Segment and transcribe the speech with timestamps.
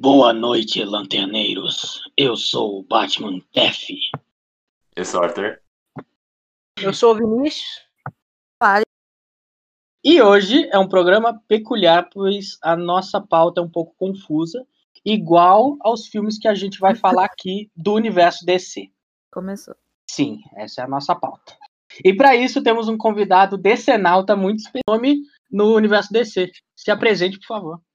[0.00, 2.08] Boa noite, lanterneiros.
[2.16, 3.98] Eu sou o Batman F.
[4.94, 5.60] Eu sou o Arthur.
[6.80, 7.66] Eu sou o Vinícius.
[10.04, 14.64] E hoje é um programa peculiar, pois a nossa pauta é um pouco confusa,
[15.04, 18.92] igual aos filmes que a gente vai falar aqui do universo DC.
[19.32, 19.74] Começou.
[20.08, 21.58] Sim, essa é a nossa pauta.
[22.04, 25.02] E para isso temos um convidado decenalta muito especial
[25.50, 26.52] no universo DC.
[26.76, 27.87] Se apresente, por favor.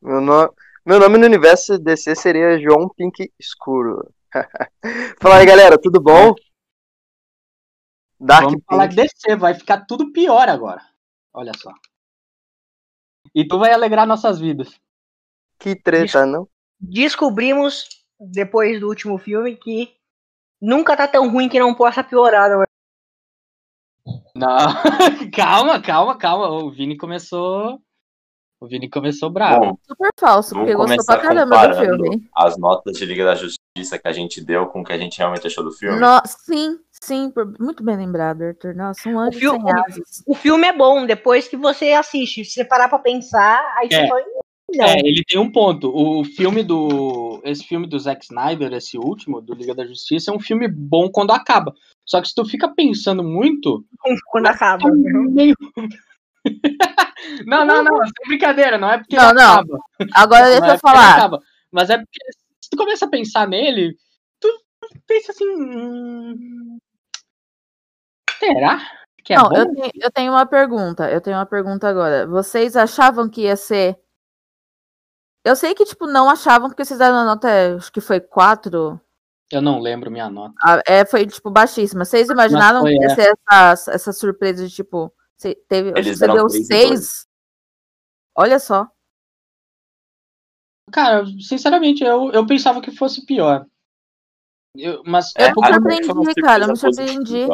[0.00, 0.54] Meu, no...
[0.86, 4.10] Meu nome no universo DC seria João Pink Escuro.
[5.20, 6.34] Fala aí, galera, tudo bom?
[8.18, 8.66] Dark Vamos Pink.
[8.66, 10.80] falar de DC, vai ficar tudo pior agora.
[11.32, 11.70] Olha só.
[13.34, 14.80] E tu vai alegrar nossas vidas.
[15.58, 16.48] Que treta, Des não?
[16.80, 17.86] Descobrimos,
[18.18, 19.94] depois do último filme, que
[20.60, 22.66] nunca tá tão ruim que não possa piorar, não é?
[24.34, 24.56] Não,
[25.36, 26.48] calma, calma, calma.
[26.48, 27.78] O Vini começou
[28.60, 29.60] o Vini começou bravo.
[29.60, 32.28] Bom, Super falso, porque gostou pra caramba do filme.
[32.34, 35.18] As notas de Liga da Justiça que a gente deu com o que a gente
[35.18, 35.98] realmente achou do filme.
[36.00, 38.74] No, sim, sim, muito bem lembrado, Arthur.
[38.74, 39.72] Nossa, um anjo o filme,
[40.26, 42.44] o filme é bom, depois que você assiste.
[42.44, 44.00] Se você parar pra pensar, aí é.
[44.00, 44.24] você vai.
[44.74, 44.84] Não.
[44.84, 45.90] É, ele tem um ponto.
[45.94, 47.40] O filme do.
[47.44, 51.08] Esse filme do Zack Snyder, esse último, do Liga da Justiça, é um filme bom
[51.08, 51.72] quando acaba.
[52.04, 53.84] Só que se tu fica pensando muito.
[54.26, 54.86] Quando acaba.
[54.88, 55.56] É meio,
[57.46, 59.52] não, não, não, é brincadeira, não é porque não, não.
[59.54, 59.78] Acaba.
[60.14, 61.16] Agora deixa eu é falar.
[61.16, 62.20] Acaba, mas é porque
[62.60, 63.96] se tu começa a pensar nele,
[64.40, 64.48] tu
[65.06, 65.44] pensa assim.
[65.48, 66.78] Hum,
[68.38, 68.80] será?
[69.24, 69.56] Que é não, bom?
[69.56, 71.10] Eu, tenho, eu tenho uma pergunta.
[71.10, 72.26] Eu tenho uma pergunta agora.
[72.26, 73.98] Vocês achavam que ia ser.
[75.44, 79.00] Eu sei que, tipo, não achavam, porque vocês deram a nota, acho que foi 4.
[79.50, 80.54] Eu não lembro minha nota.
[80.62, 82.04] Ah, é, foi, tipo, baixíssima.
[82.04, 83.14] Vocês imaginaram foi, que ia é.
[83.14, 87.26] ser essa, essa surpresa de, tipo, você, teve, Eles você deu seis.
[88.36, 88.88] Olha só.
[90.92, 93.64] Cara, sinceramente, eu, eu pensava que fosse pior.
[94.74, 97.46] Eu, mas eu é, me surpreendi, cara, eu me surpreendi.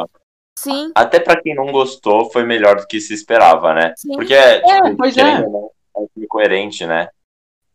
[0.57, 0.91] Sim.
[0.95, 3.93] Até para quem não gostou, foi melhor do que se esperava, né?
[3.97, 4.13] Sim.
[4.13, 5.21] Porque é, tipo, pois é.
[5.21, 7.09] é um filme coerente, né?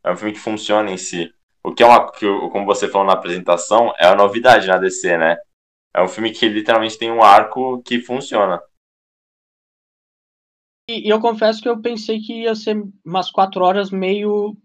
[0.02, 1.32] É um filme que funciona em si.
[1.62, 5.16] O que é uma, que, como você falou na apresentação, é uma novidade na DC,
[5.18, 5.36] né?
[5.94, 8.60] É um filme que literalmente tem um arco que funciona.
[10.90, 14.56] E, eu confesso que eu pensei que ia ser umas quatro horas meio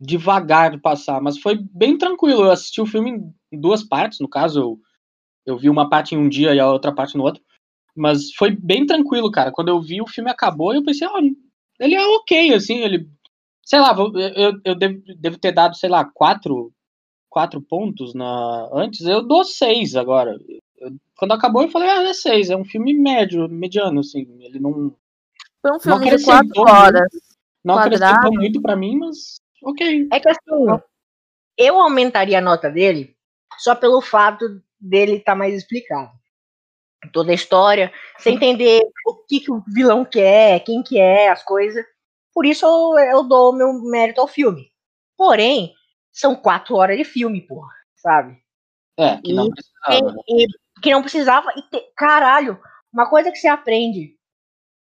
[0.00, 2.44] devagar de passar, mas foi bem tranquilo.
[2.44, 3.20] Eu assisti o filme
[3.52, 4.80] em duas partes, no caso, eu,
[5.44, 7.42] eu vi uma parte em um dia e a outra parte no outro.
[7.94, 9.52] Mas foi bem tranquilo, cara.
[9.52, 11.20] Quando eu vi o filme acabou, eu pensei, ó,
[11.80, 13.08] ele é ok, assim, ele.
[13.64, 16.72] Sei lá, eu, eu devo, devo ter dado, sei lá, quatro,
[17.28, 20.38] quatro pontos na, antes, eu dou seis agora.
[20.78, 24.26] Eu, quando acabou, eu falei, ah, é seis, é um filme médio, mediano, assim.
[24.40, 24.94] Ele não,
[25.60, 27.08] foi um filme de quatro horas.
[27.64, 28.04] Não quadrado.
[28.04, 30.08] acrescentou muito para mim, mas ok.
[30.12, 30.80] É que assim,
[31.56, 33.16] eu aumentaria a nota dele
[33.58, 36.10] só pelo fato dele estar tá mais explicado.
[37.12, 41.42] Toda a história, sem entender o que, que o vilão quer, quem que é, as
[41.44, 41.84] coisas.
[42.32, 44.70] Por isso eu, eu dou meu mérito ao filme.
[45.16, 45.74] Porém,
[46.12, 48.36] são quatro horas de filme, porra, sabe?
[48.96, 50.16] É, que não precisava.
[50.28, 50.46] E, e,
[50.80, 51.52] que não precisava.
[51.56, 52.60] E te, caralho,
[52.92, 54.17] uma coisa que você aprende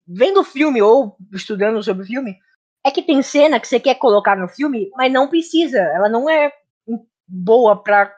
[0.07, 2.39] vendo o filme ou estudando sobre o filme,
[2.85, 5.79] é que tem cena que você quer colocar no filme, mas não precisa.
[5.79, 6.53] Ela não é
[7.27, 8.15] boa para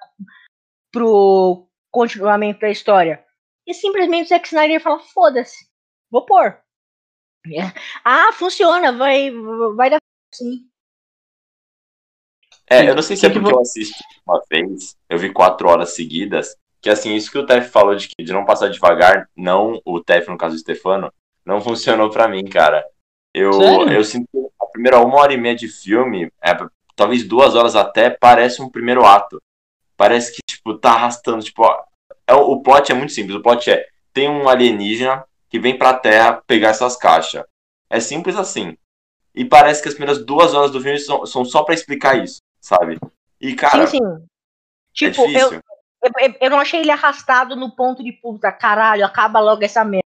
[0.92, 3.24] pro continuamento da história.
[3.66, 5.68] E simplesmente o Zack Snyder fala: foda-se,
[6.10, 6.58] vou pôr.
[8.04, 9.30] Ah, funciona, vai,
[9.74, 9.98] vai dar
[10.34, 10.68] sim.
[12.70, 15.94] É, eu não sei se é porque eu assisti uma vez, eu vi quatro horas
[15.94, 20.02] seguidas, que assim, isso que o Tef falou de, de não passar devagar, não o
[20.02, 21.10] Tef, no caso do Stefano,
[21.48, 22.86] não funcionou para mim, cara.
[23.34, 23.52] Eu,
[23.88, 26.54] eu sinto que a primeira uma hora e meia de filme, é,
[26.94, 29.40] talvez duas horas até, parece um primeiro ato.
[29.96, 31.82] Parece que, tipo, tá arrastando, tipo, ó,
[32.26, 33.34] é, o plot é muito simples.
[33.34, 37.44] O plot é, tem um alienígena que vem pra Terra pegar essas caixas.
[37.88, 38.76] É simples assim.
[39.34, 42.42] E parece que as primeiras duas horas do filme são, são só para explicar isso,
[42.60, 42.98] sabe?
[43.40, 43.86] E, cara.
[43.86, 44.26] Sim, sim.
[44.92, 49.40] Tipo, é eu, eu, eu não achei ele arrastado no ponto de puta, caralho, acaba
[49.40, 50.07] logo essa merda.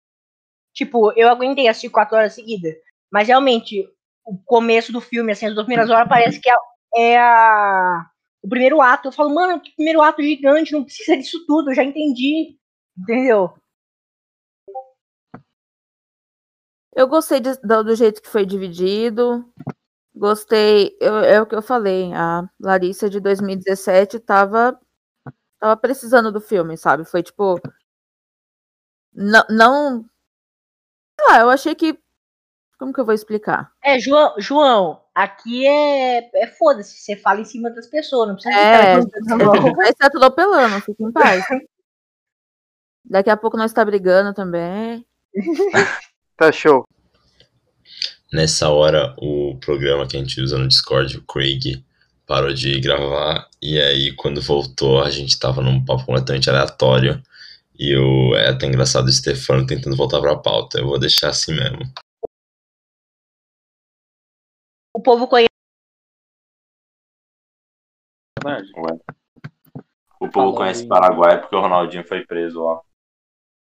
[0.73, 2.73] Tipo, eu aguentei assistir quatro horas seguidas.
[3.11, 3.87] Mas realmente,
[4.25, 6.53] o começo do filme, assim, as duas primeiras horas, parece que é,
[6.95, 8.05] é a,
[8.41, 9.07] o primeiro ato.
[9.07, 12.57] Eu falo, mano, que primeiro ato gigante, não precisa disso tudo, eu já entendi.
[12.97, 13.53] Entendeu?
[16.93, 19.45] Eu gostei de, do, do, jeito que foi dividido.
[20.13, 22.11] Gostei, eu, é o que eu falei.
[22.13, 24.79] A Larissa de 2017 tava,
[25.59, 27.05] tava precisando do filme, sabe?
[27.05, 27.59] Foi tipo.
[29.13, 30.05] Não, não
[31.29, 31.97] ah, eu achei que.
[32.77, 33.71] Como que eu vou explicar?
[33.83, 38.55] É, João, João Aqui é, é foda-se, você fala em cima das pessoas, não precisa
[38.55, 41.43] É, ficar você tá atropelando, fica em paz.
[43.03, 45.05] Daqui a pouco nós tá brigando também.
[46.37, 46.85] Tá show.
[48.31, 51.83] Nessa hora, o programa que a gente usa no Discord, o Craig,
[52.25, 53.49] parou de gravar.
[53.61, 57.21] E aí, quando voltou, a gente tava num papo completamente aleatório.
[57.79, 60.79] E eu, é até engraçado o Stefano tentando voltar pra pauta.
[60.79, 61.79] Eu vou deixar assim mesmo.
[64.93, 65.47] O povo conhece.
[70.19, 72.81] O povo Falando conhece em- Paraguai porque o Ronaldinho foi preso lá.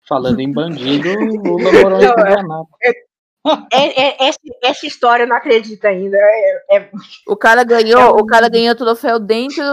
[0.07, 1.13] Falando em bandido, o
[1.57, 2.63] Lula morou em é- Paraná.
[3.71, 6.17] É, é- essa, essa história eu não acredito ainda.
[6.17, 6.91] É- é-
[7.27, 9.63] O cara ganhou, É o cara ganhou o troféu dentro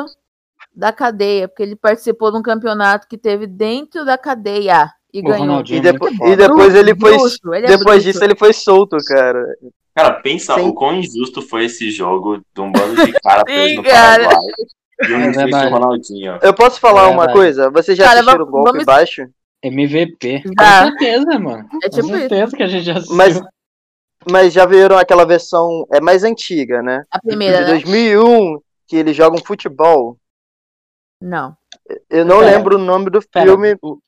[0.78, 5.24] da cadeia, porque ele participou de um campeonato que teve dentro da cadeia e O
[5.24, 5.40] ganhou.
[5.40, 7.16] Ronaldinho E, é depo- e depois ele foi.
[7.16, 9.44] Bruxo, ele é Depois disso ele foi solto, cara.
[9.94, 10.68] Cara, pensa Sim.
[10.68, 14.22] o quão injusto foi esse jogo de um bando de cara preso no cara.
[14.24, 14.52] Paraguai.
[15.08, 16.38] E um É o Ronaldinho.
[16.42, 17.70] Eu posso falar É uma coisa?
[17.70, 19.22] Vocês já Cara, assistiram o Golpe vamos- Baixo?
[19.62, 20.42] MVP.
[20.44, 20.84] Com Já.
[20.84, 21.68] certeza, mano.
[21.82, 22.18] É Com tipo isso.
[22.18, 23.16] certeza que a gente já assistiu.
[23.16, 23.40] Mas,
[24.30, 27.02] mas já viram aquela versão é mais antiga, né?
[27.10, 27.70] A primeira, de né?
[27.70, 30.16] 2001, que eles jogam futebol.
[31.20, 31.56] Não.
[32.08, 33.76] Eu não Pera, lembro o nome do Pera, filme.
[33.82, 33.98] o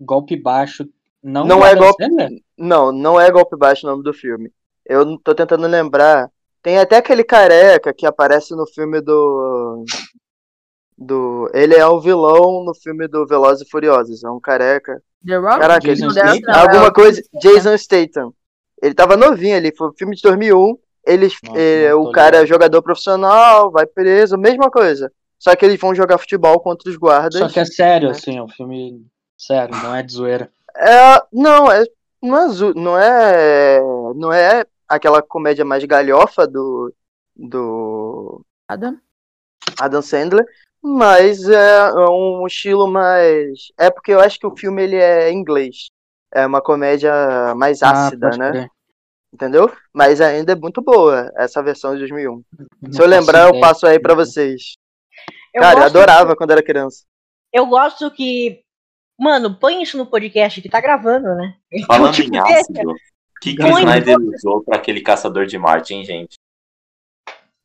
[0.00, 0.84] golpe baixo
[1.22, 2.42] não, Não é Adam golpe-?
[2.56, 4.52] Não, não é Golpe Baixo o nome do filme.
[4.84, 6.30] Eu não tô tentando lembrar.
[6.62, 9.84] Tem até aquele careca que aparece no filme do.
[10.96, 11.50] Do.
[11.52, 14.24] Ele é o vilão no filme do Velozes e Furiosos.
[14.24, 15.00] É um careca.
[15.24, 15.58] The Rock?
[15.60, 17.20] Caraca, Jason é Alguma coisa.
[17.40, 18.32] Jason Statham.
[18.82, 19.74] Ele tava novinho ali.
[19.76, 20.78] Foi um filme de 2001.
[21.06, 22.48] Eles, Nossa, eh, o cara é ligado.
[22.48, 25.10] jogador profissional, vai preso, mesma coisa.
[25.38, 27.38] Só que eles vão jogar futebol contra os guardas.
[27.38, 29.06] Só que é sério, assim, é um filme
[29.36, 30.50] sério, não é de zoeira.
[30.76, 31.84] É, não, é,
[32.22, 33.80] não é, não é,
[34.16, 36.92] não é aquela comédia mais galhofa do,
[37.36, 38.98] do Adam?
[39.78, 40.44] Adam Sandler,
[40.82, 45.38] mas é um estilo mais, é porque eu acho que o filme ele é em
[45.38, 45.88] inglês,
[46.32, 47.12] é uma comédia
[47.54, 48.50] mais ácida, Ah, né?
[48.50, 48.70] crer.
[49.32, 49.70] Entendeu?
[49.92, 52.42] Mas ainda é muito boa essa versão de 2001.
[52.80, 54.77] Não Se eu lembrar, eu passo aí pra vocês.
[55.54, 57.04] Eu Cara, eu adorava quando era criança.
[57.52, 58.60] Eu gosto que.
[59.18, 61.54] Mano, põe isso no podcast que tá gravando, né?
[61.86, 62.94] Falando Tipo, em ácido, o
[63.40, 63.78] que, que o.
[63.78, 66.36] Snyder usou pra aquele caçador de Marte, hein, gente?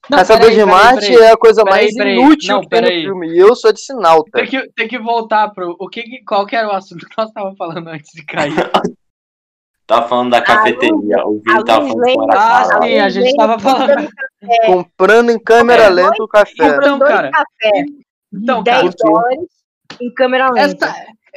[0.09, 1.15] Não, Caçador peraí, de Marte peraí.
[1.23, 3.29] é a coisa mais inútil Não, que tem no filme.
[3.29, 4.31] E eu sou de Sinalta.
[4.33, 5.75] Tem que, tem que voltar pro.
[5.79, 8.51] O que, que- qual que era o assunto que nós estávamos falando antes de cair?
[9.93, 13.35] Tava falando da cafeteria, o Vini a tava luz falando vem- Ah, sim, a gente
[13.35, 14.09] tava falando.
[14.65, 16.51] Comprando em câmera É, lenta o café.
[16.57, 17.31] Então, cara.
[17.31, 17.85] café
[18.33, 18.93] Então, de 10 cara.
[18.97, 19.47] dólares
[20.01, 20.85] em câmera lenta.
[20.87, 20.95] Essa...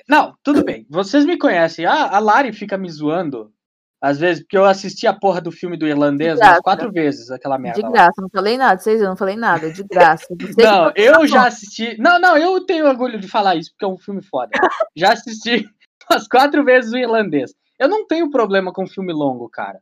[0.08, 0.86] Não, tudo bem.
[0.88, 1.84] Vocês me conhecem.
[1.86, 3.50] Ah, a Lari fica me zoando.
[4.00, 6.60] Às vezes, porque eu assisti a porra do filme do irlandês graça.
[6.62, 7.78] quatro vezes, aquela merda.
[7.80, 7.90] De lá.
[7.90, 8.78] graça, não falei nada.
[8.78, 10.26] Vocês eu não falei nada, de graça.
[10.38, 11.96] Vocês Não, eu já assisti.
[11.98, 14.50] Não, não, eu tenho orgulho de falar isso, porque é um filme foda.
[14.94, 15.64] Já assisti
[16.10, 17.52] umas quatro vezes o irlandês.
[17.78, 19.80] Eu não tenho problema com filme longo, cara.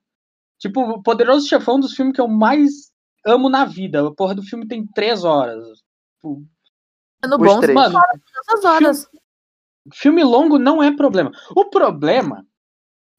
[0.58, 2.91] Tipo, o Poderoso Chefão é um dos filmes que eu mais
[3.26, 4.06] amo na vida.
[4.06, 5.62] A porra do filme tem três horas.
[6.17, 6.43] Tipo,
[7.26, 7.75] No Os bom, três.
[7.75, 7.99] Mano,
[8.41, 9.08] essas horas.
[9.93, 11.31] filme longo não é problema.
[11.56, 12.46] O problema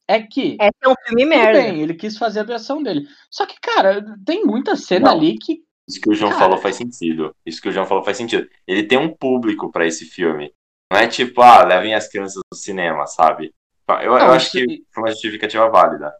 [0.08, 0.56] é que.
[0.60, 1.60] Esse é um filme Tudo merda.
[1.60, 3.06] bem, ele quis fazer a versão dele.
[3.30, 5.16] Só que, cara, tem muita cena Não.
[5.18, 5.64] ali que.
[5.88, 6.42] Isso que o João Cara.
[6.42, 7.32] falou faz sentido.
[7.46, 8.48] Isso que o João falou faz sentido.
[8.66, 10.52] Ele tem um público pra esse filme.
[10.92, 13.54] Não é tipo, ah, levem as crianças no cinema, sabe?
[13.88, 16.12] Eu, eu Não, acho isso- que foi uma justificativa válida.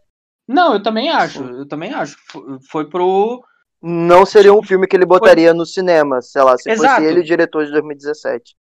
[0.47, 1.43] Não, eu também acho.
[1.43, 2.17] Eu também acho.
[2.29, 3.43] Foi- Foi pro.
[3.81, 6.95] Não seria um filme que ele botaria no cinema, sei lá, se Exato.
[7.01, 8.55] fosse ele o diretor de 2017.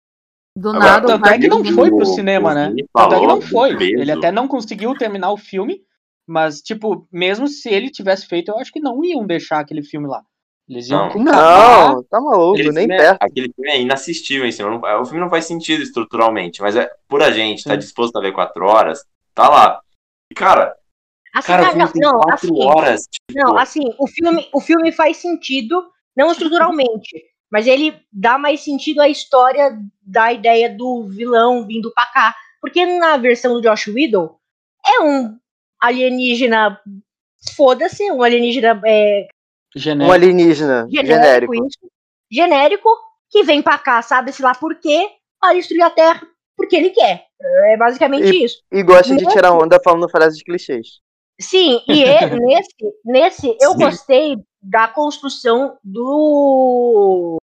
[0.57, 2.73] Do Agora, nada, o Tanto é que não foi pro cinema, né?
[2.93, 3.77] Tanto é que não foi.
[3.77, 4.01] peso.
[4.01, 5.81] Ele até não conseguiu terminar o filme,
[6.27, 10.07] mas, tipo, mesmo se ele tivesse feito, eu acho que não iam deixar aquele filme
[10.07, 10.21] lá.
[10.67, 11.23] Eles iam Não.
[11.23, 13.17] Não, tá maluco, Aquele nem é- perto.
[13.21, 17.21] aquele filme é inassistível, assim, não- o filme não faz sentido estruturalmente, mas é por
[17.21, 17.79] a gente estar Sim.
[17.79, 19.79] disposto a ver quatro horas, tá lá.
[20.31, 20.75] E, cara,
[21.33, 24.91] Assim, cara, o não, não, quatro assim, horas, tipo, não, assim, o filme, o filme
[24.91, 27.09] faz sentido, não estruturalmente,
[27.51, 32.35] mas ele dá mais sentido à história da ideia do vilão vindo pra cá.
[32.61, 34.35] Porque na versão do Josh Whedon,
[34.87, 35.37] é um
[35.79, 36.79] alienígena,
[37.55, 39.27] foda-se, um alienígena é,
[39.75, 40.13] Um Genérico.
[40.13, 41.55] alienígena genérico, genérico.
[41.67, 41.79] isso,
[42.31, 42.89] genérico,
[43.29, 46.21] que vem pra cá, sabe-se lá por quê, para destruir a Terra
[46.55, 47.25] porque ele quer.
[47.71, 48.57] É basicamente isso.
[48.71, 50.99] E gosta de tirar onda falando frases clichês.
[51.39, 52.05] Sim, e e-
[52.39, 53.77] nesse, nesse eu Sim.
[53.77, 57.37] gostei da construção do.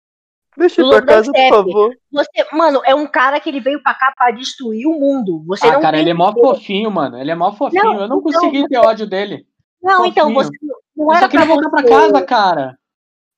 [0.57, 1.97] Deixa eu pra casa, por favor.
[2.13, 5.43] Você, mano, é um cara que ele veio pra cá pra destruir o mundo.
[5.47, 7.19] Você Ah, não cara, ele é mó fofinho, mano.
[7.19, 7.83] Ele é mó fofinho.
[7.83, 9.47] Não, eu não então, consegui ter ódio dele.
[9.83, 10.35] Não, então, fofinho.
[10.35, 10.51] você.
[11.05, 12.79] Não era pra voltar pra você- casa, cara.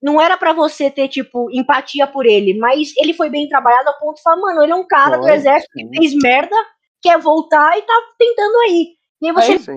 [0.02, 3.92] não era pra você ter, tipo, empatia por ele, mas ele foi bem trabalhado a
[3.92, 5.88] ponto de falar, mano, ele é um cara do exército sim.
[5.88, 6.56] que fez merda,
[7.00, 8.88] quer voltar e tá tentando aí.
[9.22, 9.72] E aí você.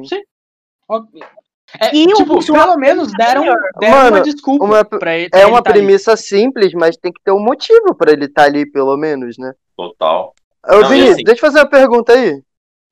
[1.80, 3.44] É, É, E o tipo, Swap pelo menos deram,
[3.80, 5.30] deram Mano, uma desculpa uma- pra ele.
[5.34, 5.80] É ele uma tá ali.
[5.80, 9.51] premissa simples, mas tem que ter um motivo pra ele estar ali, pelo menos, né?
[9.75, 10.34] Total.
[10.68, 12.39] Ô, Não, Vini, assim- deixa eu fazer uma pergunta aí.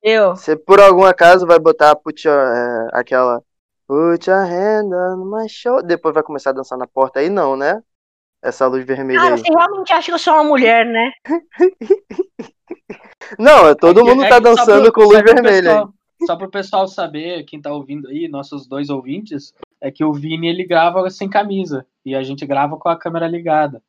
[0.02, 0.36] Eu.
[0.36, 3.42] Você por algum acaso vai botar put your, é, aquela
[3.88, 5.86] Put your hand on my shoulder.
[5.86, 7.82] Depois vai começar a dançar na porta aí, não, né?
[8.42, 9.40] Essa luz vermelha Cara, aí.
[9.42, 11.12] você realmente acha que eu sou uma mulher, né?
[13.40, 15.94] Não, é todo mundo É tá dançando pro- com luz vermelha pessoal-
[16.26, 20.48] Só pro pessoal saber, quem tá ouvindo aí, nossos dois ouvintes, é que o Vini
[20.48, 23.82] ele grava sem camisa e a gente grava com a câmera ligada.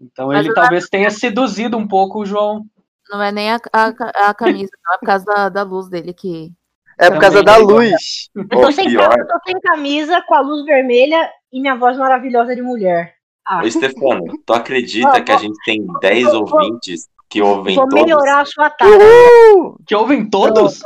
[0.00, 2.64] Então Mas ele talvez tenha seduzido um pouco o João.
[3.10, 3.86] Não é nem a, a,
[4.28, 6.52] a camisa, não, é por causa da, da luz dele que.
[7.00, 8.28] É por causa da luz.
[8.34, 11.74] Eu tô, Ou sem, pior, eu tô sem camisa, com a luz vermelha e minha
[11.76, 13.14] voz maravilhosa de mulher.
[13.46, 17.40] Ah, ô Stefano, tu acredita Vou- que a gente tem 10 vou- vou- ouvintes que
[17.40, 18.04] ouvem vou todos?
[18.04, 18.94] melhorar a sua tarde.
[18.94, 19.76] Uhul!
[19.86, 20.80] Que ouvem todos,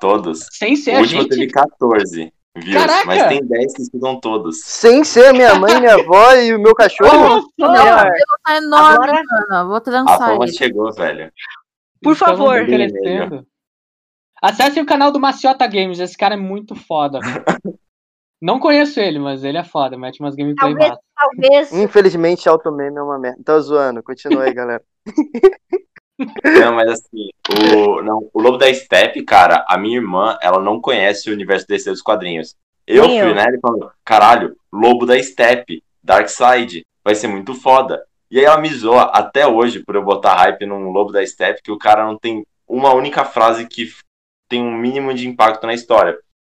[0.00, 0.46] Todos.
[0.52, 1.30] sem ser O a último gente.
[1.30, 3.06] teve 14 views, Caraca!
[3.06, 4.60] mas tem 10 que estudam todos.
[4.64, 7.42] Sem ser minha mãe, minha avó e o meu cachorro.
[7.58, 8.10] Melhor.
[8.44, 9.68] Tá enorme, Agora- mano.
[9.68, 10.52] Vou A trançar fama ele.
[10.52, 11.32] chegou, velho.
[12.02, 12.64] Por Estamos favor.
[14.42, 17.18] Acessem o canal do Maciota Games, esse cara é muito foda.
[18.40, 21.02] Não conheço ele, mas ele é foda, mete umas gameplay Talvez- massa.
[21.16, 21.72] Talvez.
[21.72, 23.42] Infelizmente, auto meme é uma merda.
[23.44, 24.00] Tô zoando.
[24.02, 24.82] Continua aí, galera.
[26.44, 27.28] Não, mas assim,
[27.76, 31.64] o, não, o Lobo da Steppe, cara, a minha irmã, ela não conhece o universo
[31.68, 32.56] DC dos quadrinhos.
[32.84, 33.34] Eu Nem fui eu.
[33.36, 38.04] nela e falei, caralho, Lobo da Steppe, Darkseid, vai ser muito foda.
[38.30, 41.62] E aí ela me zoa até hoje por eu botar hype num Lobo da Steppe,
[41.62, 43.88] que o cara não tem uma única frase que
[44.48, 46.18] tem um mínimo de impacto na história.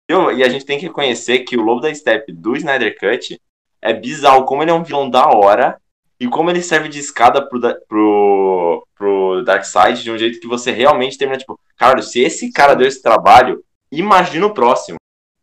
[0.09, 3.41] Eu- e a gente tem que reconhecer que o Lobo da Steppe do Snyder Cut
[3.81, 5.81] é bizarro, como ele é um vilão da hora
[6.19, 10.71] e como ele serve de escada pro, pro, pro Darkseid de um jeito que você
[10.73, 14.99] realmente termina, tipo, cara, se esse cara deu esse trabalho, imagina o próximo.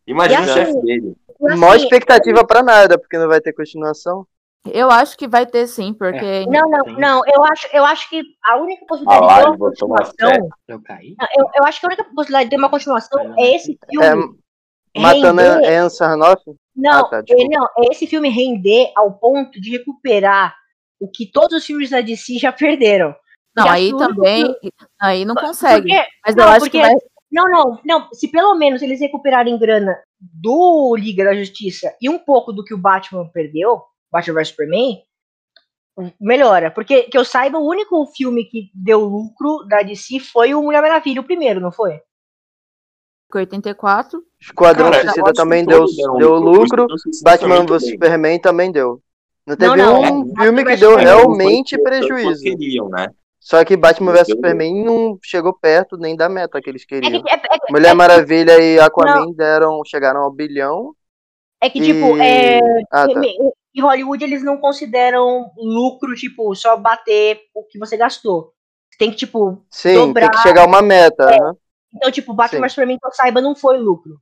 [0.06, 1.16] Imagina E o assim, chefe dele.
[1.42, 4.28] E assim, Mó expectativa pra nada, porque não vai ter continuação.
[4.74, 6.46] Eu acho que vai ter sim, porque.
[6.48, 6.96] Não, não, Sim.
[7.00, 7.22] não.
[7.26, 10.50] Eu acho, eu acho que a única Ah possibilidade lá, de uma continuação.
[10.68, 11.16] Eu caí?
[11.20, 14.38] Não, Eu, eu acho que a única possibilidade de ter uma continuação é esse filme.
[14.96, 16.42] É, matando render- a Anne Sarnoff?
[16.76, 20.56] Não, Ah, tá, é, não, é esse filme render ao ponto de recuperar
[21.00, 23.16] o que todos os filmes da DC já perderam.
[23.56, 24.56] Não, Já aí também.
[25.00, 25.88] Aí não consegue.
[25.88, 26.96] Porque, Mas não, eu acho porque- que vai.
[27.32, 28.10] não, não, não.
[28.14, 32.74] Se pelo menos eles recuperarem grana do Liga da Justiça e um pouco do que
[32.74, 33.82] o Batman perdeu,
[34.12, 35.04] Batman vs Superman,
[36.20, 36.72] melhora.
[36.72, 40.82] Porque que eu saiba, o único filme que deu lucro da DC foi o Mulher
[40.82, 42.00] Maravilha, o primeiro, não foi?
[43.34, 44.22] 84.
[44.40, 45.86] Esquadrão Cara, Suicida também deu,
[46.18, 46.88] deu lucro.
[47.24, 47.90] Batman vs.
[47.90, 49.02] Superman também deu.
[49.46, 52.42] Não teve não, um é, filme que deu realmente Não prejuízo.
[52.42, 53.08] queriam, né?
[53.40, 57.22] Só que Batman vs Superman não chegou perto nem da meta que eles É queriam.
[57.22, 60.96] que, é, é Mulher é, Maravilha e Aquaman deram, chegaram ao bilhão.
[61.62, 61.84] é que, e...
[61.84, 62.60] tipo, é,
[62.92, 63.22] Ah, tá.
[63.76, 68.54] Em Hollywood eles não consideram lucro, tipo, só bater o que você gastou.
[68.98, 71.24] Tem que, tipo, Sim, dobrar- tem que chegar a uma meta.
[71.26, 71.56] aham.
[71.94, 72.62] então, tipo, Batman Sim.
[72.64, 74.20] vs Superman, que eu saiba, não foi lucro.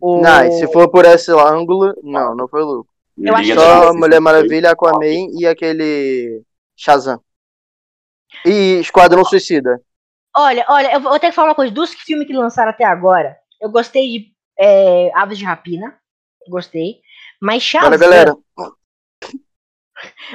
[0.00, 2.90] O- Não, se for por esse ângulo, não, não foi lucro.
[3.16, 4.70] Eu acho que- Só Justiça Mulher Maravilha.
[4.72, 6.42] Aquaman e aquele
[6.76, 7.18] Shazam.
[8.44, 9.80] E Esquadrão Suicida.
[10.36, 11.72] Olha, olha, eu vou que falar uma coisa.
[11.72, 15.96] Dos filmes que lançaram até agora, eu gostei de é, Aves de Rapina.
[16.48, 17.00] Gostei.
[17.40, 18.36] Mas Shazam, Bora, galera.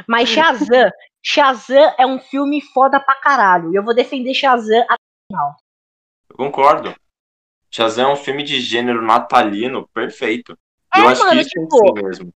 [0.08, 0.91] mas Shazam,
[1.22, 3.72] Shazam é um filme foda pra caralho.
[3.72, 5.55] E eu vou defender Shazam até o final.
[6.29, 6.96] Eu concordo.
[7.70, 10.58] Shazam é um filme de gênero natalino perfeito.
[10.93, 12.34] É, eu acho mano, que isso que tipo, ser mesmo.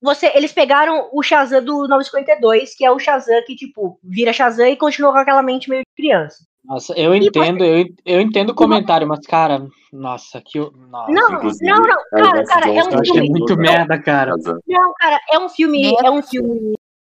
[0.00, 4.68] Você, eles pegaram o Shazam do 952, que é o Shazam que, tipo, vira Shazam
[4.68, 6.46] e continua com aquela mente meio de criança.
[6.64, 10.58] Nossa, eu entendo, eu, eu entendo o comentário, mas, cara, nossa, que.
[10.58, 13.30] Nossa, Não, não, não, cara, cara, é um Jones eu acho que é filme.
[13.30, 14.34] muito merda, cara.
[14.66, 16.74] Não, cara, é um filme, é um filme,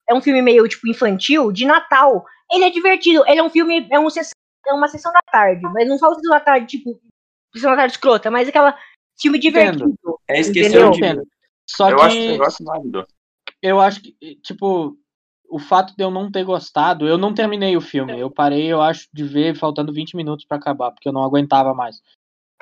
[0.09, 2.25] é um filme meio tipo infantil de Natal.
[2.51, 4.31] Ele é divertido, ele é um filme, é, um sess-
[4.67, 6.99] é uma sessão da tarde, mas não fala sessão da tarde tipo
[7.53, 8.77] sessão da tarde escrota, mas aquela
[9.19, 9.93] filme divertido.
[10.29, 10.39] É Entendeu?
[10.39, 11.27] esquecer entendo.
[11.67, 13.07] Só Eu que acho que eu acho válido.
[13.61, 14.97] eu acho que, tipo,
[15.51, 18.17] o fato de eu não ter gostado, eu não terminei o filme.
[18.19, 21.73] Eu parei, eu acho, de ver faltando 20 minutos pra acabar, porque eu não aguentava
[21.73, 22.01] mais.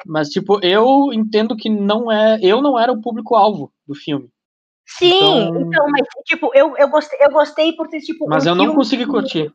[0.05, 2.39] Mas, tipo, eu entendo que não é.
[2.41, 4.29] Eu não era o público-alvo do filme.
[4.87, 8.49] Sim, Então- então, mas tipo, eu, eu gostei, eu gostei por ter tipo Mas um
[8.49, 9.53] eu não consegui que- curtir.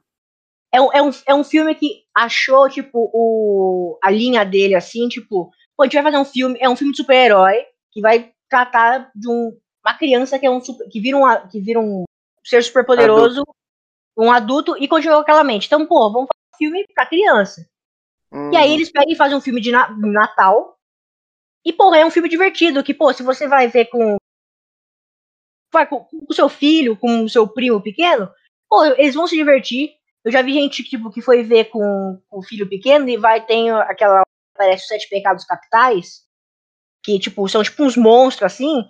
[0.72, 5.08] É um, é, um, é um filme que achou, tipo, o, a linha dele, assim,
[5.08, 8.32] tipo, pô, a gente vai fazer um filme, é um filme de super-herói, que vai
[8.50, 9.52] tratar de um,
[9.84, 12.02] uma criança que é um super, que vira um, que vira um
[12.44, 13.42] ser super poderoso,
[14.16, 15.66] um adulto e continua com aquela mente.
[15.66, 17.68] Então, pô, vamos fazer um filme pra criança.
[18.52, 18.74] E aí Uhum.
[18.74, 20.76] eles pegam e fazem um filme de na- Natal.
[21.64, 24.16] E, porra, é um filme divertido, que, pô, se você vai ver com.
[25.72, 28.30] Vai com, com o seu filho, com o seu primo pequeno,
[28.68, 29.90] pô, eles vão se divertir.
[30.24, 33.44] Eu já vi gente, tipo, que foi ver com, com o filho pequeno e vai,
[33.44, 34.22] tem aquela.
[34.56, 36.22] Parece os Sete Pecados Capitais.
[37.02, 38.84] Que, tipo, são tipo uns monstros assim.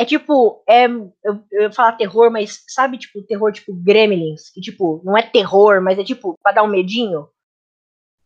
[0.00, 1.12] É tipo, é, eu,
[1.52, 4.48] eu ia falar terror, mas sabe, tipo, terror tipo Gremlins?
[4.50, 7.28] Que, tipo, não é terror, mas é tipo, pra dar um medinho.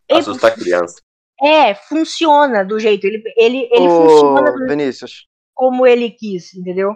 [0.08, 1.00] Ele- Assusta a criança.
[1.42, 3.04] é, funciona do jeito.
[3.06, 5.26] Ele, ele, ele Ô, funciona do- Vinícius.
[5.52, 6.94] como ele quis, entendeu?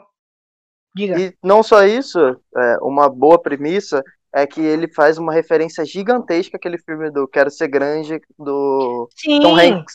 [0.94, 1.18] Diga.
[1.18, 2.18] E não só isso,
[2.56, 7.50] é, uma boa premissa é que ele faz uma referência gigantesca àquele filme do Quero
[7.50, 9.94] Ser Grande, do sim, Tom Hanks.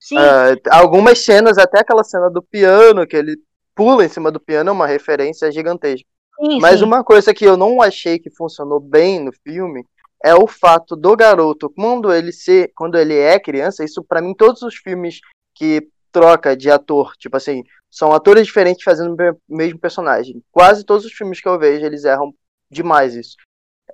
[0.00, 0.16] sim.
[0.16, 3.36] Ah, algumas cenas, até aquela cena do piano, que ele
[3.78, 6.04] pula em cima do piano, é uma referência gigantesca.
[6.40, 6.84] sim, Mas sim.
[6.84, 9.84] uma coisa que eu não achei que funcionou bem no filme
[10.24, 14.34] é o fato do garoto, quando ele se, quando ele é criança, isso pra mim
[14.34, 15.20] todos os filmes
[15.54, 20.42] que troca de ator, tipo assim, são atores diferentes fazendo o me- mesmo personagem.
[20.50, 22.34] Quase todos os filmes que eu vejo, eles erram
[22.68, 23.36] demais isso.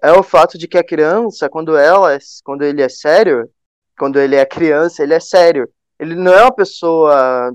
[0.03, 3.50] É o fato de que a criança, quando ela, é- quando ele é sério,
[3.99, 5.69] quando ele é criança, ele é sério.
[5.99, 7.53] Ele não é uma pessoa,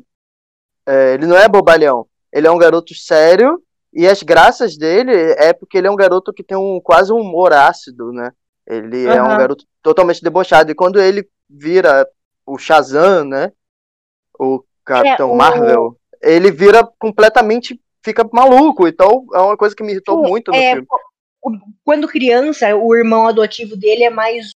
[0.85, 2.08] é, ele não é bobalhão.
[2.31, 3.61] Ele é um garoto sério
[3.93, 7.17] e as graças dele é porque ele é um garoto que tem um quase um
[7.19, 8.31] humor ácido, né?
[8.67, 10.71] Ele é um garoto totalmente debochado.
[10.71, 12.07] E quando ele vira
[12.45, 13.51] o Shazam, né?
[14.39, 17.79] O Capitão É, o- Marvel, ele vira completamente.
[18.03, 18.87] fica maluco.
[18.87, 20.87] Então é uma coisa que me irritou muito no é, filme.
[21.83, 24.51] quando criança, o irmão adotivo dele é mais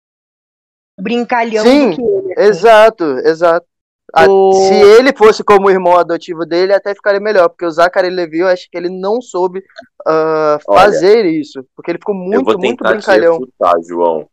[1.00, 2.34] brincalhão Sim, do que ele.
[2.34, 2.42] assim.
[2.50, 3.68] Exato, exato.
[4.13, 7.72] A- O- Se ele fosse como o irmão adotivo dele, até ficaria melhor, porque o
[7.72, 9.63] Zachary Levi, eu acho que ele não soube
[10.06, 13.34] Olha, fazer isso, porque ele ficou eu muito, vou muito tentar te brincalhão.
[13.39, 14.27] refutar, João.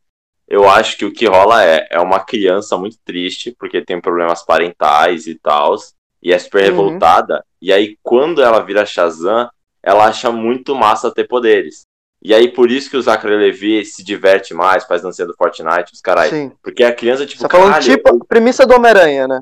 [0.49, 4.43] Eu acho que o que rola é, é uma criança muito triste, porque tem problemas
[4.43, 5.75] parentais e tal,
[6.23, 6.69] e é super Uhum.
[6.71, 7.45] revoltada.
[7.61, 9.49] E aí, quando ela vira Shazam,
[9.83, 11.83] ela acha muito massa ter poderes.
[12.21, 15.93] E aí, por isso que o Zachary Levi se diverte mais, faz dancinha do Fortnite,
[15.93, 16.31] os caras.
[16.31, 16.51] Sim.
[16.63, 19.41] Porque a criança, tipo, Você tá caralho, tipo a premissa do Homem-Aranha, né?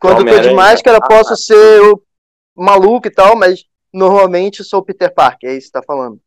[0.00, 2.02] Quando eu tô de máscara, ah, posso ser o
[2.56, 6.20] maluco e tal, mas normalmente sou o Peter Parker, é isso que você tá falando.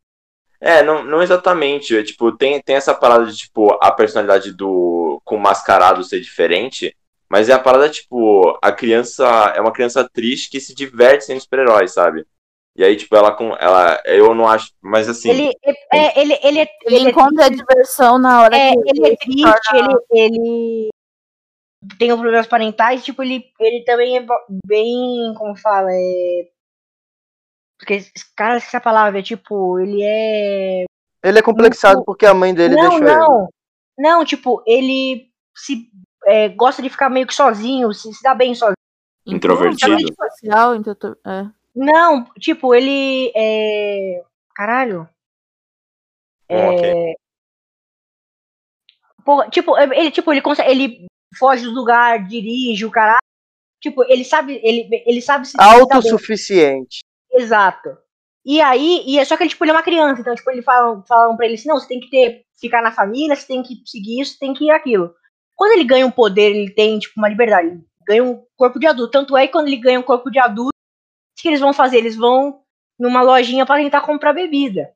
[0.60, 1.98] É, não, não exatamente.
[1.98, 6.20] É, tipo, tem, tem essa parada de, tipo, a personalidade do com o mascarado ser
[6.20, 6.96] diferente,
[7.30, 11.42] mas é a parada, tipo, a criança é uma criança triste que se diverte sendo
[11.42, 12.26] super-herói, sabe?
[12.76, 13.56] E aí, tipo, ela com.
[13.56, 14.72] Ela, eu não acho.
[14.82, 15.30] Mas assim.
[15.30, 18.56] Ele, é, é, ele, ele, é, Ele, ele é encontra a triste, diversão na hora
[18.56, 20.90] é, que ele é se triste, ele, ele
[21.98, 24.26] tem problemas parentais, tipo, ele, ele também é
[24.66, 26.50] bem, como fala, é...
[27.78, 28.04] Porque,
[28.36, 30.84] cara, essa palavra, é tipo, ele é...
[31.24, 33.16] Ele é complexado Muito- porque a mãe dele não, deixou ele.
[33.16, 33.50] não,
[33.98, 35.90] não, tipo, ele se
[36.26, 38.76] é, gosta de ficar meio que sozinho, se, se dá bem sozinho.
[39.26, 39.98] Introvertido.
[40.00, 41.50] Então, é.
[41.76, 44.24] Não, tipo, ele é...
[44.56, 45.10] Caralho.
[46.50, 47.16] Bom, ok.
[49.24, 51.06] Porra, tipo, ele, tipo, ele consegue, ele
[51.38, 53.22] foge do lugar, dirige o caralho.
[53.82, 55.56] Tipo, ele sabe, ele, ele sabe se.
[55.60, 57.00] Autossuficiente.
[57.32, 57.98] Exato.
[58.46, 60.62] E aí, e é só que ele, tipo, ele é uma criança, então, tipo, ele
[60.62, 63.62] falam, falam pra ele assim, não, você tem que ter, ficar na família, você tem
[63.62, 65.14] que seguir isso, você tem que ir aquilo.
[65.56, 68.88] Quando ele ganha um poder, ele tem, tipo, uma liberdade, ele ganha um corpo de
[68.88, 69.12] adulto.
[69.12, 71.98] Tanto é que quando ele ganha um corpo de adulto, o que eles vão fazer?
[71.98, 72.62] Eles vão
[73.00, 74.92] numa lojinha pra tentar comprar bebida.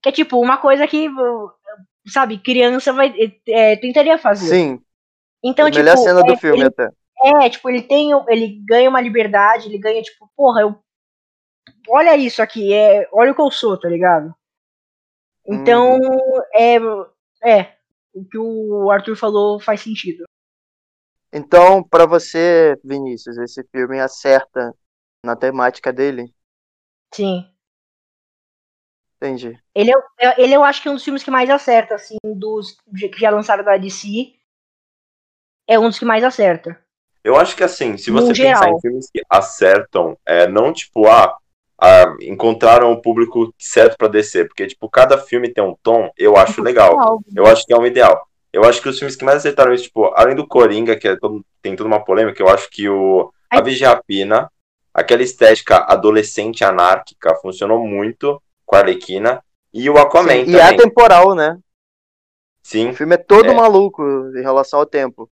[0.00, 1.08] Que é, tipo, uma coisa que,
[2.06, 3.12] sabe, criança vai,
[3.48, 4.46] é, tentaria fazer.
[4.46, 4.80] Sim,
[5.44, 6.88] Então, a tipo, melhor cena do é, filme ele- até.
[7.24, 8.10] é, tipo, ele tem.
[8.28, 10.78] Ele ganha uma liberdade, ele ganha, tipo, porra, eu.
[11.88, 14.34] Olha isso aqui, é, olha o que eu sou, tá ligado?
[15.46, 15.98] Então,
[16.54, 16.76] é.
[17.42, 17.76] É.
[18.12, 20.24] O que o Arthur falou faz sentido.
[21.32, 24.74] Então, pra você, Vinícius, esse filme acerta
[25.24, 26.34] na temática dele?
[27.14, 27.46] Sim.
[29.16, 29.58] Entendi.
[29.74, 32.76] Ele, é, ele eu acho que é um dos filmes que mais acerta, assim, dos
[33.12, 34.32] que já lançaram da DC.
[35.68, 36.78] É um dos que mais acerta.
[37.22, 38.76] Eu acho que assim, se No você pensar geral.
[38.76, 41.36] em filmes que acertam, é não tipo, ah,
[41.80, 46.36] ah, encontraram o público certo pra descer, porque tipo, cada filme tem um tom, eu
[46.36, 46.98] acho legal.
[46.98, 47.24] Algo.
[47.36, 48.26] Eu acho que é um ideal.
[48.50, 51.16] Eu acho que os filmes que mais acertaram isso, tipo, além do Coringa, que é
[51.16, 53.62] todo- tem toda uma polêmica, eu acho que o A Ai.
[53.62, 54.50] Vigia Rapina,
[54.94, 59.42] aquela estética adolescente anárquica, funcionou muito com a Arlequina.
[59.72, 61.58] E o Aquaman Sim, e é atemporal, né?
[62.62, 63.54] Sim, O filme é todo É.
[63.54, 64.02] maluco
[64.34, 65.28] em relação ao tempo.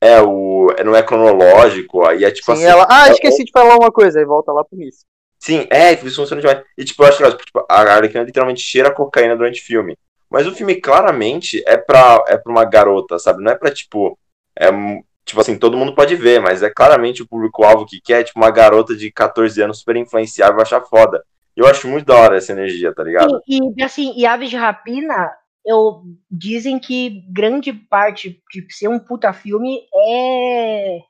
[0.00, 0.68] É, o.
[0.84, 2.64] Não é cronológico, aí é tipo Sim, assim.
[2.64, 2.86] ela.
[2.90, 5.04] Ah, é- esqueci de falar uma coisa, aí volta lá pro início.
[5.38, 6.62] Sim, é, isso funciona demais.
[6.76, 9.96] E tipo, eu acho que tipo, a Arlequina literalmente cheira cocaína durante o filme.
[10.30, 13.42] Mas o filme claramente é pra, é pra uma garota, sabe?
[13.42, 14.18] Não é pra, tipo.
[14.56, 18.24] É, um- tipo assim, todo mundo pode ver, mas é claramente o público-alvo que quer,
[18.24, 21.22] tipo, uma garota de 14 anos super influenciável achar foda.
[21.56, 23.40] Eu acho muito da hora essa energia, tá ligado?
[23.46, 25.30] E, e, assim, e Aves de Rapina,
[25.64, 31.00] eu dizem que grande parte de ser um puta filme é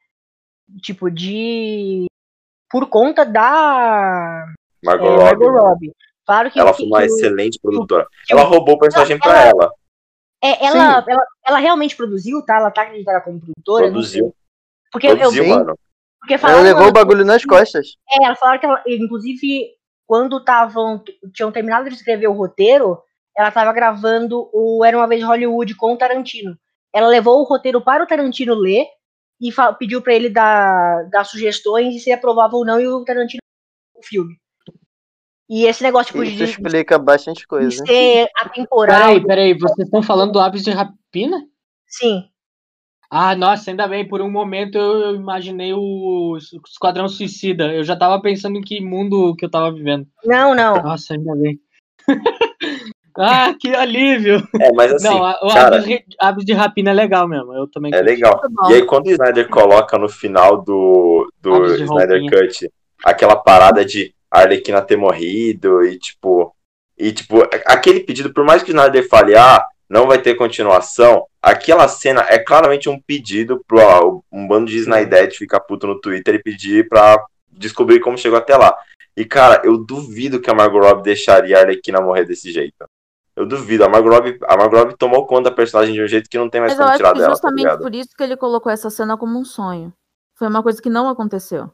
[0.83, 2.07] tipo de
[2.71, 4.47] por conta da
[4.85, 5.25] Margot é, Robbie.
[5.25, 5.93] Margot Robbie.
[6.25, 8.07] Claro que, Ela que- foi uma que excelente produtora.
[8.27, 9.73] que Ela roubou o personagem Não, pra ela.
[10.43, 12.57] é, ela, ela, ela realmente produziu, tá?
[12.57, 13.87] Ela tá acreditada como produtora.
[13.87, 14.35] Produziu.
[14.93, 15.51] Porque eu Produziu, Sim.
[15.51, 15.77] mano.
[16.21, 17.97] porque Ela levou o bagulho nas costas.
[18.13, 19.71] É, ela falaram que ela, inclusive,
[20.07, 21.03] quando estavam
[21.35, 23.01] tinham terminado de escrever o roteiro,
[23.37, 26.59] ela estava gravando o Era uma vez Hollywood com o Tarantino.
[26.93, 28.87] Ela levou o roteiro para o Tarantino ler
[29.41, 33.41] e pediu para ele dar, dar sugestões e se aprovava ou não e o Tarantino
[33.95, 34.37] o filme.
[35.49, 37.85] E esse negócio tipo, Isso de, explica bastante de coisa.
[37.85, 41.45] ser atemporal, Peraí, peraí, vocês estão falando do Aves de Rapina?
[41.87, 42.31] sim.
[43.13, 47.75] Ah, nossa, ainda bem, por um momento eu imaginei o Esquadrão Suicida.
[47.75, 50.07] Eu já tava pensando em que mundo que eu tava vivendo.
[50.25, 50.81] Não, não.
[50.81, 51.61] Nossa, ainda bem.
[53.19, 54.43] ah, que alívio!
[54.61, 55.83] É, mas assim, Não, a- o cara,
[56.21, 57.53] Aves, de- Rapina é legal mesmo.
[57.55, 58.11] Eu também é curti.
[58.11, 58.41] legal.
[58.69, 62.31] E aí, quando o Snyder coloca no final do, do Snyder roupinha.
[62.31, 62.71] Cut
[63.05, 66.55] aquela parada de Arlequina ter morrido e tipo.
[66.99, 71.25] E tipo, aquele pedido, por mais que o Snyder fale, ah, não vai ter continuação,
[71.43, 75.99] aquela cena é claramente um pedido pro ó, um bando de Snyder ficar puto no
[75.99, 78.77] Twitter e pedir pra descobrir como chegou até lá.
[79.17, 82.85] E cara, eu duvido que a Margot Robbie deixaria a Arlequina morrer desse jeito.
[83.37, 83.85] Eu duvido.
[83.85, 84.11] A Margot
[84.47, 86.89] a Margot tomou conta da personagem de um jeito que não tem mais Mas como
[86.91, 87.81] acho tirar que dela, tá justamente ligado?
[87.81, 89.93] por isso que ele colocou essa cena como um sonho.
[90.37, 91.71] Foi uma coisa que não aconteceu.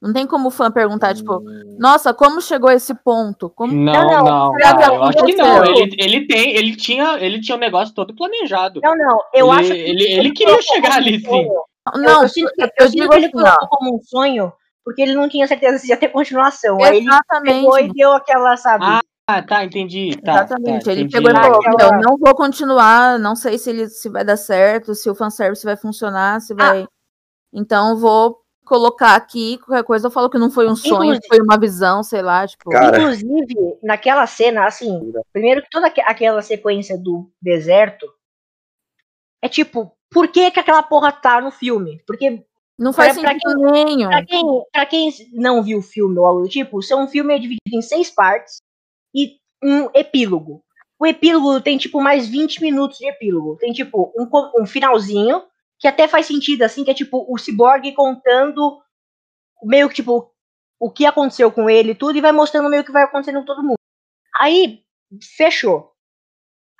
[0.00, 1.40] Não tem como o fã perguntar, tipo,
[1.78, 3.48] nossa, como chegou a esse ponto?
[3.50, 3.72] Como...
[3.72, 5.64] Não, Não, não, não, eu acho que não.
[5.64, 8.80] Ele, ele tem, ele tinha, ele tinha um negócio todo planejado.
[8.82, 9.20] Não, não.
[9.32, 11.48] Eu ele, acho que ele, ele queria chegar ali, sim.
[11.94, 14.52] Não, eu, eu eu eu digo que ele colocou como um sonho
[14.84, 16.82] porque ele não tinha certeza se ia ter continuação.
[16.82, 17.94] Aí ele pegou e Exatamente.
[17.94, 18.84] deu aquela, sabe?
[18.84, 20.16] Ah, Ah, tá, entendi.
[20.22, 20.84] Tá, Exatamente.
[20.84, 21.14] tá, ele entendi.
[21.16, 24.36] pegou e falou: Aquela- "Meu, não vou continuar, não sei se ele se vai dar
[24.36, 26.86] certo, se o fanservice vai funcionar, se vai.
[27.52, 31.40] Então vou colocar aqui, qualquer coisa eu falo que não foi um sonho, Inclusive- foi
[31.40, 32.68] uma visão, sei lá, tipo.
[32.70, 32.98] Cara.
[32.98, 38.06] Inclusive, naquela cena, assim, primeiro que toda aque- aquela sequência do deserto
[39.40, 42.02] é tipo, por que que aquela porra tá no filme?
[42.06, 42.44] Porque
[42.78, 44.08] não faz pra- pra sentido nenhum.
[44.08, 47.34] Pra quem, pra quem não viu o filme ou algo do tipo, o seu filme
[47.34, 48.60] é dividido em seis partes
[49.14, 50.62] e um epílogo.
[50.98, 53.56] O epílogo tem, tipo, mais 20 minutos de epílogo.
[53.56, 55.42] Tem, tipo, um, um finalzinho,
[55.78, 58.80] que até faz sentido, assim, que é, tipo, o Cyborg contando
[59.64, 60.30] meio que, tipo,
[60.80, 63.44] o que aconteceu com ele e tudo, e vai mostrando meio que vai acontecendo com
[63.46, 63.78] todo mundo.
[64.40, 64.80] Aí,
[65.36, 65.90] fechou.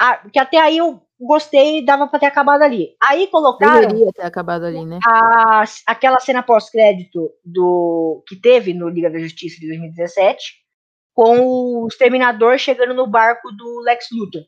[0.00, 2.96] Ah, que até aí eu gostei dava pra ter acabado ali.
[3.00, 4.98] Aí colocaram Deveria ter acabado ali, né?
[5.06, 10.61] a- aquela cena pós-crédito do que teve no Liga da Justiça de 2017,
[11.14, 14.42] com o Exterminador chegando no barco do Lex Luthor.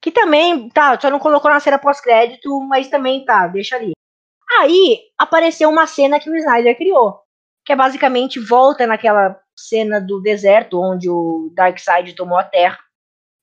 [0.00, 3.92] Que também, tá, só não colocou na cena pós-crédito, mas também tá, deixa ali.
[4.60, 7.20] Aí apareceu uma cena que o Snyder criou,
[7.64, 12.78] que é basicamente volta naquela cena do deserto onde o Darkseid tomou a Terra.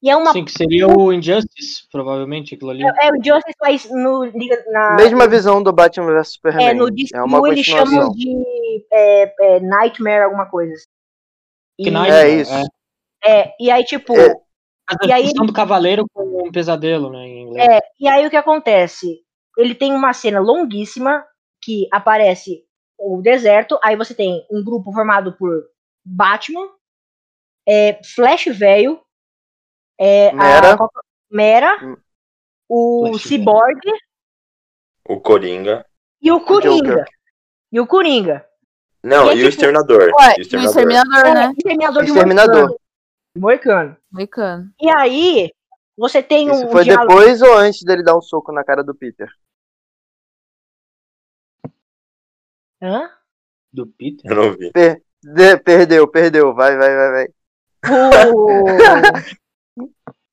[0.01, 2.83] E é uma Sim, que seria o Injustice, provavelmente, aquilo ali.
[2.83, 4.31] é o Justice mas no
[4.71, 6.67] na Mesma visão do Batman vs Superman.
[6.67, 8.11] É, no DCU é uma chamam continuação.
[8.11, 10.73] de é, é, Nightmare, alguma coisa.
[10.73, 10.85] assim.
[11.77, 12.53] E, É isso.
[13.23, 14.33] é, e aí, tipo, É.
[14.88, 17.67] A E aí- do cavaleiro com um pesadelo, né, em inglês.
[17.67, 19.19] é, e aí o que acontece?
[19.57, 21.25] Ele tem uma cena longuíssima
[21.59, 22.63] que aparece
[22.95, 25.67] o deserto, aí você tem um grupo formado por
[26.05, 26.69] Batman,
[27.67, 29.01] é, Flash velho,
[29.99, 30.75] é, Mera.
[30.75, 30.88] a
[31.31, 31.97] Mera, Hum.
[32.69, 33.79] o Flash Cyborg
[35.09, 35.83] O Coringa.
[36.21, 37.05] e o Coringa.
[37.71, 38.47] E o Coringa.
[39.06, 40.02] Não, E é e, o tipo- Exterminador.
[40.02, 40.70] Ué, E o e o Exterminador.
[40.70, 41.54] Exterminador, É, né?
[41.58, 42.56] Exterminador de Exterminador.
[42.63, 42.78] Moicano.
[43.38, 43.98] Moicano.
[44.12, 44.72] Moicano.
[44.82, 45.52] E aí,
[45.98, 47.08] você tem Isso um foi diálogo.
[47.13, 49.30] depois ou antes dele dar um soco na cara do Peter?
[52.82, 53.10] Hã?
[53.72, 54.32] Do Peter.
[54.32, 54.72] Eu não vi.
[54.72, 56.54] De- perdeu, perdeu.
[56.54, 57.28] Vai, vai, vai, vai.
[58.34, 58.65] O-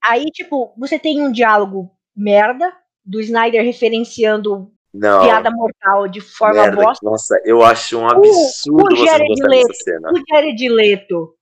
[0.05, 2.73] aí, tipo, você tem um diálogo merda
[3.05, 5.23] do Snyder referenciando Não.
[5.23, 7.11] piada mortal de forma merda, bosta.
[7.11, 9.69] Nossa, eu acho um absurdo o você não Jared gostar Leto.
[9.69, 10.11] dessa cena.
[10.13, 11.35] O Jared Leto,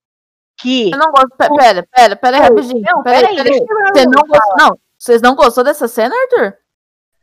[0.60, 0.90] que.
[0.92, 1.30] Eu não gosto.
[1.36, 2.82] pe- Pera, pera, pera, aí, rapidinho.
[2.82, 4.56] Não, Pera, peraí, pera deixa eu Você não gostou.
[4.58, 6.54] Não, vocês não gostou dessa cena, Arthur?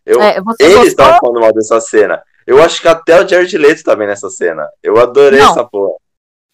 [0.05, 2.21] Eu, É, você eles estavam falando mal dessa cena.
[2.45, 4.67] Eu acho que até o Jared Leto tá bem nessa cena.
[4.81, 5.51] Eu adorei Não.
[5.51, 5.95] essa porra.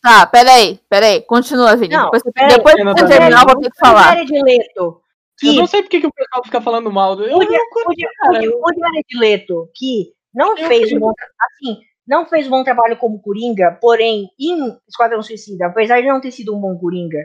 [0.01, 1.21] Tá, peraí, peraí.
[1.21, 1.95] Continua, Vini.
[1.95, 4.01] Não, depois depois Eu que você terminar, eu vou ter que falar.
[4.01, 5.01] O Jared Leto,
[5.47, 7.15] Eu não sei por que, o pessoal fica falando mal.
[7.15, 8.39] do- Eu o, não Ja- curto, o Ja- cara.
[8.49, 12.63] o o Jared Leto, que não Eu fez um bom, assim, não fez um bom
[12.63, 17.19] trabalho como Coringa, porém, em Esquadrão Suicida, apesar de não ter sido um bom Coringa,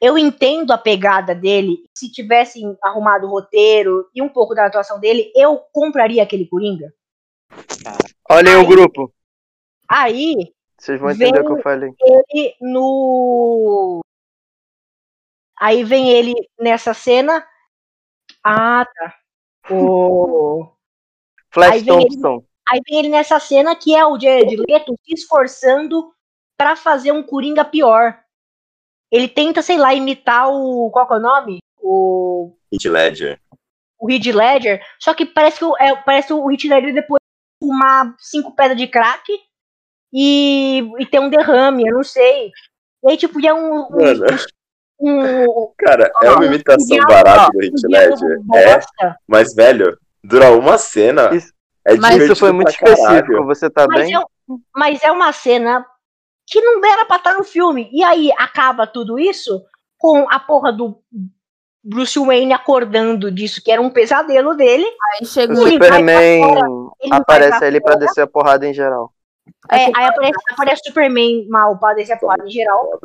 [0.00, 1.78] eu entendo a pegada dele.
[1.94, 6.92] Se tivessem arrumado o roteiro e um pouco da atuação dele, eu compraria aquele Coringa.
[8.30, 9.12] Olha aí o Aí- grupo.
[9.88, 10.34] Aí,
[10.78, 11.90] Vocês vão entender Vem- o que eu falei.
[12.00, 14.00] ele no.
[15.60, 17.44] Aí vem ele nessa cena.
[18.44, 19.14] Ah, tá.
[19.70, 20.72] O...
[21.52, 22.44] Flash Aí vem ele- Thompson.
[22.68, 26.12] Aí vem ele nessa cena que é o Jared Leto se esforçando
[26.56, 28.18] pra fazer um Coringa pior.
[29.10, 30.90] Ele tenta, sei lá, imitar o.
[30.90, 31.58] Qual que é o nome?
[31.82, 33.40] O, Heath Ledger.
[33.98, 34.84] o Heath Ledger.
[35.00, 38.78] Só que parece que o, é, parece o Heath Ledger depois de fumar cinco pedras
[38.78, 39.22] de crack
[40.12, 42.50] e, e ter um derrame, eu não sei.
[43.04, 43.80] E aí, tipo, é um.
[43.80, 44.36] um, um,
[45.78, 48.40] cara, é uma um imitação barata do diálogo Ledger.
[48.54, 51.34] É, mas, velho, dura uma cena.
[51.34, 51.52] Isso-
[51.86, 53.44] É Mas Isso foi muito específico.
[53.46, 54.14] Você tá Mas bem?
[54.14, 54.20] é,
[54.76, 55.84] mas é uma cena
[56.46, 57.88] que não era pra estar no filme.
[57.90, 59.62] E aí acaba tudo isso
[59.96, 60.98] com a porra do
[61.82, 64.84] Bruce Wayne acordando disso, que era um pesadelo dele.
[64.84, 65.62] Aí chega O um.
[65.62, 66.42] Ele Superman
[67.00, 68.04] ele vai aparece ali pra fora.
[68.06, 69.14] descer a porrada em geral.
[69.70, 73.00] É, aí aparece, aparece Superman mal pra descer a porrada em geral.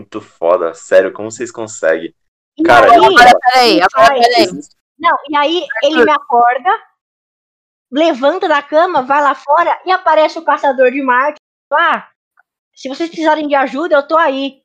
[0.00, 0.72] Muito foda.
[0.74, 2.14] Sério, como vocês conseguem?
[2.56, 4.46] E Cara, aí, Agora, peraí, Ele agora, peraí.
[4.98, 6.70] não, e aí ele me acorda,
[7.92, 11.38] levanta da cama, vai lá fora e aparece o caçador de Marte.
[11.72, 12.08] Ah,
[12.74, 14.62] se vocês precisarem de ajuda, eu tô aí.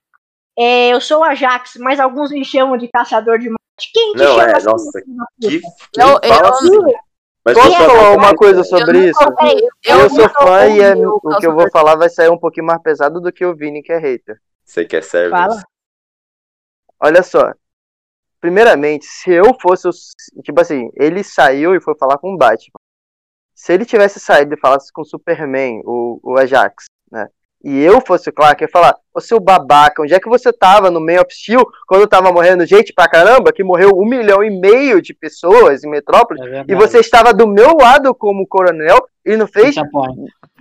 [0.58, 3.92] É, eu sou o Ajax, mas alguns me chamam de caçador de Marte.
[3.94, 5.02] Quem te Não, chama é, assim, nossa,
[5.42, 6.80] Que, que Eu- fala eu- assim.
[7.44, 9.20] Mas Posso é, falar eu- uma coisa Eu sobre não isso?
[9.84, 12.40] Eu, eu sou não fã e é- o que eu vou falar vai sair um
[12.40, 14.40] pouquinho mais pesado do que o Vini, que é hater.
[14.66, 15.32] Você quer service?
[15.32, 15.64] Fala.
[17.00, 17.54] Olha só.
[18.42, 19.90] Primeiramente, se eu fosse.
[20.44, 22.80] Tipo assim, ele saiu e foi falar com o Batman.
[23.54, 27.30] Se ele tivesse saído e falasse com o Superman, o, o Ajax, né?
[27.64, 30.54] E eu fosse o Clark, eu ia falar: Ô seu babaca, onde é que você
[30.54, 33.52] tava no Man of Steel quando tava morrendo gente pra caramba?
[33.52, 36.46] Que morreu um milhão e meio de pessoas em Metrópolis.
[36.46, 36.66] É.
[36.68, 39.76] E você estava do meu lado como coronel e não fez.
[39.76, 39.86] Não,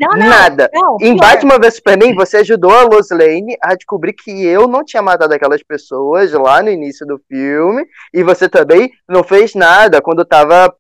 [0.00, 0.70] não, nada.
[0.72, 0.96] não.
[1.00, 1.18] Em pior.
[1.18, 5.34] Batman vs Superman, você ajudou a Lois Lane a descobrir que eu não tinha matado
[5.34, 7.84] aquelas pessoas lá no início do filme.
[8.12, 10.74] E você também não fez nada quando tava,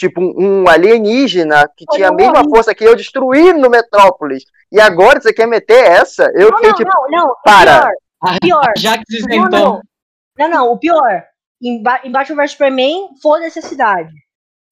[0.00, 4.44] tipo, um alienígena que Foi tinha a mesma força que eu destruir no Metrópolis.
[4.72, 6.24] E agora você quer meter essa?
[6.34, 7.28] Eu não, fiquei não, tipo, não, não.
[7.28, 7.90] o para.
[8.20, 8.72] Pior, pior.
[8.78, 9.48] Já que Não, isentou.
[9.50, 9.82] não.
[10.38, 11.24] Não, não, o pior.
[11.62, 14.10] Em, Ba- em Batman vs Superman, foda-se a cidade.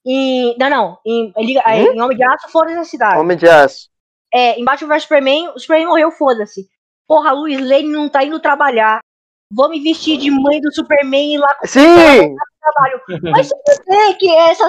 [0.07, 0.99] Em, não, não.
[1.07, 1.93] Em, Liga- Hum?
[1.95, 3.19] em Homem de Aço, foda-se a cidade.
[3.21, 3.89] Homem de Aço.
[4.33, 6.67] É, em Batman vs Superman, o Superman morreu, foda-se.
[7.07, 9.01] Porra, a Luiz Lane não tá indo trabalhar.
[9.53, 11.81] Vou me vestir de mãe do Superman e ir lá com Sim!
[11.81, 13.01] o trabalho.
[13.33, 14.69] Mas se você que é essa.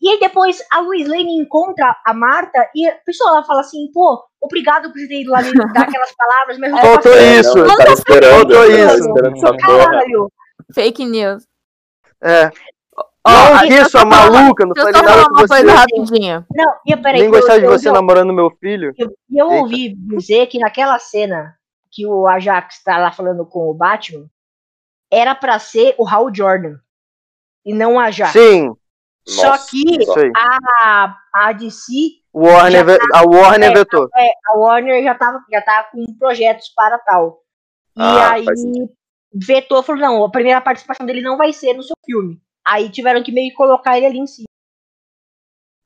[0.00, 3.90] E aí depois a Luiz Lane encontra a Marta e a pessoa ela fala assim,
[3.92, 7.56] pô, obrigado por ter ido lá me dar aquelas palavras, mas tô Faltou isso.
[7.58, 8.54] Não, eu tava esperando.
[8.54, 9.08] Faltou isso.
[9.08, 9.56] esperando.
[9.58, 10.32] Caralho.
[10.74, 11.46] Fake news.
[12.22, 12.50] É.
[13.28, 15.72] Ó, não, eu falar uma- maluca, não Deixa eu falei nada com uma coisa você.
[15.72, 16.46] rapidinho.
[16.54, 17.20] Não, e peraí.
[17.22, 18.92] Nem gostava de eu- você eu- namorando meu filho.
[18.96, 21.56] E eu, eu ouvi dizer que naquela cena
[21.90, 24.26] que o Ajax tá lá falando com o Batman,
[25.10, 26.76] era pra ser o Hal Jordan.
[27.64, 28.32] E não o Ajax.
[28.32, 28.72] Sim,
[29.28, 30.30] Só Nossa, que isso aí.
[30.36, 31.92] a, a DC,
[32.32, 34.08] Warner, ve- a Warner é, vetou.
[34.16, 37.42] é, a Warner já tava, já tava com projetos para tal.
[37.96, 38.88] E Ah, aí
[39.32, 42.40] vetou, falou, não, a primeira participação dele não vai ser no seu filme.
[42.64, 44.46] Aí tiveram que meio que colocar ele ali em cima.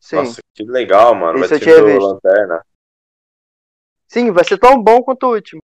[0.00, 0.16] Sim.
[0.16, 1.38] Nossa, que legal, mano.
[1.38, 2.00] Isso Vai eu ter tinha do visto.
[2.02, 2.64] Lanterna.
[4.08, 5.60] Sim, vai ser tão bom quanto o último.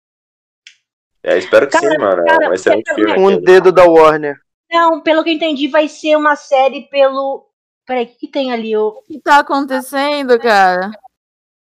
[1.23, 2.23] É, espero que Cara, sim, mano.
[2.23, 3.13] É cara, um excelente filme.
[3.13, 3.41] Um aquele.
[3.45, 4.37] dedo da Warner.
[4.71, 7.49] Não, pelo que eu entendi, vai ser uma série pelo.
[7.87, 8.77] Peraí, o que, que tem ali?
[8.77, 8.89] O...
[8.89, 10.87] O que tá acontecendo, cara?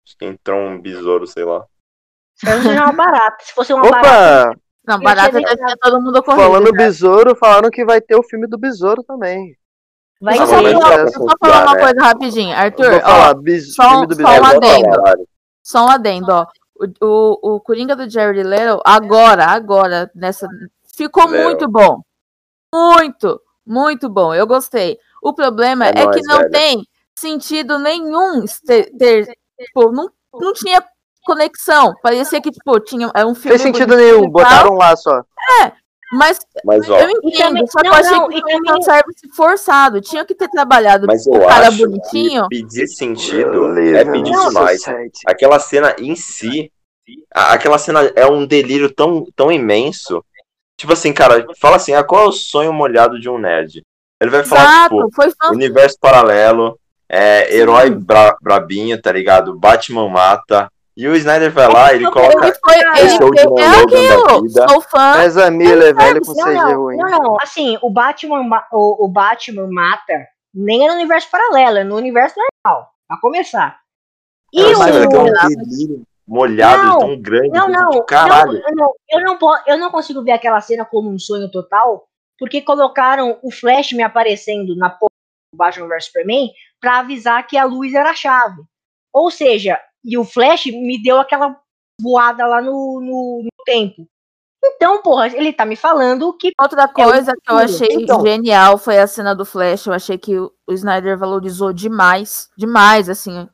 [0.05, 1.65] Acho que entrou um besouro, sei lá.
[2.35, 3.43] Seja uma barata.
[3.43, 4.07] Se fosse uma barata.
[4.51, 4.59] Opa!
[4.87, 6.41] Não, Eu barata já tinha todo mundo corrido.
[6.43, 6.71] Falando já.
[6.71, 9.57] besouro, falaram que vai ter o filme do besouro também.
[10.21, 10.81] Vai Deixa eu mas só ser.
[10.81, 11.79] falar- eu só falar uma né?
[11.81, 12.55] coisa rapidinho.
[12.55, 14.89] Arthur, vou ó, falar, bis, só um- filme do só um adendo.
[14.91, 15.27] trabalho.
[15.61, 16.47] só um adendo, ó.
[16.79, 20.47] O, o, o Coringa do Jared Leto, agora, agora, nessa.
[20.95, 22.01] Ficou muito bom.
[22.73, 24.33] Muito, muito bom.
[24.33, 24.97] Eu gostei.
[25.21, 26.51] O problema É é, nóis, que não velho.
[26.51, 26.83] tem
[27.17, 28.91] sentido nenhum ter.
[28.97, 29.25] ter
[29.59, 30.83] tipo, não, não tinha
[31.25, 31.93] conexão.
[32.01, 33.11] Parecia que, tipo, tinha.
[33.13, 33.57] É um filme.
[33.57, 35.23] Fez sentido bonitinho nenhum, botaram lá só.
[36.09, 38.65] Mas Mas, ó, eu entendo, também- só que não, eu achei não, que foi um
[38.65, 39.99] fanservice forçado.
[39.99, 42.47] Tinha que ter trabalhado mas o eu cara acho bonitinho.
[42.47, 44.81] que pedir sentido é pedir Não, demais.
[44.83, 45.19] Society.
[45.27, 46.71] Aquela cena em si,
[47.29, 50.23] aquela cena é um delírio tão, tão imenso.
[50.77, 53.83] Tipo assim, cara, fala assim, ah, qual é o sonho molhado de um nerd?
[54.19, 59.57] Ele vai falar, Exato, tipo, universo paralelo, é, herói bra- brabinho, tá ligado?
[59.57, 60.71] Batman mata.
[60.95, 62.47] E o Snyder vai lá, ele Ele coloca.
[62.47, 62.73] Ele foi.
[62.73, 64.49] Ele, é ele, John é aquilo.
[64.69, 65.21] Sou fã.
[65.23, 66.97] Ezra Miller, velho, com Não, CG não, ruim.
[66.97, 67.37] não, não.
[67.39, 71.95] Assim, o Batman, ma- o, o Batman mata nem é no universo paralelo, é no
[71.95, 72.89] universo normal.
[73.07, 73.77] Pra começar.
[74.51, 74.75] E Eu o.
[74.75, 77.49] sei, mas é é um molhado Não, tão grande.
[77.49, 78.53] Não, que, não, tipo, Caralho.
[78.53, 82.07] não, eu não, eu não, eu não consigo ver aquela cena como um sonho total,
[82.39, 85.11] porque colocaram o Flash me aparecendo na porra
[85.53, 88.61] do Batman vs Superman pra avisar que a luz era a chave.
[89.13, 91.59] Ou seja, e o Flash me deu aquela
[92.01, 94.07] voada lá no, no, no tempo.
[94.63, 98.21] Então, porra, ele tá me falando que Outra coisa que eu achei Então.
[98.25, 99.85] genial foi a cena do Flash.
[99.87, 102.49] Eu achei que o, o Snyder valorizou demais.
[102.57, 103.47] Demais, assim.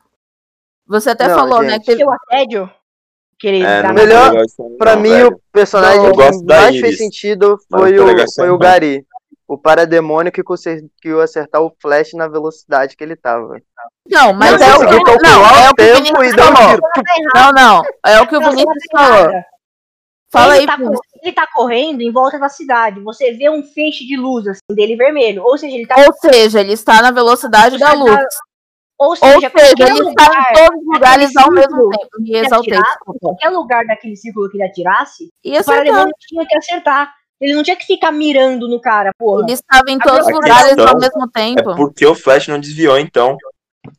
[0.86, 1.70] Você até Não, falou, né?
[1.72, 1.80] gente.
[1.80, 2.70] Que teve- seu assédio
[3.44, 4.32] que ele É, não Melhor-
[4.78, 5.28] Pra não, mim, velho.
[5.34, 8.58] o personagem que mais Iris, fez sentido foi não o, foi o não.
[8.58, 9.04] Gary.
[9.46, 13.60] O parademônio que conseguiu acertar o Flash na velocidade que ele tava.
[14.10, 16.32] Não, mas Ele é o conseguiu que, calcular não, é o que o tempo Vinícius
[16.32, 16.68] e falou.
[16.70, 16.82] tiro.
[17.34, 17.82] Não, não.
[18.06, 19.32] É o que o Não, não Vinícius tem falou.
[20.32, 20.78] Fala ele, aí, tá,
[21.22, 23.00] ele tá correndo em volta da cidade.
[23.00, 25.42] Você vê um feixe de luz assim, dele vermelho.
[25.44, 25.94] Ou seja, ele tá.
[25.98, 28.16] Ou seja, ele está na velocidade da luz.
[28.98, 32.08] Ou Ou seja, seja, qualquer ele lugar, está em todos os lugares ao mesmo tempo.
[32.20, 32.78] Me exaltei,
[33.20, 37.12] qualquer lugar daquele círculo que ele atirasse, E o parademônio tinha que acertar.
[37.40, 39.42] Ele não tinha que ficar mirando no cara, porra.
[39.42, 41.74] Ele estava em todos os lugares questão ao mesmo É tempo.
[41.74, 43.36] porque o Flash não desviou, então.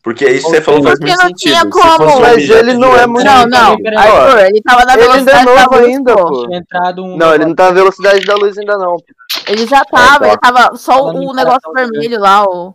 [0.01, 1.51] Porque isso que você falou faz Porque muito não sentido.
[1.51, 2.19] tinha como.
[2.21, 3.99] Mas ele não é gigante, muito- Não, não.
[3.99, 7.01] Arthur, ele tava na Ele ainda é velocidade da novo luz, ainda, pô.
[7.03, 7.17] um.
[7.17, 8.95] Não, ele não tá na velocidade da luz ainda não.
[9.47, 12.73] Ele já tava, É, ele tava só o negócio vermelho lá, o...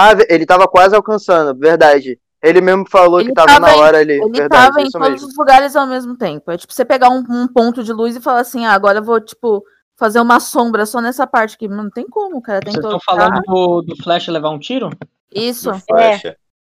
[0.00, 2.18] Ah, ele tava quase alcançando, verdade.
[2.40, 4.90] Ele mesmo falou Ele que tava, tava na em- hora ali, Ele verdade, tava em
[4.90, 5.26] todos mesmo.
[5.28, 6.50] os lugares ao mesmo tempo.
[6.52, 9.02] É tipo você pegar um, um ponto de luz e falar assim, ah, agora eu
[9.02, 9.64] vou, tipo,
[9.96, 11.66] fazer uma sombra só nessa parte aqui.
[11.66, 12.60] Não tem como, cara.
[12.60, 14.88] Tem Vocês estão falando do, do Flash levar um tiro?
[15.34, 15.70] Isso.
[15.96, 16.36] É,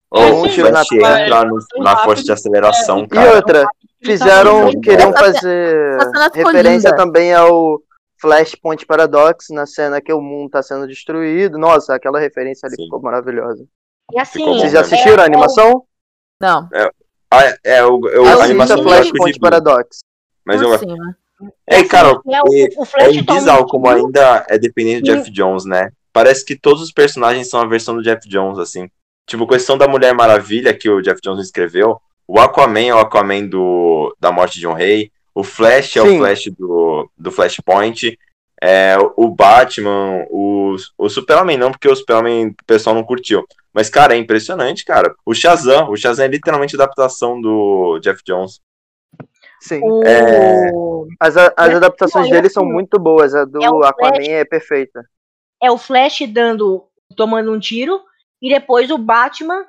[0.09, 1.21] Ou um o tiro na Flash perna.
[1.27, 3.35] entra no- na força de aceleração, E cara.
[3.35, 3.71] outra, Ele tá
[4.03, 5.97] fizeram, muito queriam fazer
[6.33, 6.95] referência linda.
[6.95, 7.79] também ao
[8.21, 11.57] Flashpoint Paradox, na cena que o mundo tá sendo destruído.
[11.57, 12.83] Nossa, aquela referência ali Sim.
[12.83, 13.65] ficou maravilhosa.
[14.13, 14.95] E assim, Vocês já mesmo.
[14.95, 15.83] assistiram a é- animação?
[16.39, 16.69] Não.
[17.31, 19.99] Ah, é, é, o, eu, É o a animação Flash Flashpoint Paradox.
[20.45, 21.17] Mas por eu cima.
[21.65, 25.05] É, cara, é, o, o é Flash toma um bizarro como ainda é dependente do.
[25.05, 25.91] Jeff Jones, né?
[26.13, 28.89] Parece que todos os personagens são a versão do Jeff Jones, assim.
[29.25, 31.99] Tipo, questão da Mulher Maravilha, que o Jeff Jones escreveu.
[32.27, 35.11] O Aquaman é o Aquaman do, da morte de um rei.
[35.33, 36.15] O Flash é Sim.
[36.15, 38.17] o Flash do, do Flashpoint.
[38.63, 43.43] É, o Batman, o, o Super-Homem não, porque o Super-Homem o pessoal não curtiu.
[43.73, 45.15] Mas, cara, é impressionante, cara.
[45.25, 48.59] O Shazam, o Shazam é literalmente a adaptação do Jeff Jones.
[49.61, 49.79] Sim.
[49.81, 50.03] o...
[50.05, 50.69] É.
[51.19, 53.33] As, as Não, adaptações dele é são muito boas.
[53.33, 54.27] A do é Aquaman Flash.
[54.27, 55.05] é perfeita.
[55.61, 58.01] é o Flash dando, tomando um tiro,
[58.41, 59.65] e depois o Batman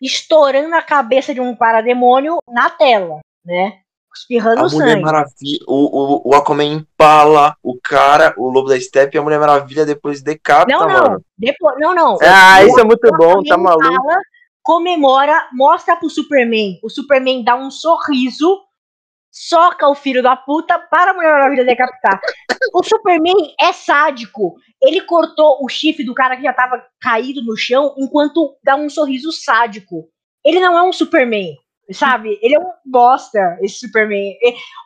[0.00, 3.80] estourando a cabeça de um parademônio na tela, né?
[4.20, 5.02] Espirrando A Mulher sangue.
[5.02, 9.38] Maravilha, o, o, o Aquaman empala o cara, o Lobo da Steppe e a Mulher
[9.40, 11.02] Maravilha depois decapita, Não, não.
[11.02, 11.24] mano.
[11.36, 12.18] Depois, não, não.
[12.22, 13.84] Ah, O isso é muito bom, tá maluco.
[13.84, 14.20] fala,
[14.62, 16.78] comemora, mostra pro Superman.
[16.82, 18.60] O Superman dá um sorriso,
[19.30, 22.20] soca o filho da puta para a Mulher Maravilha decapitar.
[22.74, 24.54] o Superman é sádico.
[24.82, 28.88] Ele cortou o chifre do cara que já tava caído no chão enquanto dá um
[28.88, 30.08] sorriso sádico.
[30.44, 31.56] Ele não é um Superman,
[31.92, 32.38] sabe?
[32.42, 34.34] Ele é um bosta, esse Superman.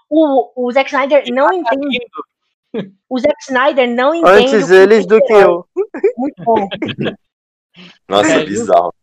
[0.08, 1.98] O, o Zack Snyder não entende.
[3.08, 4.54] O Zack Snyder não entende.
[4.56, 5.66] Antes eles é do que eu.
[6.16, 6.68] Muito bom.
[8.08, 8.94] Nossa, É, é bizarro.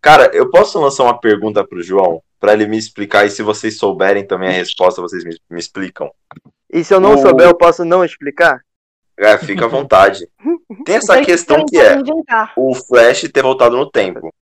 [0.00, 3.76] Cara, eu posso lançar uma pergunta pro João, pra ele me explicar, e se vocês
[3.78, 6.10] souberem também a resposta, vocês me, me explicam.
[6.72, 8.60] E se eu não O- souber, eu posso não explicar?
[9.18, 10.26] É, fica à vontade.
[10.86, 11.96] Tem essa questão que é
[12.56, 14.32] o Flash ter voltado no tempo.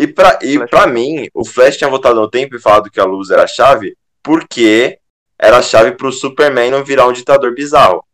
[0.00, 0.70] E pra, e Flash.
[0.70, 3.46] pra mim, o Flash tinha voltado no tempo e falado que a luz era a
[3.46, 4.98] chave, porque
[5.38, 8.04] era a chave pro Superman não virar um ditador bizarro.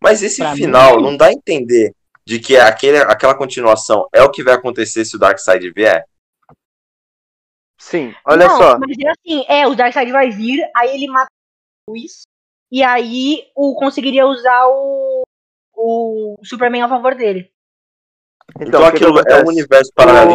[0.00, 1.92] Mas esse Pra final mim- não dá a entender
[2.26, 6.04] de que aquele, aquela continuação é o que vai acontecer se o Darkseid vier?
[7.80, 8.78] Sim, olha Não, só.
[8.78, 11.30] Mas é assim, é, o Darkseid vai vir, aí ele mata
[11.88, 12.22] o Luiz,
[12.72, 15.22] e aí o conseguiria usar o,
[15.74, 17.50] o Superman a favor dele.
[18.56, 20.34] Então, Então, aquilo é um universo paralelo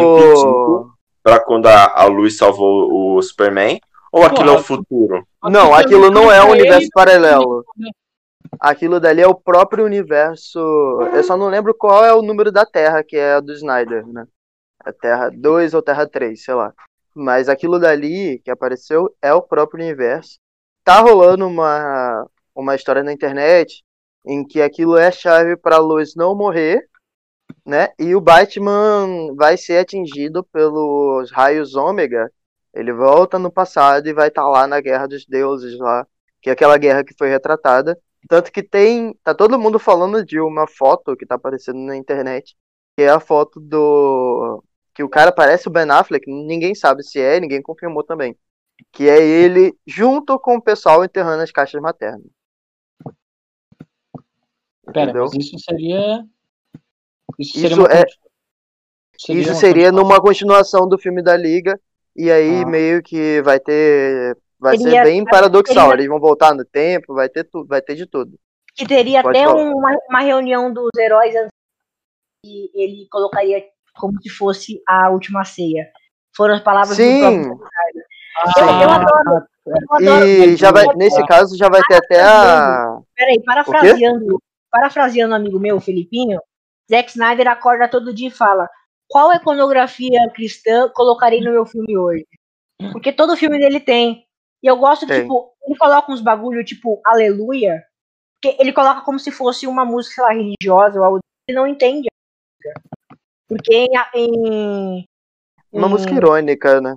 [0.90, 0.93] O-
[1.24, 3.80] pra quando a, a luz salvou o Superman?
[4.12, 5.26] Ou aquilo é o futuro?
[5.42, 7.64] Não, aquilo não é um universo paralelo.
[8.60, 10.60] aquilo dali é o próprio universo.
[11.12, 14.06] Eu só não lembro qual é o número da Terra, que é a do Snyder,
[14.06, 14.24] né?
[14.84, 16.72] A Terra 2 ou Terra 3, sei lá.
[17.12, 20.38] Mas aquilo dali que apareceu é o próprio universo.
[20.84, 23.82] Tá rolando uma, uma história na internet
[24.24, 26.86] em que aquilo é a chave para a luz não morrer,
[27.64, 27.88] né?
[27.98, 32.30] E o Batman vai ser atingido pelos raios ômega.
[32.72, 36.06] Ele volta no passado e vai estar tá lá na Guerra dos Deuses lá,
[36.42, 37.98] que é aquela guerra que foi retratada.
[38.28, 42.56] Tanto que tem, tá todo mundo falando de uma foto que tá aparecendo na internet,
[42.96, 44.62] que é a foto do
[44.94, 48.36] que o cara parece o Ben Affleck, ninguém sabe se é, ninguém confirmou também.
[48.92, 52.26] Que é ele junto com o pessoal enterrando as caixas maternas.
[54.92, 55.24] Pera, Entendeu?
[55.24, 56.24] mas isso seria.
[57.38, 58.04] Isso, seria isso é.
[59.16, 61.78] Seria isso seria numa continuação do filme da Liga.
[62.16, 62.66] E aí ah.
[62.66, 64.36] meio que vai ter.
[64.58, 65.88] Vai seria, ser bem paradoxal.
[65.90, 65.94] Teria...
[65.94, 68.38] Eles vão voltar no tempo, vai ter tudo, vai ter de tudo.
[68.74, 71.34] Que teria Pode até uma, uma reunião dos heróis
[72.44, 73.64] e ele colocaria
[73.94, 75.88] como se fosse a última ceia.
[76.36, 77.20] Foram as palavras Sim.
[77.20, 77.68] do próprio
[78.36, 80.26] ah, eu, eu, adoro, eu adoro.
[80.26, 82.98] E já vai, nesse caso já vai ter até a.
[83.14, 86.40] Peraí, parafraseando, parafraseando um amigo meu, Felipinho,
[86.90, 88.68] Zack Snyder acorda todo dia e fala:
[89.08, 92.26] qual iconografia cristã colocarei no meu filme hoje?
[92.92, 94.26] Porque todo filme dele tem.
[94.62, 95.22] E eu gosto, tem.
[95.22, 97.84] tipo, ele coloca uns bagulho, tipo, aleluia,
[98.40, 101.18] que ele coloca como se fosse uma música, sei lá, religiosa ou algo.
[101.46, 102.82] Ele não entende a música.
[103.46, 105.04] Porque em, em,
[105.72, 106.96] Uma música irônica, né?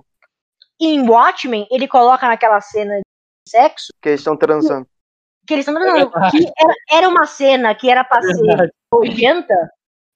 [0.79, 3.03] Em Watchmen, ele coloca naquela cena de
[3.49, 3.93] sexo.
[4.01, 4.88] Que eles estão transando.
[5.45, 6.17] Que eles estão transando.
[6.17, 9.71] É que era, era, uma cena que era pra ser 80.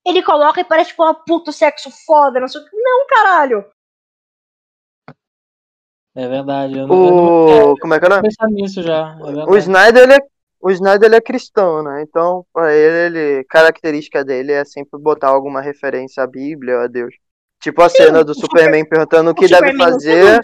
[0.06, 2.39] Ele coloca e parece tipo uma puta sexo foda.
[2.39, 3.66] Não, sei, não caralho.
[6.16, 6.78] É verdade.
[6.78, 7.49] Eu não, o...
[7.49, 8.22] eu não, como é que era?
[8.22, 9.18] pensar nisso já.
[9.20, 10.20] É o Snyder, ele é
[10.62, 12.04] o Snyder ele é cristão, né?
[12.04, 17.16] Então, para ele, ele, característica dele é sempre botar alguma referência à Bíblia, a Deus.
[17.60, 20.41] Tipo a Sim, cena do Superman perguntando o que deve fazer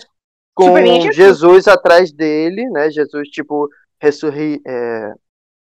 [0.56, 2.90] com é Jesus atrás dele, né?
[2.90, 3.70] Jesus, tipo,
[4.02, 5.14] ressurri, é,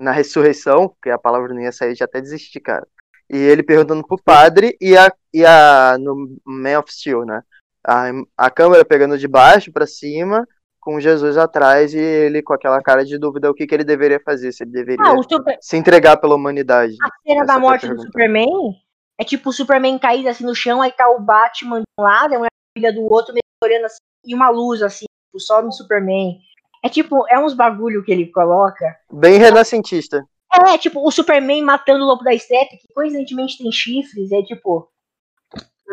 [0.00, 2.86] na ressurreição, que a palavra não ia sair, já até desisti, cara.
[3.32, 7.42] E ele perguntando pro padre e a, e a no Man of Steel, né?
[7.86, 10.46] A, a câmera pegando de baixo para cima
[10.80, 14.18] com Jesus atrás e ele com aquela cara de dúvida o que, que ele deveria
[14.18, 15.56] fazer, se ele deveria ah, super...
[15.60, 16.96] se entregar pela humanidade.
[17.02, 18.74] A cena da morte do Superman
[19.20, 22.34] é tipo o Superman caído assim no chão, aí tá o Batman de um lado,
[22.34, 26.38] a filha do outro, meio olhando assim, e uma luz assim, tipo, só no Superman.
[26.82, 28.96] É tipo, é uns bagulho que ele coloca.
[29.12, 30.24] Bem renascentista.
[30.52, 34.88] É, tipo, o Superman matando o lobo da Steppe, que coincidentemente tem chifres, é tipo.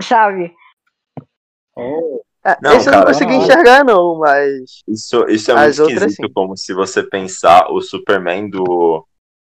[0.02, 0.54] Sabe?
[1.76, 2.22] Oh.
[2.62, 3.44] Não, esse eu não consegui não.
[3.44, 4.82] enxergar, não, mas.
[4.88, 9.06] Isso, isso é muito esquisito, como se você pensar o Superman do.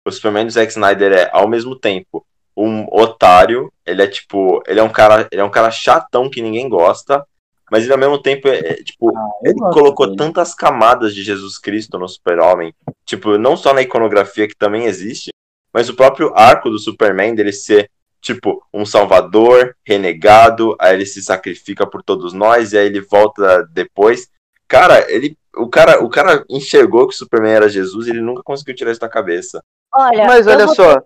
[0.06, 3.72] O Superman do Zack Snyder é, ao mesmo tempo, um otário.
[3.86, 4.64] Ele é tipo.
[4.66, 5.28] Ele é um cara.
[5.32, 7.26] Ele é um cara chatão que ninguém gosta.
[7.70, 9.16] Mas ele ao mesmo tempo é, é tipo.
[9.16, 10.18] Ah, ele colocou dele.
[10.18, 12.74] tantas camadas de Jesus Cristo no Super-Homem.
[13.06, 15.30] Tipo, não só na iconografia que também existe,
[15.74, 17.90] mas o próprio arco do Superman dele ser
[18.22, 23.64] tipo, um salvador renegado, aí ele se sacrifica por todos nós e aí ele volta
[23.72, 24.28] depois.
[24.68, 28.44] Cara, ele o cara, o cara enxergou que o Superman era Jesus e ele nunca
[28.44, 29.64] conseguiu tirar isso da cabeça.
[29.94, 31.02] Olha, Mas olha só,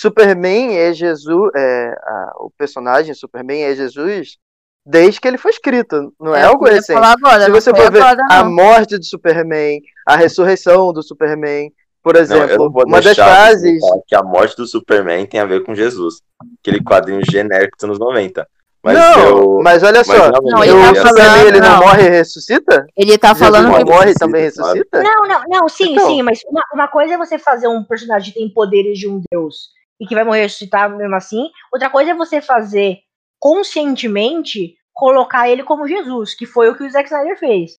[0.00, 4.38] Superman é Jesus, é, a, o personagem Superman é Jesus
[4.90, 6.98] desde que ele foi escrito, não é, é algo recente.
[6.98, 11.72] Agora, Se você for ver agora, a morte do Superman, a ressurreição do Superman,
[12.02, 13.80] por exemplo, não, uma das frases.
[14.06, 16.22] Que a morte do Superman tem a ver com Jesus.
[16.60, 18.46] Aquele quadrinho genérico dos anos 90.
[18.82, 19.60] Mas não, eu...
[19.62, 22.86] mas olha só, mas não, ele, tá falando, ele não, não, morre e ressuscita?
[22.96, 25.02] Ele tá falando Jesus que morre e também ressuscita?
[25.02, 26.06] Não, não, não, sim, então...
[26.06, 29.20] sim, mas uma, uma, coisa é você fazer um personagem que tem poderes de um
[29.30, 29.68] deus
[30.00, 31.50] e que vai morrer e ressuscitar mesmo assim.
[31.70, 33.00] Outra coisa é você fazer
[33.38, 37.78] conscientemente colocar ele como Jesus, que foi o que o Zack Snyder fez.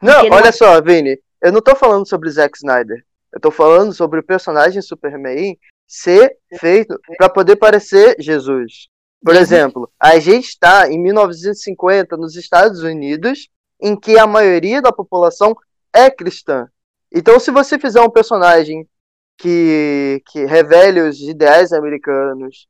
[0.00, 3.04] Não, olha só, Vini, eu não tô falando sobre o Zack Snyder.
[3.30, 8.88] Eu tô falando sobre o personagem Superman ser feito para poder parecer Jesus.
[9.22, 9.40] Por uhum.
[9.40, 15.54] exemplo, a gente está em 1950 nos Estados Unidos, em que a maioria da população
[15.92, 16.66] é cristã.
[17.12, 18.88] Então, se você fizer um personagem
[19.36, 22.66] que, que revele os ideais americanos,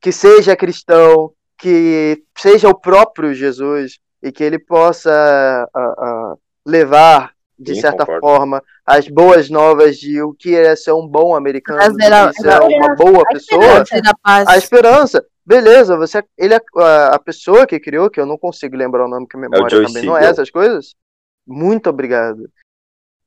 [0.00, 1.32] que seja cristão,
[1.64, 8.04] que seja o próprio Jesus e que ele possa uh, uh, levar de Sim, certa
[8.04, 8.20] concordo.
[8.20, 12.64] forma, as boas novas de o que é ser um bom americano, a, ser a,
[12.66, 15.26] uma boa a pessoa, esperança a esperança.
[15.46, 19.08] Beleza, você, ele é a, a, pessoa que criou, que eu não consigo lembrar o
[19.08, 20.94] nome, que a é memória é também não é essas coisas.
[21.46, 22.46] Muito obrigado.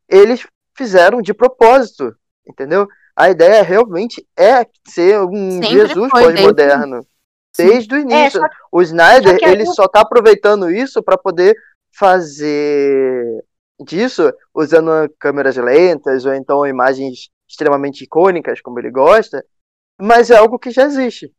[0.08, 2.16] Eles fizeram de propósito,
[2.48, 2.88] entendeu?
[3.16, 7.04] A ideia realmente é ser um Sempre Jesus pós-moderno.
[7.66, 8.40] Desde o início.
[8.40, 11.56] só- o Snyder, só ele só tá aproveitando isso para poder
[11.92, 13.44] fazer
[13.80, 14.90] disso usando
[15.20, 19.44] câmeras lentas ou então imagens extremamente icônicas, como ele gosta,
[20.00, 21.32] mas é algo que já existe.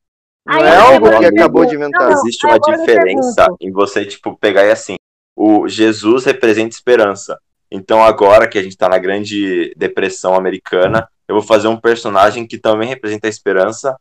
[0.47, 2.09] Não Aí é algo pergunto- que acabou de inventar.
[2.11, 2.13] não.
[2.13, 4.97] Existe uma diferença em você, tipo, pegar e assim,
[5.37, 7.39] o Jesus representa esperança.
[7.71, 12.47] Então agora que a gente tá na grande depressão americana, eu vou fazer um personagem
[12.47, 13.95] que também representa a esperança,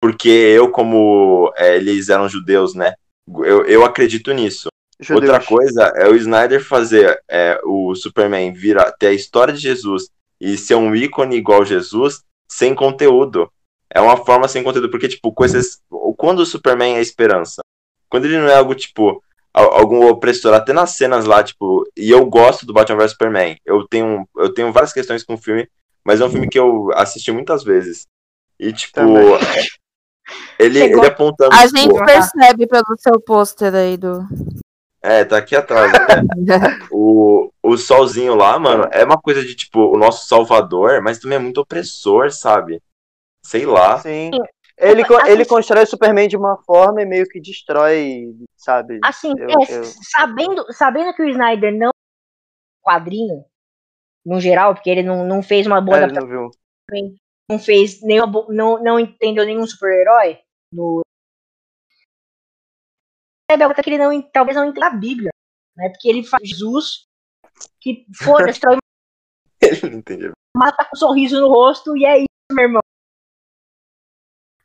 [0.00, 2.94] porque eu, como é, eles eram judeus, né?
[3.28, 4.68] Eu, eu acredito nisso.
[4.98, 5.30] Judeus.
[5.30, 10.08] Outra coisa é o Snyder fazer é, o Superman virar, ter a história de Jesus
[10.40, 13.50] e ser um ícone igual Jesus sem conteúdo.
[13.92, 15.80] É uma forma sem conteúdo, porque, tipo, coisas.
[16.16, 17.62] Quando o Superman é esperança?
[18.08, 19.22] Quando ele não é algo, tipo,
[19.52, 23.56] al- algum opressor, até nas cenas lá, tipo, e eu gosto do Batman vs Superman.
[23.64, 25.68] Eu tenho, eu tenho várias questões com o filme,
[26.04, 28.06] mas é um filme que eu assisti muitas vezes.
[28.58, 29.00] E, tipo.
[30.58, 31.54] Ele, ele apontando.
[31.54, 34.20] A gente percebe pelo seu pôster aí do.
[35.02, 36.22] É, tá aqui atrás até.
[36.92, 41.36] o, o solzinho lá, mano, é uma coisa de tipo, o nosso salvador, mas também
[41.36, 42.82] é muito opressor, sabe?
[43.42, 43.98] Sei lá.
[43.98, 44.30] Sim.
[44.76, 48.98] Ele, co- Assim- ele constrói o Superman de uma forma e meio que destrói, sabe?
[49.04, 51.90] Assim, Eu- é, eu- Sabendo, sabendo que o Snyder não
[52.82, 53.44] quadrinho,
[54.24, 56.50] no geral, porque ele não, não fez uma boa É, ele adaptação,
[57.50, 60.38] não fez nenhuma, não, não entendeu nenhum super-herói
[60.72, 61.00] no.
[63.50, 65.30] É, que ele não, talvez não entenda a Bíblia,
[65.76, 65.88] né?
[65.88, 67.08] Porque ele faz Jesus
[67.80, 68.78] que foda-se, destrói,
[69.60, 70.32] Ele não entendeu.
[70.56, 72.80] mata com um sorriso no rosto e é isso, meu irmão.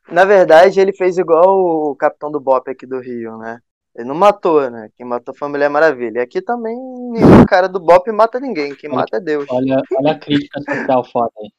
[0.08, 3.60] Na verdade, ele fez igual o Capitão do Bop aqui do Rio, né?
[3.96, 4.92] Ele não matou, né?
[4.96, 6.20] Quem matou foi a Mulher Maravilha.
[6.20, 6.76] E aqui também
[7.12, 8.76] nenhum cara do Bop mata ninguém.
[8.76, 9.48] Quem mata é Deus.
[9.50, 11.50] Olha, olha a crítica social foda aí.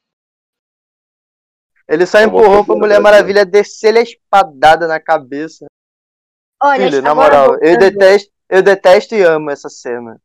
[1.89, 3.01] Ele só empurrou pra Mulher.
[3.01, 5.67] Maravilha descer-lhe a espadada na cabeça.
[6.63, 10.21] Olha, Filho, na moral, eu detesto, eu detesto e amo essa cena.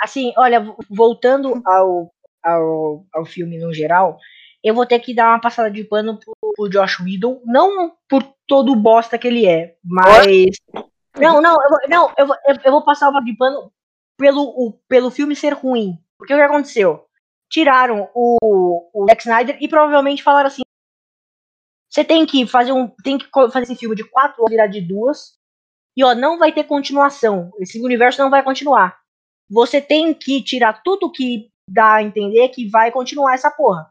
[0.00, 4.18] assim, olha, vo- voltando ao, ao, ao filme no geral,
[4.62, 8.22] eu vou ter que dar uma passada de pano pro, pro Josh Whedon, não por
[8.46, 10.56] todo o bosta que ele é, mas.
[11.18, 13.70] Não, não, eu vou, não, eu vou, eu, eu vou passar uma de pano
[14.16, 15.98] pelo, o, pelo filme ser ruim.
[16.18, 17.04] Porque o que aconteceu?
[17.50, 20.62] Tiraram o, o Zack Snyder e provavelmente falaram assim.
[21.94, 22.88] Você tem que fazer um.
[23.04, 25.34] Tem que fazer esse filme de quatro horas virar de duas.
[25.96, 27.52] E ó, não vai ter continuação.
[27.60, 28.98] Esse universo não vai continuar
[29.50, 33.90] você tem que tirar tudo que dá a entender que vai continuar essa porra.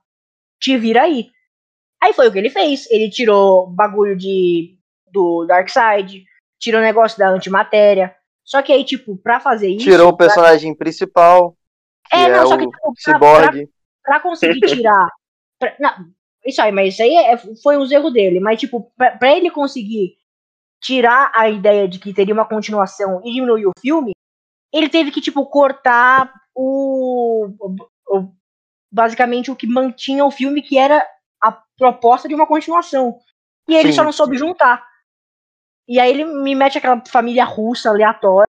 [0.59, 1.29] Te vira aí.
[2.01, 2.89] Aí foi o que ele fez.
[2.91, 4.77] Ele tirou bagulho de
[5.11, 6.25] do Darkseid,
[6.59, 8.15] tirou o negócio da antimatéria.
[8.43, 9.85] Só que aí, tipo, pra fazer isso.
[9.85, 11.55] Tirou o pra- personagem principal,
[12.09, 13.69] que É, é, não, só o que tipo, pra, pra, Cyborg.
[14.03, 15.07] pra conseguir tirar.
[15.59, 16.11] pra- não,
[16.45, 18.39] isso aí, mas isso aí é- foi um erro dele.
[18.39, 20.15] Mas, tipo, pra, pra ele conseguir
[20.81, 24.11] tirar a ideia de que teria uma continuação e diminuir o filme,
[24.73, 27.47] ele teve que, tipo, cortar o.
[27.59, 27.75] o-
[28.17, 28.33] o-
[28.91, 31.03] basicamente o que mantinha o filme, que era
[31.41, 33.17] a proposta de uma continuação.
[33.67, 33.95] E ele Sim.
[33.97, 34.85] só não soube juntar.
[35.87, 38.47] E aí ele me mete aquela família russa aleatória.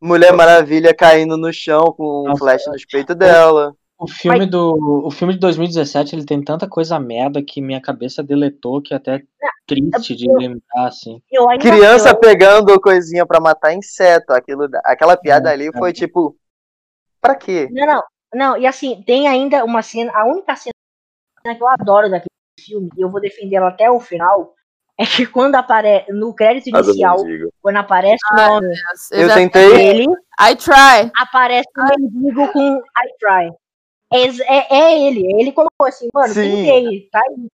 [0.00, 3.74] Mulher Maravilha caindo no chão com um Nossa, flash nos peitos dela.
[3.98, 8.22] O filme, do, o filme de 2017 ele tem tanta coisa merda que minha cabeça
[8.22, 9.22] deletou que é até
[9.66, 11.22] triste de eu- lembrar, assim.
[11.30, 14.32] Eu Criança eu- pegando coisinha pra matar inseto.
[14.32, 15.78] Aquilo, aquela piada É, ali é.
[15.78, 16.36] foi tipo.
[17.20, 17.68] Pra quê?
[17.70, 18.02] Não, não,
[18.34, 20.72] não, e assim, tem ainda uma cena, a única cena
[21.56, 22.26] que eu adoro daquele
[22.60, 24.54] filme, e eu vou defender ela até o final,
[24.98, 27.16] é que quando aparece, no crédito inicial,
[27.62, 28.74] quando aparece o nome
[29.12, 29.70] Eu já- tentei.
[29.74, 30.04] dele,
[30.38, 31.10] I try.
[31.16, 33.50] aparece o mendigo com I try.
[34.12, 36.42] É, é, é ele, ele colocou assim, mano, Sim.
[36.64, 37.46] tentei, tá aí.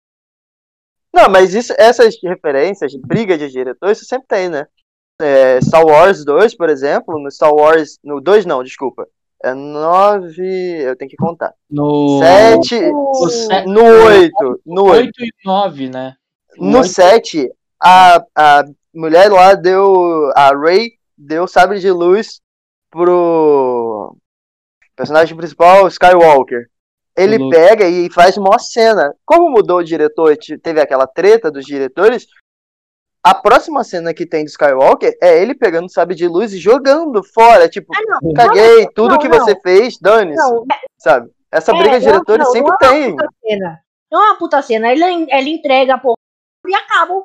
[1.14, 4.66] Não, mas isso, essas referências, briga de diretor, isso sempre tem, né?
[5.20, 7.98] É, Star Wars 2, por exemplo, no Star Wars.
[8.04, 9.06] No 2 não, desculpa.
[9.42, 10.42] É 9.
[10.82, 11.52] Eu tenho que contar.
[11.70, 12.74] No 7.
[12.92, 14.60] o se- No 8.
[14.64, 15.06] No 8.
[15.06, 16.14] 8 e 9, né?
[16.56, 17.50] No Oito- 7,
[17.82, 20.30] a, a mulher lá deu.
[20.36, 22.40] A Ray deu sabre de luz
[22.90, 23.87] pro
[24.98, 26.66] personagem principal, Skywalker.
[27.16, 27.54] Ele Louco.
[27.56, 29.14] pega e faz uma cena.
[29.24, 32.26] Como mudou o diretor, te- teve aquela treta dos diretores.
[33.24, 36.58] A próxima cena que tem do Skywalker é ele pegando o sabre de luz e
[36.58, 37.68] jogando fora.
[37.68, 39.38] Tipo, Ah, não, caguei, não, tudo não, que não.
[39.38, 40.36] você fez, dane-se.
[40.38, 40.64] Não,
[40.98, 41.30] Sabe?
[41.50, 43.58] Essa É, briga de diretores não, sempre não é uma tem.
[44.10, 46.16] Não é uma puta cena, ele, ele entrega a porra
[46.66, 47.22] e acaba.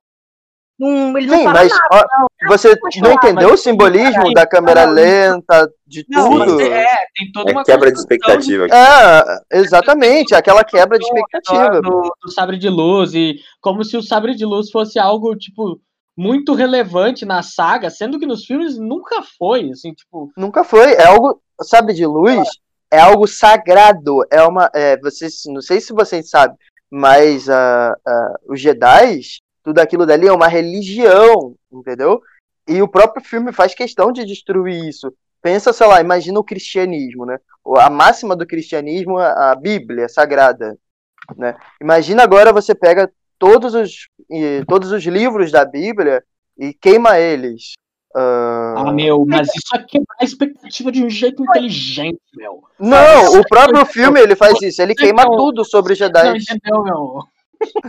[0.80, 1.84] Não, ele não Sim, fala mas nada.
[1.92, 2.28] ó, não.
[2.50, 6.56] você não entendeu mas- o simbolismo da câmera não, lenta, de Não, tudo?
[6.58, 8.66] mas é, tem toda É uma quebra de expectativa.
[8.66, 11.80] É, exatamente, aquela quebra de expectativa.
[11.82, 15.80] do, do sabre de luz e como se o sabre de luz fosse algo tipo
[16.18, 20.94] muito relevante na saga, sendo que nos filmes nunca foi, assim, tipo, Nunca foi.
[20.94, 22.48] É algo, sabe, de luz,
[22.92, 24.20] é algo sagrado.
[24.32, 24.70] É uma.
[24.76, 26.56] É, vocês, não sei se vocês sabem,
[26.92, 29.22] mas ah, ah, os Jedi,
[29.64, 32.22] tudo aquilo dali é uma religião, entendeu?
[32.68, 35.14] E o próprio filme faz questão de destruir isso.
[35.42, 37.38] Pensa, sei lá, imagina o cristianismo, né?
[37.64, 40.78] O- A máxima do cristianismo é a Bíblia sagrada,
[41.38, 41.56] né?
[41.82, 46.24] Imagina agora você pega todos os, e- todos os livros da Bíblia
[46.58, 47.74] e queima eles.
[48.16, 52.64] Ah, ah, meu, mas isso é quebrar a expectativa de um jeito inteligente, meu.
[52.80, 56.38] Não, o próprio filme ele faz isso, ele queima tudo sobre os Não Jedi.
[56.38, 57.24] entendeu, meu?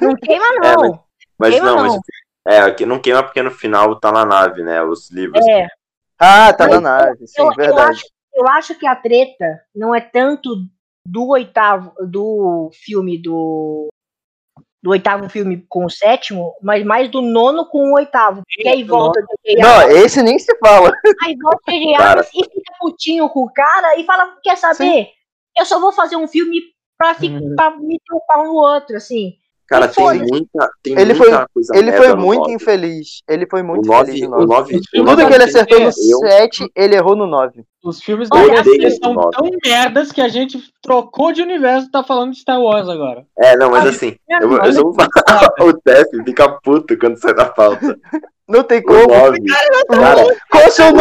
[0.01, 1.04] Não queima, É, não.
[1.39, 1.93] Mas Queima não, mas.
[1.93, 2.01] não.
[2.47, 4.83] É, aqui não queima porque no final tá na nave, né?
[4.83, 5.45] Os livros.
[5.47, 5.67] É,
[6.19, 7.91] Ah, tá na Mas nave, sim, eu, eu, verdade.
[7.91, 8.05] acho,
[8.35, 10.55] eu acho que a treta não é tanto
[11.07, 13.89] do oitavo, do filme do.
[14.83, 18.43] Do oitavo filme com o sétimo, mas mais do nono com o oitavo.
[18.47, 19.63] Porque aí volta do J.J.
[19.63, 20.93] Não, esse nem se fala.
[21.23, 21.95] aí volta o.
[21.97, 25.09] Abrams e fica putinho com o cara e fala: quer saber?
[25.57, 26.61] Eu só vou fazer um filme
[26.99, 27.57] pra, fi- Uhum.
[27.57, 29.33] pra me ter um pau no outro, assim.
[29.67, 32.53] Cara, tem muita, tem Ele muita foi- coisa Ele foi muito nove.
[32.55, 33.23] infeliz.
[33.29, 34.73] Ele foi muito O 9, infeliz no o 9.
[34.75, 37.65] 9, Tudo que ele acertou no eu, 7, ele errou no 9.
[37.83, 39.31] Os filmes da DC são nove.
[39.33, 43.25] tão merdas que a gente trocou de universo e tá falando de Star Wars agora.
[43.39, 45.09] É, não, mas Ah, assim, Não, eu, eu vou falar,
[45.61, 47.99] o Tef fica puto quando sai da pauta.
[48.47, 49.07] Não tem O como.
[49.09, 49.39] 9,
[49.89, 50.99] cara, Qual é o seu nome?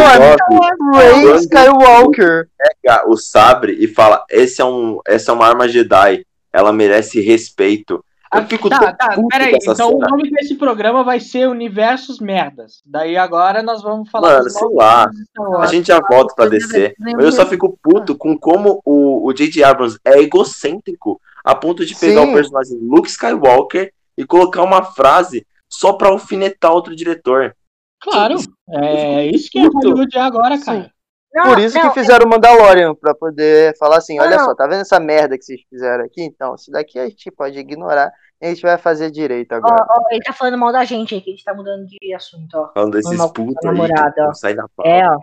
[0.50, 2.48] 9 Ray Quando- Skywalker.
[2.82, 7.20] pega o sabre e fala, esse é um, essa é uma arma Jedi, ela merece
[7.20, 8.02] respeito.
[8.36, 9.58] Eu fico tá, tão tá, peraí.
[9.60, 9.88] Então cena.
[9.88, 12.82] o nome desse programa vai ser Universos Merdas.
[12.84, 15.10] Daí agora nós vamos falar Mano, sei lá.
[15.58, 16.94] A gente já volta pra descer.
[16.98, 19.64] Mas eu só fico puto com como o o J.J.
[19.64, 22.30] Abrams é egocêntrico a ponto de pegar Sim.
[22.30, 27.54] o personagem Luke Skywalker e colocar uma frase só pra alfinetar outro diretor.
[28.00, 28.36] Claro,
[28.68, 29.66] é isso que é.
[29.66, 30.90] Hollywood é agora, cara.
[31.34, 34.44] Não, Por isso não, que fizeram o Mandalorian, pra poder falar assim, Não, olha não.
[34.44, 36.22] só, tá vendo essa merda que vocês fizeram aqui?
[36.22, 39.84] Então, isso daqui a gente pode ignorar e a gente vai fazer direito agora.
[39.88, 42.54] ó, ele tá falando mal da gente aí, que a gente tá mudando de assunto,
[42.54, 42.72] ó.
[42.72, 44.32] Falando desses putos aí namorada, que ó.
[44.34, 44.88] sai da pauta.
[44.88, 45.18] É, ó.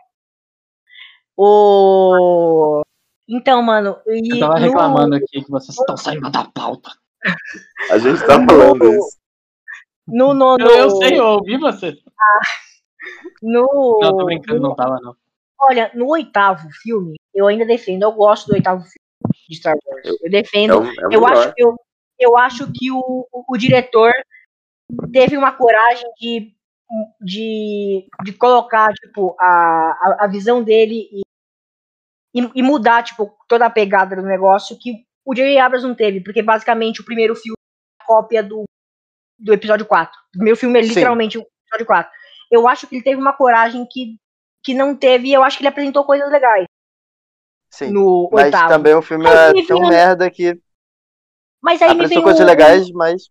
[1.38, 2.82] O...
[3.28, 3.98] Então, mano.
[4.08, 6.90] E Eu tava no- reclamando aqui que vocês estão saindo da pauta.
[7.90, 9.18] A gente tá falando isso.
[10.08, 11.96] No, no, no, Eu, eu sei, eu ouvi você.
[13.42, 15.16] No, Não, tô brincando, não tava, não.
[15.62, 20.06] Olha, no oitavo filme, eu ainda defendo, eu gosto do oitavo filme de Star Wars.
[20.08, 20.74] Eu É defendo.
[20.74, 21.32] é o eu, melhor.
[21.32, 21.76] acho, eu,
[22.20, 24.12] eu acho que o, o, o diretor
[25.12, 26.54] teve uma coragem de,
[27.22, 31.22] de, de colocar, tipo, a, a, a visão dele e,
[32.42, 35.60] e, e mudar, tipo, toda a pegada do negócio que o J.J.
[35.60, 37.56] Abrams não teve, porque basicamente o primeiro filme
[38.00, 38.64] é a cópia do,
[39.38, 40.12] do episódio 4.
[40.14, 40.90] O primeiro filme é Sim.
[40.90, 42.12] literalmente o episódio 4.
[42.50, 44.18] Eu acho que ele teve uma coragem que,
[44.64, 46.66] que não teve, e eu acho que ele apresentou coisas legais
[47.72, 47.92] Sim.
[47.92, 48.70] no Mas oitavo.
[48.70, 50.60] também o filme é tão merda que
[51.62, 53.30] Mas aí me vem apresentou coisas o- legais, mas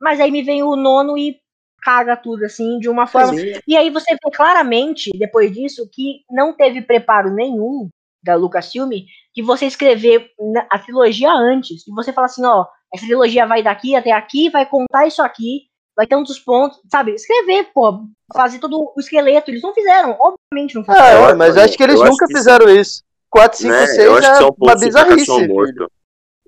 [0.00, 1.38] Mas aí me vem o nono e
[1.82, 3.34] caga tudo, assim, de uma forma.
[3.34, 3.52] Sim.
[3.66, 7.88] E aí você vê claramente, depois disso, que não teve preparo nenhum
[8.22, 8.90] da Lucasfilm
[9.34, 10.30] que você escrever
[10.70, 11.86] a trilogia antes.
[11.86, 15.68] E você fala assim, ó, essa trilogia vai daqui até aqui, vai contar isso aqui,
[15.96, 17.12] vai ter tantos pontos, sabe?
[17.14, 19.50] Escrever, pô, fazer todo o esqueleto.
[19.50, 21.04] Eles não fizeram, obviamente não fizeram.
[21.04, 23.02] Ah, eu é, acho- mas acho que eles eu nunca que isso- fizeram isso.
[23.30, 23.86] 4, 5, Né?
[23.86, 25.90] 6 Eu acho que é é um uma bizarrice, filho.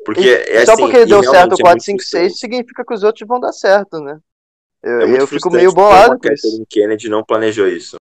[0.05, 2.39] Porque E é Só assim, porque deu certo o é 4, muito 5, 6, frustrante.
[2.39, 4.19] significa que os outros vão dar certo, né?
[4.83, 6.45] Eu, É eu fico meio bolado com isso.
[6.45, 7.97] Kathleen Kennedy não planejou isso.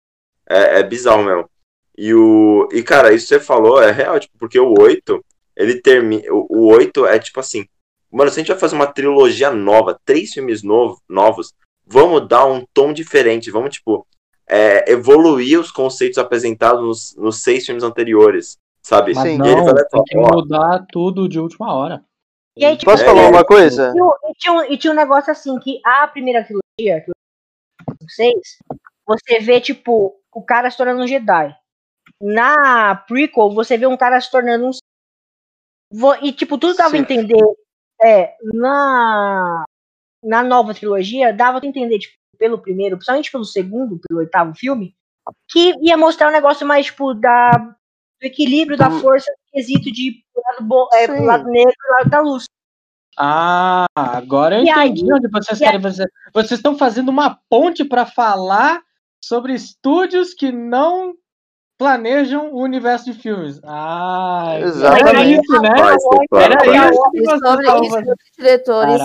[0.47, 1.49] É, é bizarro mesmo.
[1.97, 5.23] E, o, e, cara, isso que você falou é real, tipo, porque o 8,
[5.55, 6.31] ele termina.
[6.31, 7.65] O, o 8 é tipo assim.
[8.11, 11.53] Mano, se a gente vai fazer uma trilogia nova, três filmes novo, novos,
[11.85, 13.51] vamos dar um tom diferente.
[13.51, 14.05] Vamos, tipo,
[14.47, 18.57] é, evoluir os conceitos apresentados nos, nos seis filmes anteriores.
[18.81, 19.13] Sabe?
[19.15, 19.41] Mas Sim.
[19.43, 22.05] E ele não, vai lá e tem que mudar tudo de última hora.
[22.55, 23.91] E aí, tipo, Posso É, falar uma coisa?
[23.95, 27.15] E, e tinha um, e tinha um negócio assim, que a primeira trilogia, que eu
[28.01, 28.57] vocês,
[29.05, 31.55] você vê, tipo, o cara se tornando um Jedi.
[32.21, 34.71] Na prequel, você vê um cara se tornando um.
[36.21, 36.99] E, tipo, tudo dava a Sim.
[36.99, 37.43] entender.
[38.05, 39.65] É, na,
[40.23, 44.93] na nova trilogia, dava a entender, tipo, pelo primeiro, principalmente pelo segundo, pelo oitavo filme,
[45.49, 47.75] que ia mostrar um negócio mais, tipo, da, do
[48.21, 52.19] equilíbrio da Do- força, quesito de lado, bo- é, pro lado negro e lado da
[52.21, 52.43] luz.
[53.17, 56.11] Ah, agora eu E aí- entendi onde vocês querem fazer.
[56.33, 58.81] Vocês estão fazendo uma ponte para falar
[59.23, 61.13] sobre estúdios que não
[61.77, 63.59] planejam o universo de filmes.
[63.63, 65.09] Ah, Exatamente.
[65.09, 65.69] era isso, né?
[65.99, 69.01] Stefano, Era isso que diretores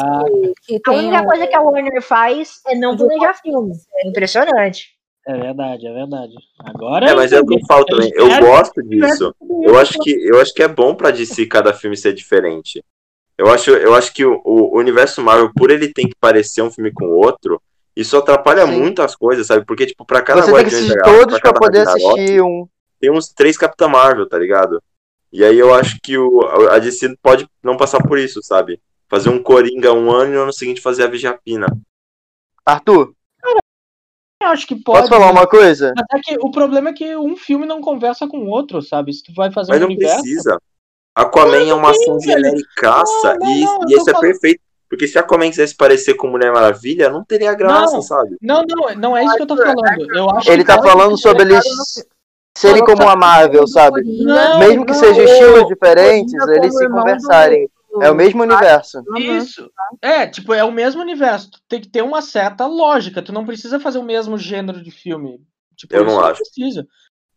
[0.66, 3.72] que, que A única um- coisa que a Warner faz é não planejar filme.
[3.96, 4.88] É impressionante.
[5.26, 6.32] É verdade, é verdade.
[6.58, 8.10] Agora É, mas é o que eu falo também.
[8.14, 9.34] Eu gosto disso.
[9.62, 12.82] Eu acho que, eu acho que é bom pra DC cada filme ser diferente.
[13.36, 16.70] Eu acho, eu acho que o, o universo Marvel, por ele tem que parecer um
[16.70, 17.60] filme com o outro,
[18.00, 18.78] isso atrapalha Sim.
[18.78, 19.64] muito as coisas, sabe?
[19.64, 22.14] Porque, tipo, pra cada Você tem que Guardiões assistir Galáxia, todos pra cada poder Ragnarok,
[22.20, 22.68] assistir um.
[23.00, 24.82] Tem uns três Capitã Marvel, tá ligado?
[25.32, 26.40] E aí eu acho que o,
[26.70, 28.80] a DC pode não passar por isso, sabe?
[29.08, 31.66] Fazer um Coringa um ano e no ano seguinte fazer a Vigiapina.
[32.66, 33.12] Arthur,
[34.42, 34.98] Eu acho que pode.
[35.00, 35.92] posso falar uma coisa?
[35.96, 39.12] Mas é que o problema é que um filme não conversa com o outro, sabe?
[39.12, 40.20] Se tu vai fazer Mas um não universo.
[40.22, 40.58] precisa.
[41.14, 44.60] Aquaman é uma ação genericaça Não, não, e, e isso é falando- perfeito.
[44.90, 48.02] Porque se Aquaman quisesse parecer com Mulher Maravilha, não teria graça, Não.
[48.02, 48.36] sabe?
[48.42, 50.14] Não, não, não é isso que eu tô falando.
[50.14, 51.64] Eu acho Ele tá falando sobre eles
[52.58, 54.02] serem como a Marvel, sabe?
[54.04, 57.66] Não, Mesmo que sejam estilos diferentes, eles se conversarem.
[57.92, 58.98] do- É o mesmo universo.
[59.08, 59.16] Uhum.
[59.16, 59.68] Isso.
[60.02, 61.50] É, tipo, é o mesmo universo.
[61.50, 63.20] Tu tem que ter uma certa lógica.
[63.22, 65.40] Tu não precisa fazer o mesmo gênero de filme.
[65.76, 66.40] Tipo, Eu não acho.
[66.40, 66.86] precisa.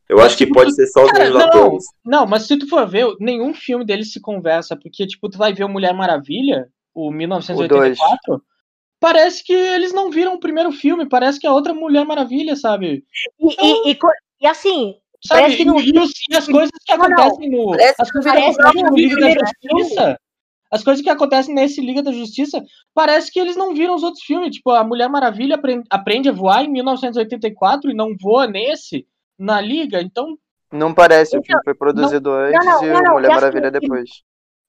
[0.09, 1.83] Eu Mas, acho que tipo, pode ser só os Cara, mesmos não, atores.
[2.05, 5.53] não, mas se tu for ver, nenhum filme deles se conversa, porque, tipo, tu vai
[5.53, 8.41] ver o Mulher Maravilha, o 1984,
[8.99, 13.03] parece que eles não viram o primeiro filme, parece que é outra Mulher Maravilha, sabe?
[13.39, 13.99] E, e, e,
[14.41, 15.41] e assim, Sabe?
[15.41, 17.13] Parece que não- E, os- e as coisas que Não, não.
[17.17, 17.73] acontecem no.
[17.97, 20.19] As coisas que acontecem não no Liga o da Justiça.
[20.69, 22.61] As coisas que acontecem nesse Liga da Justiça,
[22.93, 24.53] parece que eles não viram os outros filmes.
[24.57, 29.05] Tipo, a Mulher Maravilha aprende, aprende a voar em 1984 e não voa nesse,
[29.39, 30.01] na Liga.
[30.01, 30.37] Então,
[30.73, 33.31] Não parece, o Então, filme foi produzido antes não, e não, o não, Mulher e
[33.31, 34.09] assim, Maravilha depois.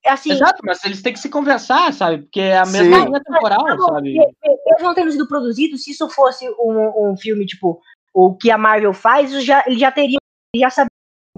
[0.04, 2.18] É assim, exato, mas eles têm que se conversar, sabe?
[2.22, 4.16] Porque é a mesma linha temporal, Tá sabe?
[4.18, 7.80] Eles não tendo sido produzidos, se isso fosse um, um filme, tipo,
[8.12, 10.18] o que a Marvel faz, já, eles já teriam,
[10.54, 10.88] eles já sabiam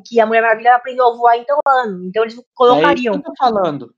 [0.07, 2.05] que a Mulher Maravilha aprendeu a voar em tal ano.
[2.05, 3.15] Então eles É isso colocariam.
[3.15, 3.95] que eu tô falando.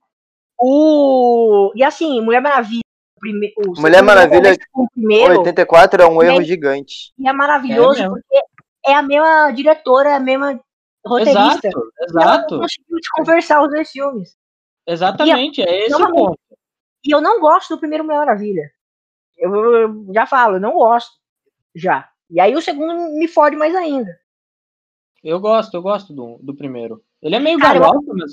[0.61, 1.73] O.
[1.75, 2.83] E assim, Mulher Maravilha.
[3.17, 7.13] o prime- o Mulher Maravilha, O primeiro 84 é um erro aí- gigante.
[7.19, 8.41] e é maravilhoso É porque
[8.87, 10.61] é a mesma diretora, é a mesma
[11.07, 11.69] roteirista.
[11.69, 12.55] Exato, E ela exato.
[12.55, 14.37] não conseguiu se conversar os dois filmes.
[14.93, 16.39] Exatamente, é esse o ponto.
[17.05, 18.71] E eu não gosto do primeiro Mulher Maravilha.
[19.37, 21.13] Eu, eu já falo, eu não gosto.
[21.75, 22.09] Já.
[22.31, 24.11] E aí o segundo me fode mais ainda.
[25.23, 27.03] Eu gosto, eu gosto do, do primeiro.
[27.21, 28.33] Ele é meio Cara, eu- galhofa, mas.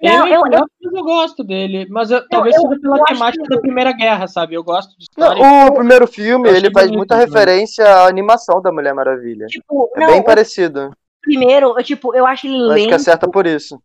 [0.00, 1.86] Ele é Não, meio eu- galhofa, mas eu gosto dele.
[1.90, 4.54] Mas eu- talvez eu- seja pela eu temática que- da Primeira Guerra, sabe?
[4.54, 7.26] Eu gosto de Não, o primeiro filme, Eu ele faz muita também.
[7.26, 9.46] referência à animação da Mulher Maravilha.
[9.46, 10.90] Tipo, É não, bem o parecido.
[11.22, 12.94] primeiro, eu, tipo, eu acho ele Eu Acho que lento.
[12.94, 13.80] acerta por isso.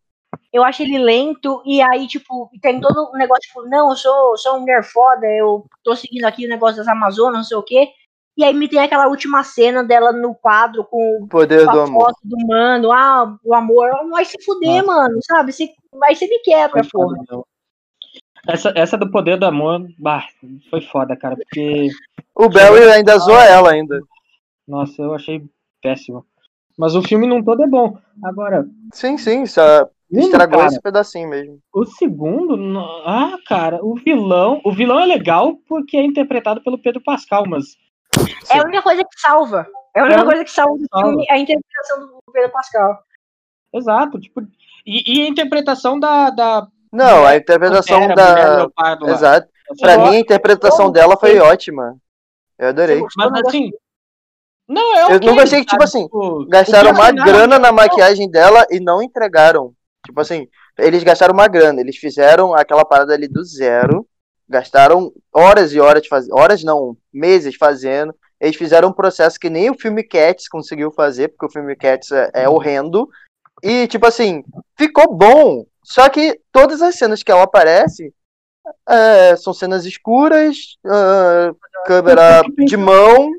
[0.54, 4.38] Eu acho ele lento, e aí, tipo, tem todo o negócio, tipo, não, eu sou,
[4.38, 7.64] sou uma mulher foda, eu tô seguindo aqui o negócio das Amazonas, não sei o
[7.64, 7.90] quê.
[8.38, 11.80] E aí me tem aquela última cena dela no quadro com O poder a do
[11.82, 12.06] amor.
[12.06, 15.52] foto do mano, ah, o amor, vai se fuder, mano, sabe?
[15.52, 17.16] Você, vai ser me quebra, porra.
[18.48, 20.26] Essa, essa do poder do amor, bah,
[20.70, 21.90] foi foda, cara, porque,
[22.34, 24.02] O Barry ainda zoa ela ainda.
[24.68, 25.44] nossa, eu achei
[25.82, 26.26] péssimo.
[26.78, 27.98] Mas o filme num todo é bom.
[28.24, 29.88] Agora, Sim, sim, só um,
[30.20, 31.60] estragou cara, esse pedacinho mesmo.
[31.74, 37.02] o segundo, ah, cara, o vilão, o vilão é legal porque é interpretado pelo Pedro
[37.04, 37.66] Pascal, mas
[38.50, 39.66] É a única coisa que salva.
[39.96, 41.08] É a única É, coisa que salva salva.
[41.08, 43.00] filme, é a interpretação do Pedro Pascal.
[43.74, 44.42] exato, tipo,
[44.86, 48.56] e, e a interpretação da, da Não, a interpretação Pantera, da.
[48.58, 49.10] Leopardo.
[49.10, 49.48] Exato.
[49.70, 51.96] Eu Pra gosto, mim, a interpretação dela foi ótima.
[52.60, 53.02] Eu adorei.
[53.16, 53.72] Mas assim.
[54.68, 55.84] Não, é Eu ok, não gostei que, tipo sabe?
[55.84, 59.74] assim, Tipo, Gastaram uma grana na maquiagem dela e não entregaram.
[60.06, 60.48] Tipo assim,
[60.78, 64.08] eles gastaram uma grana, eles fizeram aquela parada ali do zero,
[64.50, 68.14] gastaram horas e horas de fazer, horas não, meses fazendo.
[68.40, 72.12] Eles fizeram um processo que nem o filme Cats conseguiu fazer, porque o filme Cats
[72.12, 73.08] é, é horrendo.
[73.62, 74.44] E tipo assim,
[74.76, 75.66] ficou bom.
[75.84, 78.14] Só que todas as cenas que ela aparece
[78.88, 81.52] é, são cenas escuras, ah,
[81.86, 83.30] câmera de mão.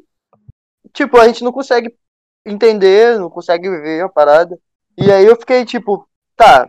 [0.93, 1.95] Tipo, a gente não consegue
[2.45, 4.59] entender, não consegue ver a parada.
[4.97, 6.07] E aí eu fiquei tipo,
[6.45, 6.69] tá,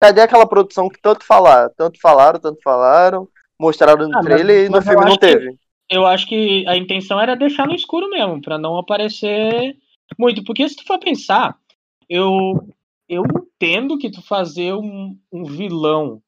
[0.00, 4.64] cadê aquela produção que tanto falar, tanto falaram, tanto falaram, mostraram no Ah, mas- trailer
[4.64, 5.56] e no mas filme não acho que- teve.
[5.90, 9.76] Eu acho que a intenção era deixar no escuro mesmo, pra não aparecer
[10.18, 10.42] muito.
[10.42, 11.56] Porque se tu for pensar,
[12.08, 12.54] eu,
[13.08, 16.22] eu entendo que tu fazer um, um vilão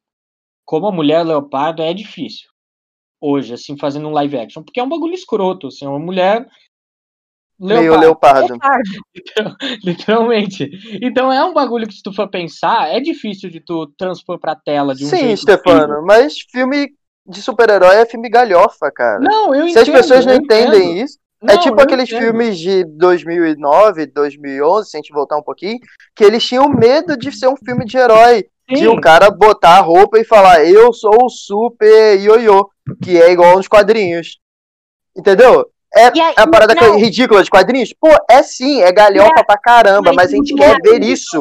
[0.67, 2.49] como a Mulher Leopardo é difícil.
[3.21, 4.63] Hoje, assim, fazendo um live action.
[4.63, 6.47] Porque é um bagulho escroto, assim, é uma mulher.
[7.59, 8.49] Meio Leopardo.
[8.55, 8.85] leopardo.
[9.85, 10.69] Literalmente.
[11.03, 14.55] Então é um bagulho que, se tu for pensar, é difícil de tu transpor pra
[14.57, 16.89] tela de um Sim, jeito Stefano, mas filme
[17.27, 19.19] de super-herói é filme galhofa, cara.
[19.21, 21.05] Não, eu Se as entendo, pessoas não entendem entendo.
[21.05, 22.21] isso, é Não, tipo eu aqueles entendo.
[22.23, 25.79] filmes de 2009, 2011, se a gente voltar um pouquinho,
[26.15, 28.45] que eles tinham medo de ser um filme de herói.
[28.67, 28.87] De Sim.
[28.89, 32.67] o cara botar a roupa e falar, eu sou o super ioiô,
[33.03, 34.39] que é igual nos quadrinhos.
[35.15, 35.67] Entendeu?
[35.97, 36.97] É, aí- é a parada não.
[36.99, 37.93] ridícula de quadrinhos?
[37.93, 40.91] Pô, é sim, é galhofa pra caramba, mas mas a gente não quer é.
[40.91, 41.39] ver isso.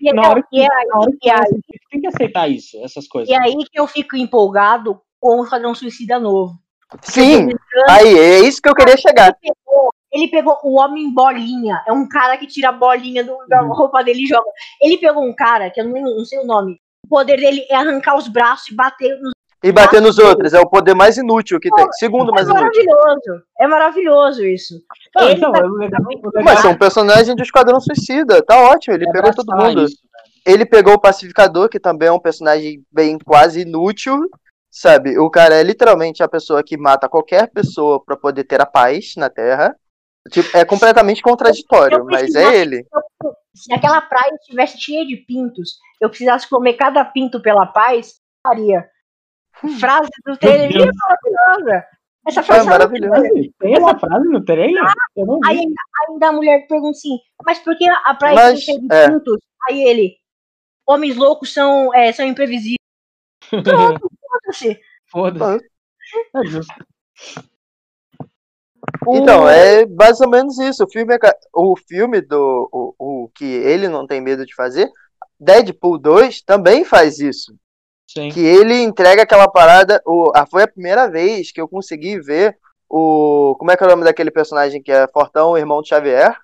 [0.00, 2.76] E, Na hora que, e aí, na hora que aí- você tem que aceitar isso,
[2.84, 3.28] essas coisas.
[3.28, 6.54] e aí que eu fico empolgado com o Esquadrão Suicida novo.
[7.02, 7.48] Sim,
[7.88, 9.34] aí, é isso que eu queria chegar.
[9.42, 11.82] Ele pegou, ele pegou o Homem Bolinha.
[11.88, 13.72] É um cara que tira a bolinha do- da Uhum.
[13.72, 14.44] roupa dele e joga.
[14.80, 16.78] Ele pegou um cara, que eu não, não sei o nome.
[17.04, 19.33] O poder dele é arrancar os braços e bater nos.
[19.64, 21.90] E bater nos outros, é o poder mais inútil que tem.
[21.92, 22.64] Segundo É mais inútil.
[22.66, 23.42] maravilhoso.
[23.58, 24.74] É maravilhoso isso.
[25.16, 25.60] Não, então, tá-
[26.38, 29.84] é Mas são personagens do Esquadrão Suicida, tá ótimo, ele é pegou todo mundo.
[29.84, 30.20] isso, né?
[30.52, 34.20] Ele pegou o Pacificador, que também é um personagem bem quase inútil,
[34.70, 35.18] sabe?
[35.18, 39.14] O cara é literalmente a pessoa que mata qualquer pessoa pra poder ter a paz
[39.16, 39.74] na Terra.
[40.30, 42.84] Tipo, é completamente contraditório, mas é ele.
[43.54, 48.14] Se aquela praia estivesse cheia de pintos, eu precisasse comer cada pinto pela paz,
[48.46, 48.86] faria.
[49.78, 50.84] Frase do trailer Deus.
[50.84, 51.86] é maravilhosa.
[52.26, 53.22] Essa É frase maravilhoso.
[53.58, 54.82] Tem essa frase no trailer?
[55.14, 55.48] Eu não vi.
[55.48, 59.08] Aí ainda, ainda a mulher pergunta assim, mas por que a praia Mas, tem é.
[59.10, 59.38] pintos?
[59.68, 60.16] Aí ele,
[60.86, 62.78] homens loucos são, é, são imprevisíveis.
[63.50, 64.80] Pronto, foda-se.
[65.06, 65.64] Foda-se.
[66.36, 66.74] É justo.
[69.08, 70.84] Então, é mais ou menos isso.
[70.84, 71.18] O filme, é
[71.52, 72.94] o filme do o,
[73.24, 74.90] o que ele não tem medo de fazer,
[75.38, 77.54] Deadpool 2 também faz isso.
[78.16, 78.30] Sim.
[78.30, 80.00] que ele entrega aquela parada.
[80.06, 82.56] O, ah, foi a primeira vez que eu consegui ver
[82.88, 83.56] o.
[83.58, 86.36] Como é que é o nome daquele personagem que é Fortão, o irmão de Xavier?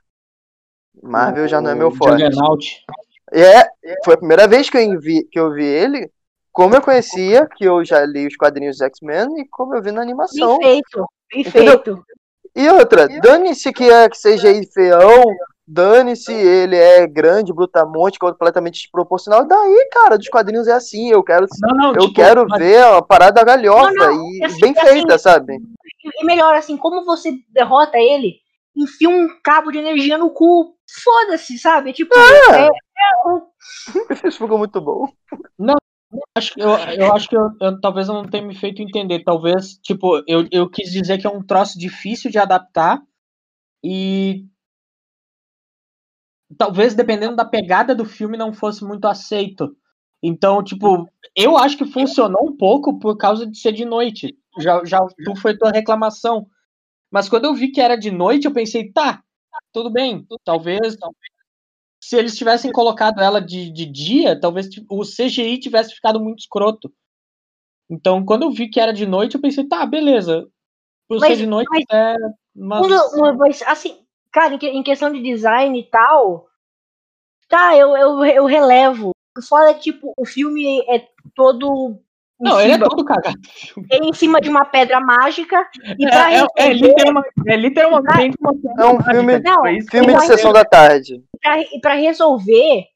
[1.03, 2.21] Marvel já não é meu O forte.
[2.21, 2.85] Juggernaut.
[3.33, 3.63] É,
[4.05, 6.11] foi a primeira vez que eu, vi, que eu vi ele.
[6.53, 9.93] Como eu conhecia, que eu já li os quadrinhos dos X-Men e como eu vi
[9.93, 10.59] na animação.
[10.59, 11.73] Bem feito, bem Entendeu?
[11.75, 12.05] feito.
[12.57, 15.23] E outra, dane-se que é que seja aí feião,
[15.73, 19.47] dane-se ele é grande, brutamonte, completamente desproporcional.
[19.47, 22.85] Daí, cara, dos quadrinhos é assim, eu quero Não, não, eu tipo, quero mas- ver
[22.87, 25.59] uma parada galhofa Não, não, e assim, bem assim, feita, sabe?
[26.03, 28.37] E melhor, assim, como você derrota ele,
[28.77, 30.75] enfia um cabo de energia no cu.
[31.05, 31.93] Foda-se, sabe?
[31.93, 32.67] Tipo, É.
[32.67, 35.07] é, é Isso ficou muito bom.
[36.37, 39.23] acho, que- eu, eu acho que eu, eu- talvez eu não tenha me feito entender.
[39.23, 43.01] Talvez, tipo, eu, eu quis dizer que é um troço difícil de adaptar
[43.85, 44.45] e
[46.57, 49.77] talvez dependendo da pegada do filme não fosse muito aceito.
[50.23, 54.37] Então, tipo, eu acho que funcionou um pouco por causa de ser de noite.
[54.59, 56.47] Já, já tu foi tua reclamação.
[57.11, 59.23] Mas quando eu vi que era de noite, eu pensei, tá,
[59.73, 61.31] tudo bem, talvez, talvez.
[62.03, 66.93] Se eles tivessem colocado ela de, de dia, talvez o CGI tivesse ficado muito escroto.
[67.91, 70.49] Então, quando eu vi que era de noite, eu pensei, tá, beleza.
[71.09, 72.15] Por Mas- ser de noite, mas- é.
[72.55, 74.00] Mas, assim,
[74.33, 76.49] cara, em, que- em questão de design e tal,
[77.49, 79.11] tá, eu, eu, eu relevo.
[79.39, 81.99] O foda é que, tipo, o filme é todo.
[82.39, 83.37] não, ele é cima- todo cagado.
[83.91, 85.69] é em cima de uma pedra mágica
[85.99, 89.91] e pra É, é, é, resolver- literalmente, é literalmente uma É um filme, Não, que
[89.91, 91.23] filme de sessão da tarde.
[91.41, 92.87] pra, e pra resolver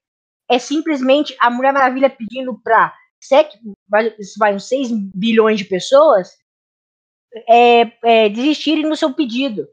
[0.51, 3.59] é simplesmente a Mulher Maravilha pedindo pra sete,
[3.89, 6.37] vai, vai uns 6 bilhões de pessoas
[7.49, 9.67] é, é, desistirem do seu pedido.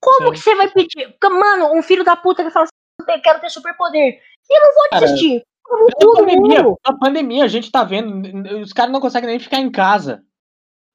[0.00, 0.32] Como Sim.
[0.32, 1.08] que você vai pedir?
[1.20, 4.20] Porque, Mano, um filho da puta que fala assim, eu quero ter superpoder.
[4.50, 5.42] Eu não vou desistir.
[5.64, 6.78] Como Na todo pandemia, mundo.
[6.86, 10.22] na pandemia, a gente tá vendo, os caras não conseguem nem ficar em casa.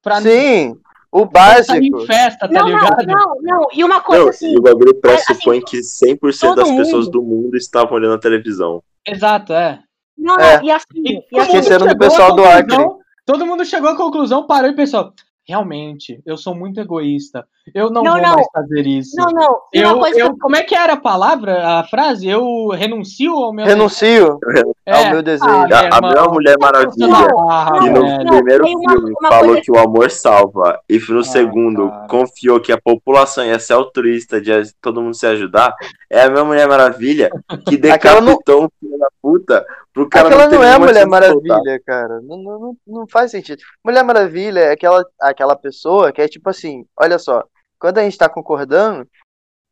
[0.02, 0.76] Pra Sim,
[1.12, 2.02] o pra sair básico.
[2.02, 3.06] em festa, tá Não, não, ligado?
[3.06, 3.68] não, não.
[3.72, 7.12] E uma coisa Não, assim, e o bagulho assim, pressupõe que 100% das pessoas mundo-
[7.12, 8.82] do mundo estavam olhando a televisão.
[9.06, 9.80] Exato, é.
[10.18, 10.64] não, não, É.
[10.64, 12.76] e assim, E e todo assim, mundo Esqueceram do pessoal do Acre.
[12.76, 15.14] conclusão- Todo mundo chegou à conclusão, parou e pensou:
[15.46, 17.46] realmente, eu sou muito egoísta.
[17.74, 18.34] Eu não, Não, vou não.
[18.36, 19.16] mais fazer isso.
[19.16, 19.58] não, não.
[19.72, 22.28] Eu, uma coisa que eu, como é que era a palavra, a frase?
[22.28, 24.38] Eu renuncio ao meu Renuncio
[24.86, 24.94] É.
[25.06, 25.50] ao meu desejo.
[25.50, 26.10] Ah, A, a irmão.
[26.10, 28.28] melhor Mulher Maravilha, Ah, que no velho.
[28.28, 32.08] primeiro uma- filme uma falou coisa- que o amor salva, e no Ah, segundo cara.
[32.08, 35.74] confiou que a população ia ser altruísta de todo mundo se ajudar,
[36.10, 37.30] é a minha Mulher Maravilha
[37.68, 37.78] que
[38.44, 41.06] decapitou um filho da puta pro cara Aquela ter não é Mulher.
[41.08, 42.20] Maravilha, cara.
[42.22, 43.62] Não, não, não, não faz sentido.
[43.86, 47.44] Mulher Maravilha é aquela, aquela pessoa que é tipo assim: olha só,
[47.80, 49.08] quando a gente tá concordando,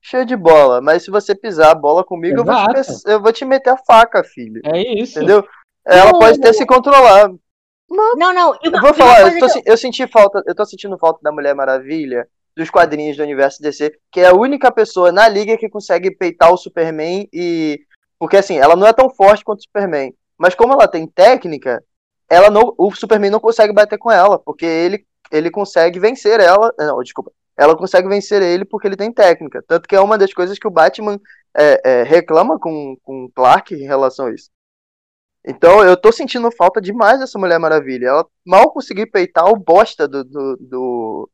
[0.01, 3.33] cheio de bola, mas se você pisar a bola comigo, eu vou, te, eu vou
[3.33, 4.61] te meter a faca, filho.
[4.65, 5.17] É isso.
[5.19, 5.45] Entendeu?
[5.85, 6.53] Ela Não, pode até não.
[6.53, 7.29] se controlar.
[7.89, 8.57] Não, não.
[8.63, 11.19] E uma, Eu vou falar, eu, tô, sen- eu senti falta, eu tô sentindo falta
[11.21, 15.57] da Mulher Maravilha, dos quadrinhos do universo DC, que é a única pessoa na liga
[15.57, 17.79] que consegue peitar o Superman e.
[18.21, 20.13] Porque assim, ela não é tão forte quanto o Superman.
[20.37, 21.83] Mas como ela tem técnica,
[22.29, 26.71] ela não, o Superman não consegue bater com ela, porque ele, ele consegue vencer ela.
[26.77, 27.31] Não, desculpa.
[27.57, 29.63] Ela consegue vencer ele porque ele tem técnica.
[29.67, 31.19] Tanto que é uma das coisas que o Batman
[31.57, 34.51] é, é, reclama com, com Clark em relação a isso.
[35.43, 38.09] Então eu tô sentindo falta demais dessa Mulher Maravilha.
[38.09, 41.29] Ela mal conseguiu peitar o bosta do, do, do,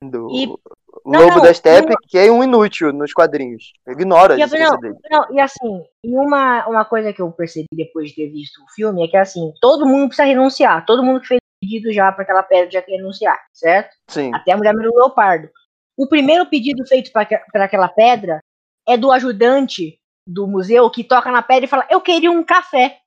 [0.00, 0.56] do E-
[1.04, 3.72] Lobo não, da Steppe, que é um inútil nos quadrinhos.
[3.86, 4.94] Ignora a E, existência não, dele.
[5.10, 8.72] não, e assim, e uma, uma coisa que eu percebi depois de ter visto o
[8.74, 10.84] filme é que assim, todo mundo precisa renunciar.
[10.84, 13.94] Todo mundo que fez pedido já para aquela pedra já quer renunciar, certo?
[14.08, 14.30] Sim.
[14.34, 15.48] Até a mulher do leopardo.
[15.96, 18.40] O primeiro pedido feito para aquela pedra
[18.88, 22.98] é do ajudante do museu que toca na pedra e fala: Eu queria um café.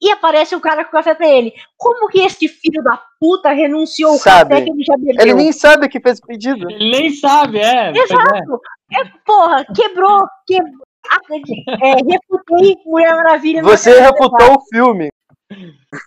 [0.00, 1.52] E aparece o cara com o café pra ele.
[1.76, 4.50] Como que este filho da puta renunciou o Sabe.
[4.50, 5.16] café que ele já bebeu?
[5.18, 6.70] Ele nem sabe que fez o pedido.
[6.70, 7.92] Ele nem sabe, é.
[7.92, 8.14] pois é.
[8.14, 8.60] Exato.
[8.92, 10.24] É, porra, quebrou.
[10.46, 10.86] quebrou.
[11.82, 13.62] É, refutei Mulher Maravilha.
[13.62, 15.08] Você refutou o filme.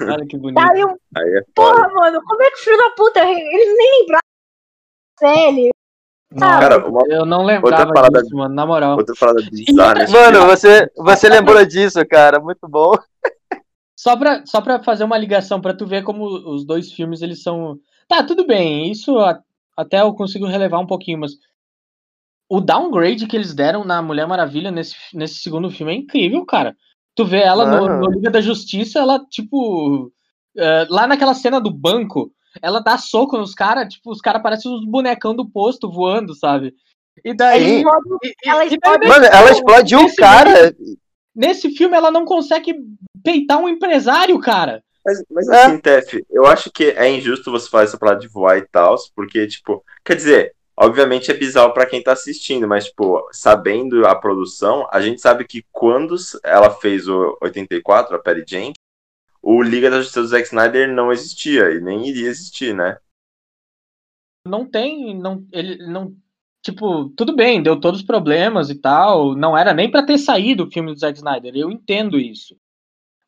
[0.02, 0.62] Olha que bonito.
[0.76, 4.22] Eu, é porra, mano, como é que o filho da puta, ele nem lembrava
[5.20, 5.70] sério.
[6.40, 8.98] Cara, uma eu não lembrava outra parada- disso, mano, na moral.
[8.98, 12.40] outra parada bizarra nesse Mano, você, você lembrou disso, cara.
[12.40, 12.94] Muito bom.
[14.02, 17.44] Só pra, só pra fazer uma ligação, pra tu ver como os dois filmes, eles
[17.44, 17.78] são...
[18.08, 19.16] Tá, tudo bem, isso
[19.78, 21.34] até eu consigo relevar um pouquinho, mas...
[22.50, 26.76] O downgrade que eles deram na Mulher Maravilha nesse, nesse segundo filme é incrível, cara.
[27.14, 30.12] Tu vê ela no, no Liga da Justiça, ela, tipo...
[30.58, 34.72] é, lá naquela cena do banco, ela dá soco nos caras, tipo, os caras parecem
[34.74, 36.74] uns bonecão do posto voando, sabe?
[37.24, 37.84] E daí...
[37.84, 40.76] E- e- Ela e daí explode- Mano, ela explodiu o Esse cara.
[41.36, 42.76] Nesse filme ela não consegue
[43.24, 44.84] peitar um empresário, cara.
[45.06, 45.64] Mas, mas É.
[45.64, 48.96] assim, Tef, eu acho que é injusto você falar essa parada de voar e tal,
[49.16, 54.16] porque, tipo, quer dizer, obviamente é bizarro pra quem tá assistindo, mas, tipo, sabendo a
[54.16, 58.76] produção, a gente sabe que quando ela fez o 84, a Perry Jenkins,
[59.42, 62.98] o Liga da Justiça do Zack Snyder não existia e nem iria existir, né?
[64.48, 66.16] Não tem, não, ele não,
[66.64, 70.64] tipo, tudo bem, deu todos os problemas e tal, não era nem pra ter saído
[70.66, 72.56] o filme do Zack Snyder, eu entendo isso.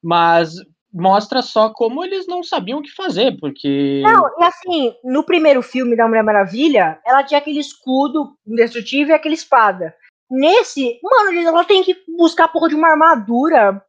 [0.04, 0.54] Mas
[0.93, 5.62] mostra só como eles não sabiam o que fazer, porque Não, e assim, no primeiro
[5.64, 9.95] filme da Mulher Maravilha, ela tinha aquele escudo indestrutível e aquela espada.
[10.30, 13.84] Nesse, mano, ela tem que buscar porra de uma armadura,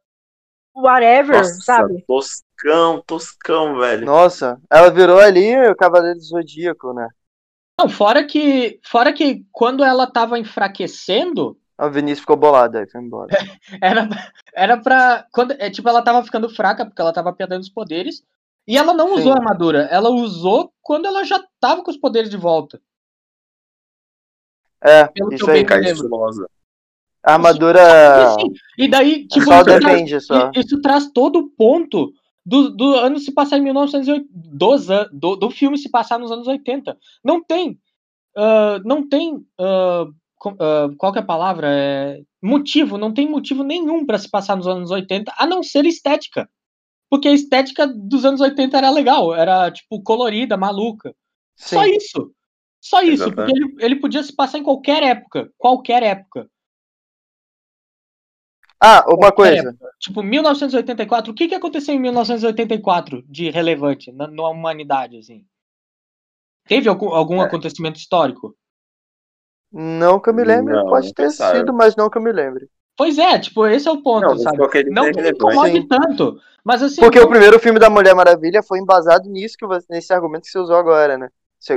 [0.75, 2.03] whatever, Nossa, sabe?
[2.07, 4.05] toscão, toscão, velho.
[4.05, 7.07] Nossa, ela virou ali o Cavaleiro do Zodíaco, né?
[7.79, 13.01] não, fora que, fora que quando ela tava enfraquecendo, A Vinícius ficou bolada aí, foi
[13.01, 13.29] embora.
[13.81, 14.07] era
[14.53, 18.23] era para quando é tipo ela tava ficando fraca porque ela tava perdendo os poderes
[18.67, 19.13] e ela não Sim.
[19.15, 22.81] usou a armadura, ela usou quando ela já tava com os poderes de volta.
[24.81, 25.63] É, Pelo isso aí.
[25.63, 26.47] estilosa.
[27.23, 30.51] A armadura E, assim, e daí, tipo, só isso, traz, só.
[30.55, 32.13] isso traz todo o ponto
[32.45, 36.31] do, do ano se passar em 1980, dos an- do, do filme se passar nos
[36.31, 36.95] anos 80.
[37.23, 37.79] Não tem,
[38.37, 40.05] ah, não tem, ah,
[40.59, 41.67] ah, qual que é a palavra?
[41.69, 45.85] É, motivo, não tem motivo nenhum para se passar nos anos 80, a não ser
[45.85, 46.49] estética.
[47.09, 51.15] Porque a estética dos anos 80 era legal, era, tipo, colorida, maluca.
[51.55, 51.75] Sim.
[51.75, 52.31] Só isso.
[52.81, 53.75] Só isso, porque Exatamente.
[53.77, 55.49] ele, ele podia se passar em qualquer época.
[55.57, 56.47] Qualquer época.
[58.79, 59.69] Ah, uma Qualquer coisa.
[59.69, 59.89] época.
[59.99, 61.31] Tipo, 1984.
[61.31, 65.45] O que, que aconteceu em 1984 de relevante na, na humanidade, assim?
[66.67, 67.45] Teve algum, algum É.
[67.45, 68.55] acontecimento histórico?
[69.77, 71.59] Não que eu me lembre, Não, pode não ter pensaram.
[71.59, 72.67] sido, mas não que eu me lembre.
[72.97, 74.57] Pois é, tipo, esse é o ponto, Não, sabe?
[74.57, 75.31] Não é que me relevante.
[75.35, 75.87] incomode Sim.
[75.87, 77.01] tanto, mas assim...
[77.01, 80.43] Porque não- o primeiro filme da Mulher Maravilha foi embasado nisso que você, nesse argumento
[80.43, 81.27] que você usou agora, né?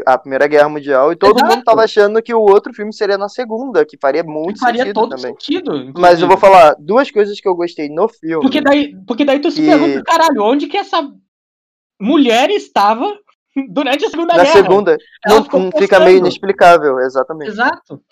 [0.06, 1.50] A Primeira Guerra Mundial, e todo Exato.
[1.50, 4.94] mundo tava achando que o outro filme seria na segunda, que faria muito faria sentido
[4.94, 5.32] todo também.
[5.32, 5.72] sentido.
[5.72, 6.26] Mas eu inclusive.
[6.26, 8.42] vou falar duas coisas que eu gostei no filme.
[8.42, 11.02] Porque daí, porque daí tu se E- pergunta, caralho, onde que essa
[12.00, 13.16] mulher estava
[13.68, 14.52] durante a Segunda Na Guerra?
[14.56, 14.92] segunda,
[15.26, 16.04] Ela não, fica postando.
[16.04, 17.50] meio inexplicável, exatamente.
[17.50, 18.02] Exato.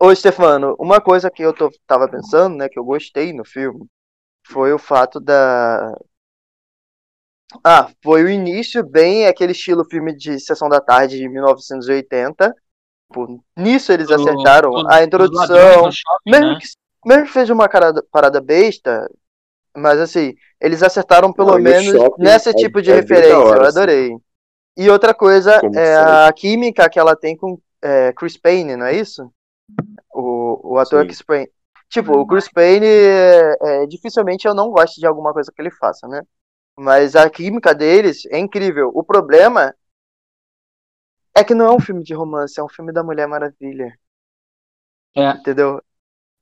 [0.00, 3.86] Ô, Stefano, uma coisa que eu tô, tava pensando, né, que eu gostei no filme,
[4.46, 5.94] foi o fato da.
[7.64, 12.54] Ah, foi o início bem aquele estilo filme de Sessão da Tarde de 1980.
[13.08, 15.90] Pô, nisso eles acertaram Do- a introdução.
[15.92, 16.58] shopping, Mesmo né?
[16.60, 16.66] que,
[17.08, 19.08] mesmo que seja uma carada- parada besta,
[19.76, 23.14] mas assim, eles acertaram pelo Não, menos shopping nesse é- tipo de é bem da
[23.14, 24.20] referência, hora, eu assim.
[24.76, 26.28] E outra coisa Como é foi?
[26.28, 29.32] a química que ela tem com é, Chris Payne, não é isso?
[30.12, 31.06] O, o ator Sim.
[31.06, 31.50] Chris Payne.
[31.88, 35.70] Tipo, o Chris Payne, é, é, dificilmente eu não gosto de alguma coisa que ele
[35.70, 36.20] faça, né?
[36.76, 38.90] Mas a química deles é incrível.
[38.94, 39.74] O problema
[41.34, 43.96] é que não é um filme de romance, é um filme da Mulher Maravilha.
[45.16, 45.30] É.
[45.30, 45.82] Entendeu?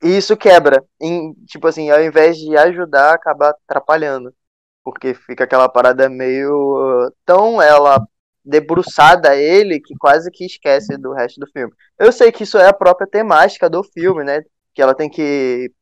[0.03, 0.85] E isso quebra.
[1.01, 4.35] Em, tipo assim, ao invés de ajudar, acaba atrapalhando.
[4.83, 7.13] Porque fica aquela parada meio.
[7.25, 8.07] tão ela
[8.45, 11.73] debruçada a ele que quase que esquece do resto do filme.
[11.99, 14.43] Eu sei que isso é a própria temática do filme, né?
[14.75, 15.73] Que ela tem que.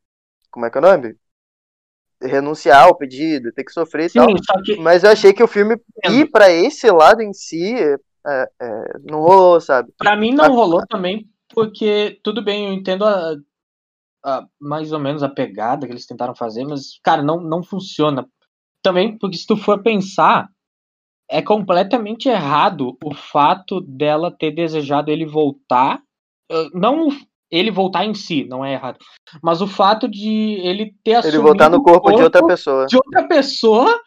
[0.50, 1.16] Como é que é o nome?
[2.22, 4.62] Renunciar ao pedido, tem que sofrer Sim, e tal.
[4.62, 5.76] que Mas eu achei que o filme
[6.08, 7.96] ir pra esse lado em si é,
[8.60, 9.92] é, não rolou, sabe?
[9.98, 10.48] Pra mim não Ah.
[10.48, 13.34] rolou também, porque tudo bem, eu entendo a,
[14.24, 18.26] a- mais ou menos a pegada que eles tentaram fazer, mas, cara, não, não funciona.
[18.82, 20.48] Também porque se tu for pensar,
[21.32, 26.00] é completamente errado o fato dela ter desejado ele voltar.
[26.74, 27.08] Não
[27.50, 28.98] ele voltar em si, não é errado.
[29.42, 32.86] Mas o fato de ele ter Ele assumido voltar no o corpo de outra pessoa.
[32.86, 34.00] de outra pessoa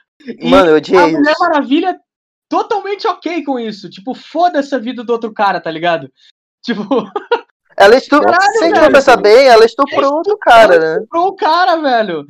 [0.43, 1.39] Mano, eu a odiei Mulher isso.
[1.39, 1.99] Maravilha
[2.49, 3.89] totalmente ok com isso.
[3.89, 6.11] Tipo, foda-se a vida do outro cara, tá ligado?
[6.63, 6.84] Tipo,
[7.78, 8.34] Ela estuprou.
[8.34, 10.93] Se a gente pensar bem, ela estuprou outro cara, né?
[10.93, 12.26] estuprou o cara, velho.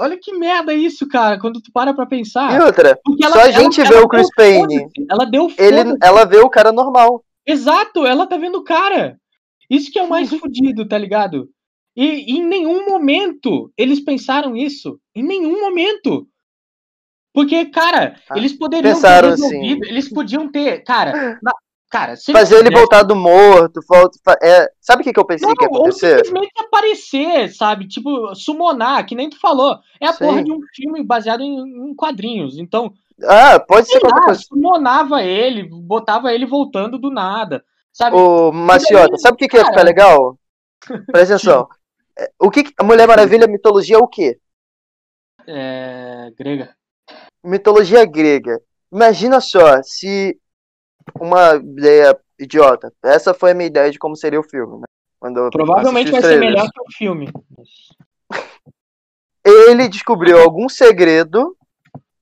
[0.00, 2.58] Olha que merda isso, cara, quando tu para pra pensar.
[2.58, 4.88] E outra, Porque só a gente vê o Chris Payne.
[5.10, 7.22] Ela deu ele, ela vê o cara normal.
[7.46, 9.18] Exato, ela tá vendo o cara.
[9.68, 11.48] Isso que é o mais fudido, tá ligado?
[11.94, 14.98] E, e em nenhum momento eles pensaram isso.
[15.14, 16.26] Em nenhum momento.
[17.32, 21.52] Porque, cara, Ah, eles poderiam pensaram ter resolvido, eles podiam ter, cara, na-
[21.90, 23.80] cara, Fazer ele voltar do morto.
[24.42, 26.24] É, sabe o que, que eu pensei que ia Não, ou acontecer?
[26.24, 27.88] simplesmente aparecer, sabe?
[27.88, 29.76] Tipo, summonar, que nem tu falou.
[30.00, 30.24] É a Sim.
[30.24, 31.58] porra de um filme baseado em,
[31.90, 32.56] em quadrinhos.
[32.58, 32.92] Então,
[33.24, 34.40] Ah, pode ser qualquer coisa.
[34.40, 37.62] summonava ele, botava ele voltando do nada.
[37.92, 38.16] Sabe?
[38.16, 40.38] Ô, Maciota, sabe o que, que ia ficar legal?
[41.06, 41.68] Presta atenção.
[42.18, 44.38] É, O que, que- a Mulher Maravilha, mitologia é o quê?
[45.46, 46.74] É, grega.
[47.42, 48.60] Mitologia grega.
[48.92, 50.38] Imagina só, se
[51.18, 52.92] uma ideia idiota.
[53.02, 54.84] Essa foi a minha ideia de como seria o filme, né?
[55.18, 57.30] Quando Provavelmente vai ser melhor que o filme.
[59.44, 61.56] ele descobriu algum segredo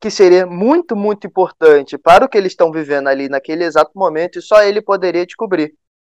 [0.01, 4.39] que seria muito, muito importante para o que eles estão vivendo ali naquele exato momento
[4.39, 5.66] e só ele poderia descobrir.
[5.66, 5.74] O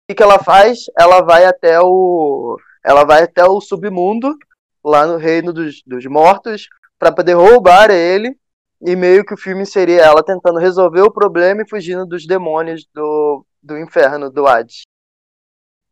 [0.09, 0.87] que, que ela faz?
[0.99, 4.37] Ela vai até o ela vai até o submundo
[4.85, 6.69] lá no reino dos, dos mortos
[6.99, 8.37] para poder roubar ele
[8.85, 12.87] e meio que o filme seria ela tentando resolver o problema e fugindo dos demônios
[12.93, 14.83] do, do inferno do Hades.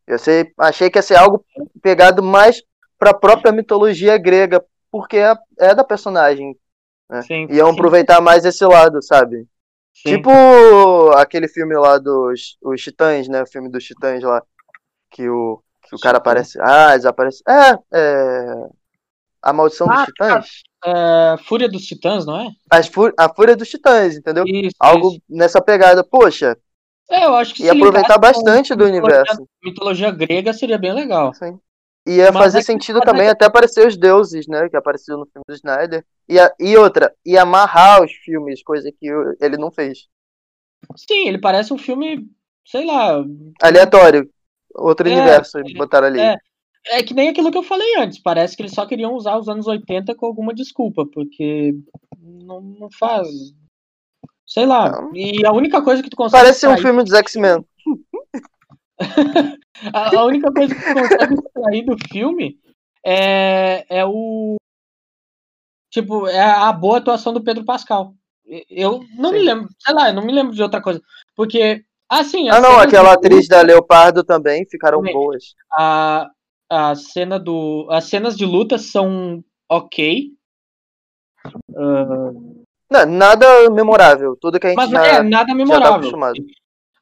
[0.05, 1.45] Eu sei, achei que ia ser algo
[1.81, 2.61] pegado mais
[2.99, 6.55] para a própria mitologia grega porque é, é da personagem.
[7.23, 9.47] Sim, Iam sim, aproveitar mais esse lado, sabe?
[9.93, 10.15] sim.
[10.15, 10.31] Tipo
[11.11, 13.41] aquele filme lá dos os Titãs, né?
[13.43, 14.41] O filme dos Titãs lá.
[15.09, 16.57] Que o, que o cara aparece.
[16.61, 17.43] Ah, desaparece.
[17.47, 18.69] É, é.
[19.41, 20.63] A Maldição Ah, dos Titãs.
[20.85, 22.49] É, Fúria dos Titãs, não é?
[22.69, 24.43] As a Fúria dos Titãs, entendeu?
[24.47, 25.21] Isso, Algo isso.
[25.29, 26.03] nessa pegada.
[26.03, 26.57] Poxa,
[27.09, 29.47] É, eu acho que se aproveitar bastante do universo.
[29.63, 31.33] Mitologia grega seria bem legal.
[31.33, 31.59] Sim.
[32.07, 34.67] Ia Mas fazer é sentido também até aparecer os deuses, né?
[34.69, 36.03] Que apareceu no filme do Snyder.
[36.27, 39.07] E, a- e outra, e amarrar os filmes, coisa que
[39.39, 40.07] ele não fez.
[40.95, 42.27] Sim, ele parece um filme,
[42.65, 43.23] sei lá.
[43.61, 44.27] Aleatório.
[44.73, 46.19] Outro É, universo é, botaram ali.
[46.19, 46.37] é.
[46.87, 48.19] É que nem aquilo que eu falei antes.
[48.19, 51.75] Parece que eles só queriam usar os anos 80 com alguma desculpa, porque
[52.19, 53.27] não, não faz.
[54.45, 54.89] Sei lá.
[55.01, 55.15] Não.
[55.15, 56.43] E a única coisa que tu consegue.
[56.43, 57.65] Parece um extrair- filme dos X-Men.
[59.93, 62.59] A, a única coisa que tu consegue extrair do filme
[63.03, 64.57] é, é o.
[65.91, 68.13] Tipo, é a boa atuação do Pedro Pascal.
[68.69, 69.45] Eu não me Sim.
[69.45, 71.01] lembro, sei lá, eu não me lembro de outra coisa.
[71.35, 72.47] Porque, assim.
[72.49, 75.13] Ah, não, aquela atriz da Leopardo também ficaram Também.
[75.13, 75.55] boas.
[75.73, 76.29] a,
[76.71, 77.85] a cena do.
[77.91, 80.29] As cenas de luta são ok.
[81.75, 82.31] Ah,
[82.89, 84.37] Não, nada memorável.
[84.39, 85.95] Tudo que a gente mas já, é nada tá memorável.
[85.95, 86.35] acostumado.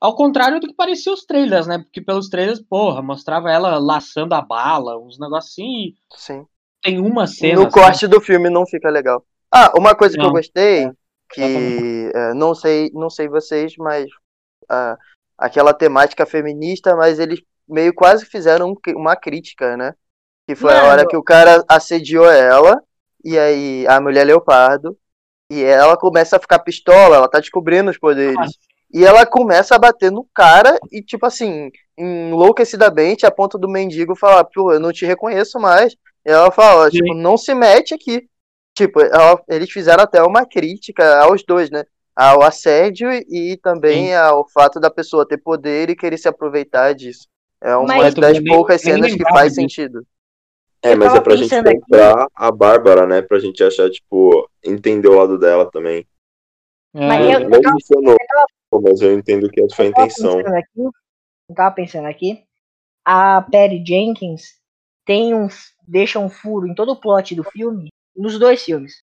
[0.01, 1.77] Ao contrário do que parecia os trailers, né?
[1.79, 5.93] Porque pelos trailers, porra, mostrava ela laçando a bala, uns negócios assim.
[6.15, 6.45] Sim.
[6.81, 7.55] Tem uma cena.
[7.55, 9.23] No assim, corte do filme não fica legal.
[9.53, 10.33] Ah, uma coisa que eu Não.
[10.33, 10.89] gostei,
[11.31, 12.11] que exatamente.
[12.17, 14.07] é, não sei, não sei vocês, mas
[14.69, 14.97] ah,
[15.37, 19.93] aquela temática feminista, mas eles meio quase fizeram um uma crítica, né?
[20.47, 22.81] Que foi a Não, hora que o cara assediou ela,
[23.23, 24.97] e aí a mulher leopardo,
[25.49, 28.51] e ela começa a ficar pistola, ela tá descobrindo os poderes.
[28.93, 34.15] E ela começa a bater no cara e, tipo assim, enlouquecidamente, a ponto do mendigo
[34.15, 35.93] falar, pô, eu não te reconheço mais.
[36.25, 38.27] E ela fala, tipo, não se mete aqui.
[38.75, 41.83] Tipo, ela- eles fizeram até uma crítica aos dois, né?
[42.15, 44.13] Ao assédio e também Sim.
[44.13, 47.27] ao fato da pessoa ter poder e querer se aproveitar disso.
[47.61, 49.55] É uma Mas- das poucas cenas que faz disso.
[49.61, 50.07] sentido.
[50.81, 53.21] É, mas é pra gente pensando aqui- comprar a Bárbara, né?
[53.21, 56.07] Pra gente achar, tipo, entender o lado dela também.
[56.93, 58.15] Mas é, eu- não funcionou,
[58.81, 60.39] mas eu entendo que essa foi a intenção.
[60.39, 62.43] aqui, eu tava pensando aqui,
[63.05, 64.57] a Perry Jenkins
[65.05, 65.47] tem um,
[65.85, 69.01] deixa um furo em todo o plot do filme, nos dois filmes.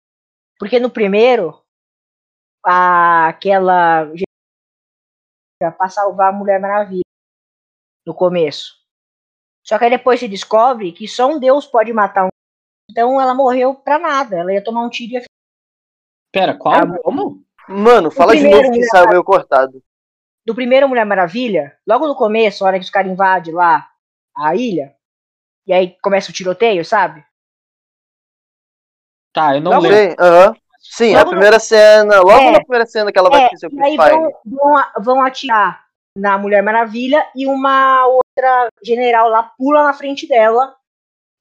[0.60, 1.60] Porque no primeiro,
[2.64, 4.06] a, aquela
[5.78, 7.02] para salvar a Mulher Maravilha
[8.06, 8.74] no começo.
[9.66, 12.30] Só que aí depois se descobre que só um Deus pode matar um.
[12.92, 14.38] Então ela morreu pra nada.
[14.38, 15.24] Ela ia tomar um tiro e ia
[16.32, 16.74] Pera, qual?
[16.76, 17.44] Ah, Como?
[17.68, 19.82] Mano, fala de novo que saiu meio cortado.
[20.46, 23.88] do primeiro Mulher Maravilha, logo no começo, a hora que os caras invadem lá
[24.36, 24.94] a ilha,
[25.66, 27.24] e aí começa o tiroteio, sabe?
[29.34, 30.16] Tá, eu não Logo- lembro.
[30.24, 30.60] Sim.
[30.86, 32.52] Sim, a Logo no- primeira cena, logo É.
[32.52, 35.83] na primeira cena que ela vai É, conhecer o e aí vão, vão atirar
[36.16, 40.76] na Mulher Maravilha e uma outra general lá pula na frente dela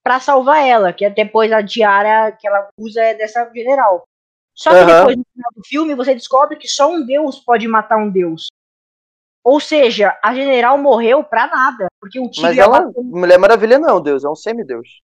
[0.02, 4.04] pra salvar ela, que é depois a diária que ela usa é dessa general.
[4.54, 4.98] Só que Aham.
[4.98, 8.48] depois no final do filme você descobre que só um deus pode matar um deus.
[9.44, 13.78] Ou seja, a general morreu pra nada, porque um tiro Mas ela, bater- Mulher Maravilha
[13.78, 15.00] não, Deus, é um semideus.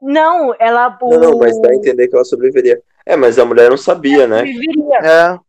[0.00, 0.96] Não, ela.
[1.02, 2.80] Não, não, mas dá a entender que ela sobreviveria.
[3.04, 4.42] É, mas a mulher não sabia, né?
[4.44, 4.98] Viveria.
[4.98, 5.40] É,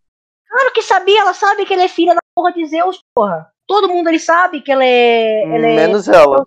[0.49, 3.47] Claro que sabia, ela sabe que ela é filha da porra de Zeus, porra.
[3.67, 5.43] Todo mundo ele sabe que ela é.
[5.43, 6.43] Ela é menos ela.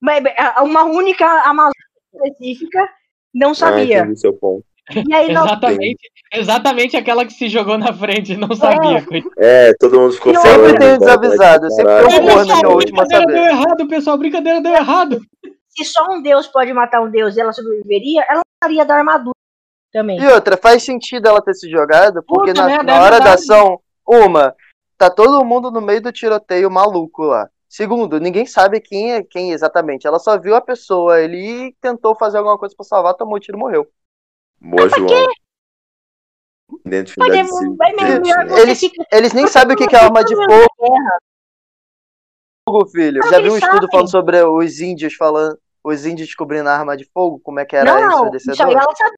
[0.00, 1.72] mas, a- uma única Amazônia
[2.14, 2.88] específica
[3.34, 4.14] não Ah, sabia.
[4.16, 4.64] seu ponto.
[5.08, 9.02] e aí não, Exatamente, exatamente aquela que se jogou na frente, não sabia.
[9.04, 9.34] coitada.
[9.38, 10.34] É, todo mundo ficou.
[10.34, 13.04] Sempre tem então, desavisado, sempre tem um Ele corno que é sabe, o último a
[13.04, 13.50] brincadeira deu saber.
[13.50, 15.20] errado, pessoal, brincadeira deu errado.
[15.68, 18.96] se só um deus pode matar um deus e ela sobreviveria, ela não estaria da
[18.96, 19.34] armadura
[19.92, 20.20] também.
[20.20, 23.20] E outra, faz sentido ela ter se jogado, porque Puta na, merda, na é hora
[23.20, 24.54] da ação, uma,
[24.96, 27.48] tá todo mundo no meio do tiroteio maluco lá.
[27.68, 30.06] Segundo, ninguém sabe quem é quem exatamente.
[30.06, 33.58] Ela só viu a pessoa ali, tentou fazer alguma coisa pra salvar, tomou um tiro
[33.58, 33.86] e morreu.
[34.60, 35.06] Boa, João.
[35.08, 37.76] Mas Identidade é, civil.
[37.80, 39.04] é Eles, fica.
[39.12, 40.68] eles nem sabem o que que é arma de fogo,
[42.90, 43.20] filho.
[43.22, 43.88] Não, Já viu um estudo sabem.
[43.90, 47.76] falando sobre os índios falando, os índios descobrindo a arma de fogo, como é que
[47.76, 48.72] era Não, isso ensurdecedor?
[48.72, 49.16] ela sabe.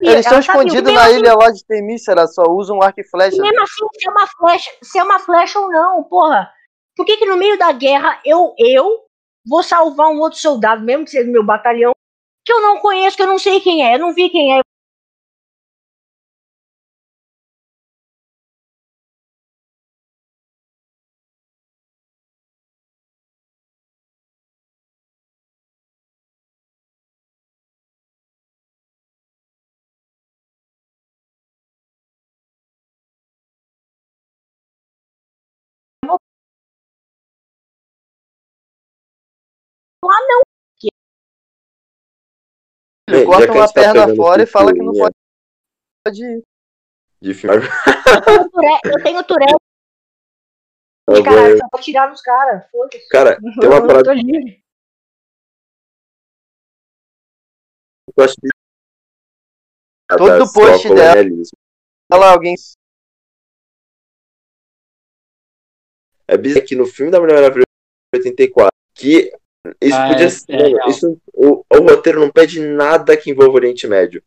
[0.00, 3.36] Eles estão escondidos na assim- ilha lá de Temícera, só usam arco e flecha.
[3.36, 6.50] E mesmo assim, se é uma flecha, se é uma flecha ou não, porra.
[6.96, 9.04] Por que que no meio da guerra eu, eu
[9.46, 11.92] vou salvar um outro soldado, mesmo que seja do meu batalhão,
[12.44, 14.60] que eu não conheço, que eu não sei quem é, eu não vi quem é.
[43.16, 45.10] Ele corta a uma tá perna pegando fora e fala que não culturinha
[46.04, 46.42] pode ir.
[47.20, 47.56] De filme.
[48.84, 49.54] Eu tenho Tourette,
[51.08, 52.70] Eu cara, vou- só pra tirar nos caras.
[52.70, 53.08] Foda-se.
[53.08, 54.62] Cara, tem uma Eu parada tô livre.
[58.14, 58.48] que eu acho que.
[60.16, 61.42] Todo post dela-.
[62.10, 62.54] Fala alguém.
[66.26, 67.64] É bizarro que no filme da Mulher Maravilha
[68.14, 69.32] de 84, que
[69.80, 70.52] isso Ah, podia é- ser.
[70.52, 70.88] é real.
[70.88, 74.22] isso, o, o roteiro não pede nada que envolva o Oriente Médio.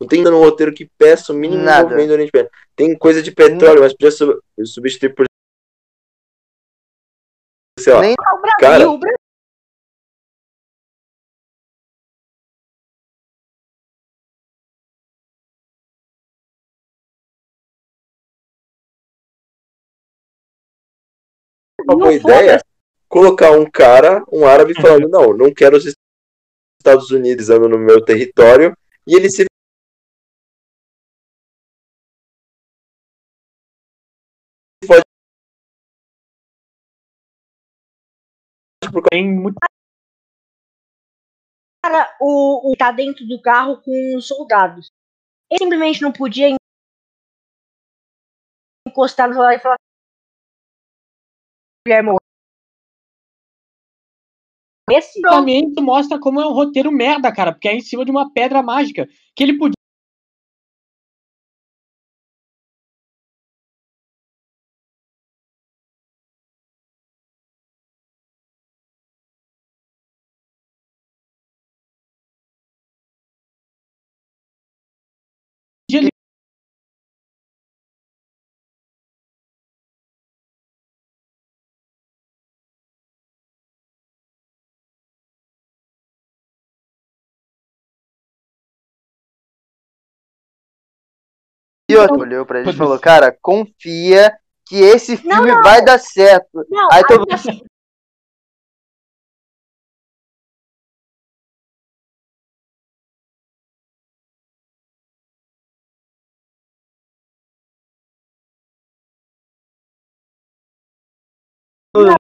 [0.00, 1.80] Não tem nada no roteiro que peça o mínimo Nada.
[1.80, 2.50] envolvimento do Oriente Médio.
[2.74, 5.24] Tem coisa de petróleo, mas podia sub- substituir por.
[7.78, 8.00] Sei lá.
[8.00, 8.90] Nem- o Brasil, Cara.
[8.90, 9.16] o Brasil.
[21.86, 22.63] uma boa ideia
[23.14, 25.84] colocar um cara, um árabe, falando: não, não quero os
[26.80, 28.76] Estados Unidos andando no meu território,
[29.06, 29.44] e ele se
[39.10, 39.58] Tem muito.
[41.84, 44.90] cara, o, o tá dentro do carro com os soldados.
[45.50, 46.48] Ele simplesmente não podia
[48.86, 49.76] encostar no soldado e falar
[51.86, 52.23] mulher morreu.
[54.90, 58.30] Esse Também mostra como é um roteiro merda, cara, porque é em cima de uma
[58.32, 59.08] pedra mágica.
[59.34, 59.74] Que ele podia.
[91.94, 94.32] E olhou pra gente e falou, cara, confia
[94.66, 95.62] que esse filme não, não.
[95.62, 96.66] vai dar certo.
[96.68, 97.64] Não, aí todo mundo.
[111.94, 112.16] Não.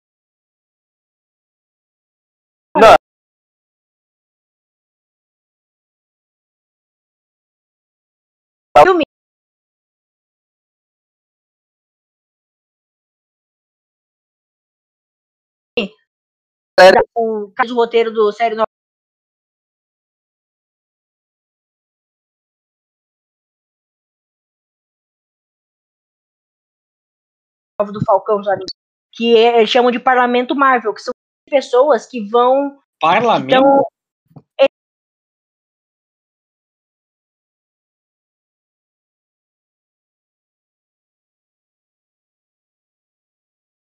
[8.84, 9.12] Filme.
[16.80, 18.66] Assim, o caso roteiro do série nova
[27.91, 28.66] do Falcão, sabe?
[29.12, 31.14] Que é, eles chamam de Parlamento Marvel, que são
[31.50, 32.80] pessoas que vão.
[33.00, 33.54] Parlamento?
[33.54, 33.86] Então,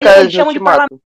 [0.01, 0.59] Cara, eles chamam de.
[0.59, 1.10] Parlamento.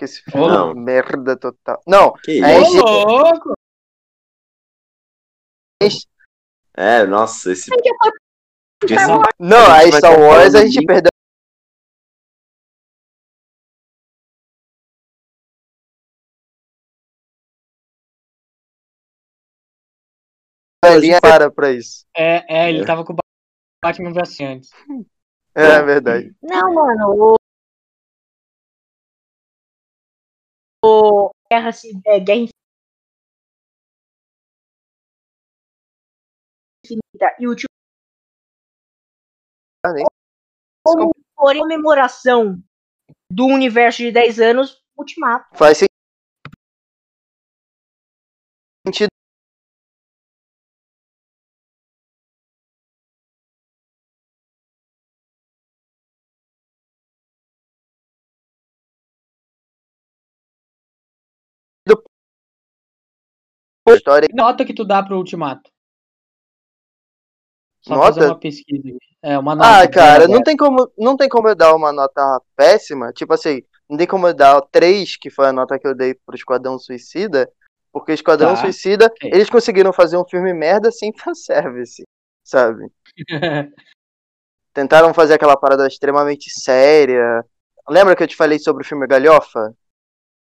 [0.00, 1.82] Porque esse filme é uma merda total.
[1.86, 2.76] Não, Que É, Ô, isso?
[2.78, 3.52] louco!
[6.74, 7.70] É, nossa, esse.
[9.38, 11.10] não, A aí Star Wars a gente de- perdeu.
[20.98, 22.06] Linha para pra isso.
[22.16, 22.86] É, é, ele É.
[22.86, 23.16] tava com o
[23.84, 24.70] Batman vs antes.
[25.54, 26.34] É, é verdade.
[26.42, 27.39] Não, mano, o.
[31.50, 31.70] Guerra,
[32.06, 32.48] é, Guerra
[36.84, 37.70] Infinita e o Ultimato.
[39.84, 40.06] Ah, nem-
[40.84, 42.62] Como comemoração
[43.30, 45.46] do universo de 10 anos, Ultimato.
[45.56, 45.78] Faz
[48.86, 49.10] sentido.
[63.96, 65.70] História Que nota que tu dá pro Ultimato?
[67.82, 68.14] Só Nota?
[68.14, 68.98] fazer uma pesquisa aqui.
[69.22, 69.82] É, uma nota.
[69.82, 73.62] Ah, cara, não tem como, não tem como eu dar uma nota péssima, tipo assim,
[73.88, 76.78] não tem como eu dar 3, que foi a nota que eu dei pro Esquadrão
[76.78, 77.50] Suicida,
[77.92, 82.02] porque Esquadrão Tá, Suicida, eles conseguiram fazer um filme merda sem fanservice,
[82.44, 82.90] sabe?
[84.72, 87.44] Tentaram fazer aquela parada extremamente séria.
[87.88, 89.74] Lembra que eu te falei sobre o filme Galhofa?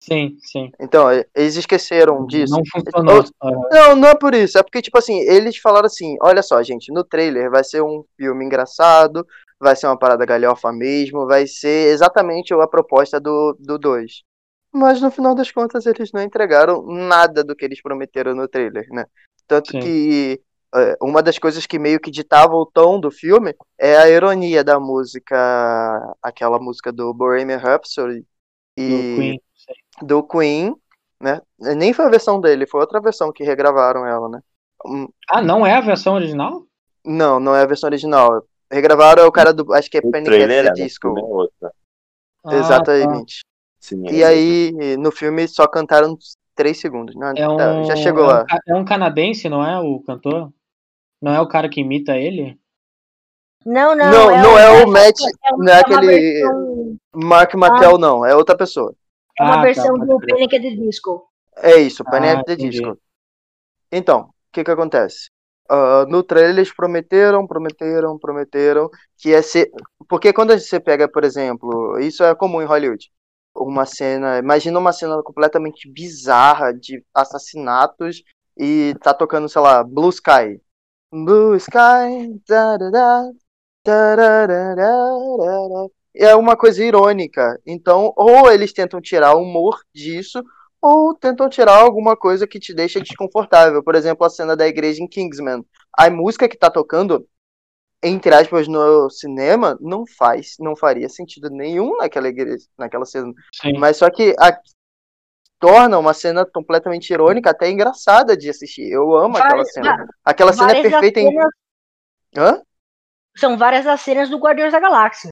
[0.02, 0.72] Sim, sim.
[0.80, 2.54] Então, eles esqueceram disso.
[2.54, 3.24] Não funcionou.
[3.72, 4.58] Não, não é por isso.
[4.58, 8.04] É porque, tipo assim, eles falaram assim: olha só, gente, no trailer vai ser um
[8.18, 9.26] filme engraçado,
[9.60, 14.24] vai ser uma parada galhofa mesmo, vai ser exatamente a proposta do 2.
[14.74, 18.88] Mas no final das contas, eles não entregaram nada do que eles prometeram no trailer,
[18.90, 19.06] né?
[19.46, 19.80] Tanto Sim.
[19.80, 20.42] que
[20.74, 24.64] é, uma das coisas que meio que ditava o tom do filme é a ironia
[24.64, 28.26] da música, aquela música do Bohemian Rhapsody
[28.78, 29.42] do e.
[30.02, 30.76] do Queen,
[31.20, 31.42] né?
[31.60, 34.40] Nem foi a versão dele, foi outra versão que regravaram ela, né?
[34.86, 36.64] Hum, Ah, não é a versão original?
[37.06, 38.44] Não, não é a versão original.
[38.72, 39.74] Regravaram é o cara do.
[39.74, 40.26] Acho que é O Panic!
[40.26, 41.50] trailer at é the no Disco.
[41.64, 41.68] é.
[41.68, 41.72] Ah,
[42.50, 42.58] tá.
[42.58, 43.42] Exatamente.
[43.80, 46.18] Sim, E é aí, no filme, só cantaram
[46.56, 47.16] 3 segundos.
[47.16, 48.42] Não, É um, tá, já chegou é lá.
[48.42, 50.52] Um, ca- é um canadense, não é o cantor?
[51.22, 52.58] Não é o cara que imita ele?
[53.66, 54.12] Não, não.
[54.12, 58.58] Não, não é o Matt- é não é é aquele- Mark Mattel, não, é outra
[58.58, 58.94] pessoa.
[59.40, 60.20] É uma Ah, tá, versão pode do.
[60.20, 60.56] Panic!
[60.56, 61.28] at the Disco.
[61.58, 62.40] É isso, Ah, Panic!
[62.40, 62.56] at the.
[62.56, 62.98] Disco.
[63.92, 65.30] Então, o que que acontece?
[65.70, 69.72] Ah, no trailer eles prometeram, prometeram, prometeram que ia ser.
[70.08, 73.12] Porque quando você pega, por exemplo, isso é comum em Hollywood.
[73.56, 78.24] Uma cena, imagina uma cena completamente bizarra de assassinatos
[78.58, 80.62] e tá tocando, sei lá, Blue Sky.
[81.12, 83.24] Blue Sky, tarará,
[83.84, 85.88] tararararará.
[86.16, 87.60] É uma coisa irônica.
[87.66, 90.44] Então, ou eles tentam tirar o humor disso,
[90.82, 93.84] ou tentam tirar alguma coisa que te deixa desconfortável.
[93.84, 95.64] Por exemplo, a cena da igreja em Kingsman.
[95.98, 97.28] A música que tá tocando,
[98.02, 103.32] entre aspas, no cinema, não faz, não faria sentido nenhum naquela igreja, naquela cena.
[103.62, 103.78] Sim.
[103.78, 104.58] Mas só que a-
[105.60, 108.90] torna uma cena completamente irônica, até engraçada de assistir.
[108.92, 110.08] Eu amo aquela Várias- cena.
[110.26, 111.30] Aquela cena é perfeita em.
[112.36, 112.60] Hã?
[113.38, 115.30] São várias das cenas do Guardiões da Galáxia.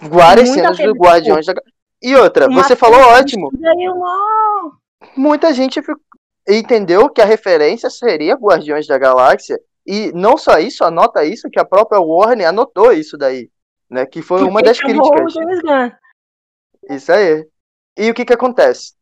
[0.00, 1.54] Várias muita cenas cena do Guardiões da.
[2.02, 3.50] E outra, Uma você falou ótimo.
[3.52, 4.78] Uma-
[5.16, 5.80] muita gente
[6.48, 9.58] entendeu que a referência seria Guardiões da Galáxia.
[9.86, 13.50] E não só isso, anota isso, que a própria Warner anotou isso daí.
[13.90, 15.34] Né, que foi uma das críticas.
[16.88, 17.46] Isso aí.
[17.96, 18.94] E o que que acontece?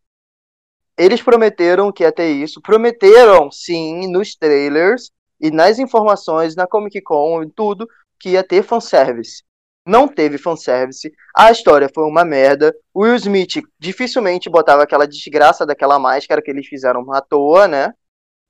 [0.99, 2.61] Eles prometeram que ia ter isso.
[2.61, 7.89] Prometeram, sim, nos trailers e nas informações, na Comic Con e tudo,
[8.19, 9.45] que ia ter fanservice.
[9.87, 11.13] Não teve fanservice.
[11.37, 12.75] A história foi uma merda.
[12.93, 17.93] O Will Smith dificilmente botava aquela desgraça daquela máscara que eles fizeram à toa, né?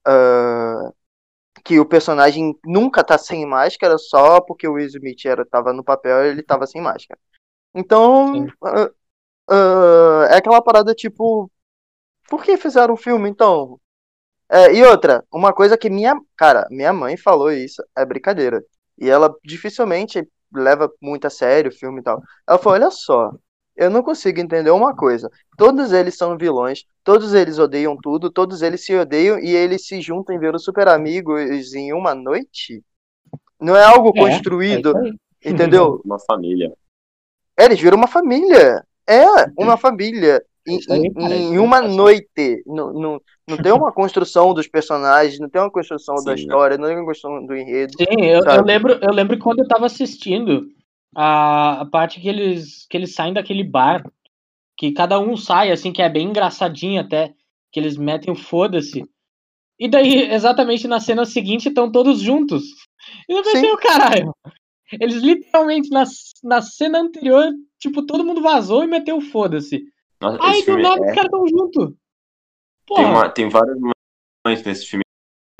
[0.05, 0.90] Ah,
[1.65, 5.85] que o personagem nunca tá sem máscara só porque o Will Smith era, tava no
[5.85, 7.20] papel ele tava sem máscara.
[7.74, 8.90] Então, ah,
[9.51, 11.51] ah, é aquela parada tipo.
[12.28, 13.81] Por que fizeram um filme então?
[14.48, 16.20] É, e outra, uma coisa que minha.
[16.36, 18.65] Cara, minha mãe falou isso, é brincadeira.
[18.98, 22.22] E ela dificilmente leva muito a sério o filme e tal.
[22.48, 23.32] Ela falou: olha só,
[23.77, 25.31] eu não consigo entender uma coisa.
[25.56, 30.01] Todos eles são vilões, todos eles odeiam tudo, todos eles se odeiam e eles se
[30.01, 32.82] juntam e viram super amigos em uma noite.
[33.60, 34.93] Não é algo É, construído,
[35.44, 36.01] é entendeu?
[36.05, 36.72] Uma família.
[37.56, 38.85] É, eles viram uma família.
[39.06, 39.24] É,
[39.56, 40.43] uma família.
[40.88, 42.62] Em, em- uma noite.
[42.66, 46.78] Não, não, não tem uma construção dos personagens, não tem uma construção da Sim, história,
[46.78, 47.98] não tem uma construção do enredo.
[47.98, 50.68] Sim, eu, eu lembro, eu lembro quando eu tava assistindo
[51.14, 54.02] a, a parte que eles, que eles saem daquele bar,
[54.78, 57.34] que cada um sai, assim, que é bem engraçadinho até,
[57.72, 59.05] que eles metem o foda-se.
[59.78, 62.64] E daí, exatamente na cena seguinte, estão todos juntos.
[63.28, 63.70] E eu pensei.
[63.72, 64.34] "Ô, caralho,
[65.01, 66.05] eles literalmente, na,
[66.44, 69.84] na cena anterior, tipo, todo mundo vazou e meteu o foda-se.
[70.20, 71.94] Nossa, esse do nada, é- os caras tão juntos.
[72.86, 75.02] tem, uma, tem vários momentos nesse filme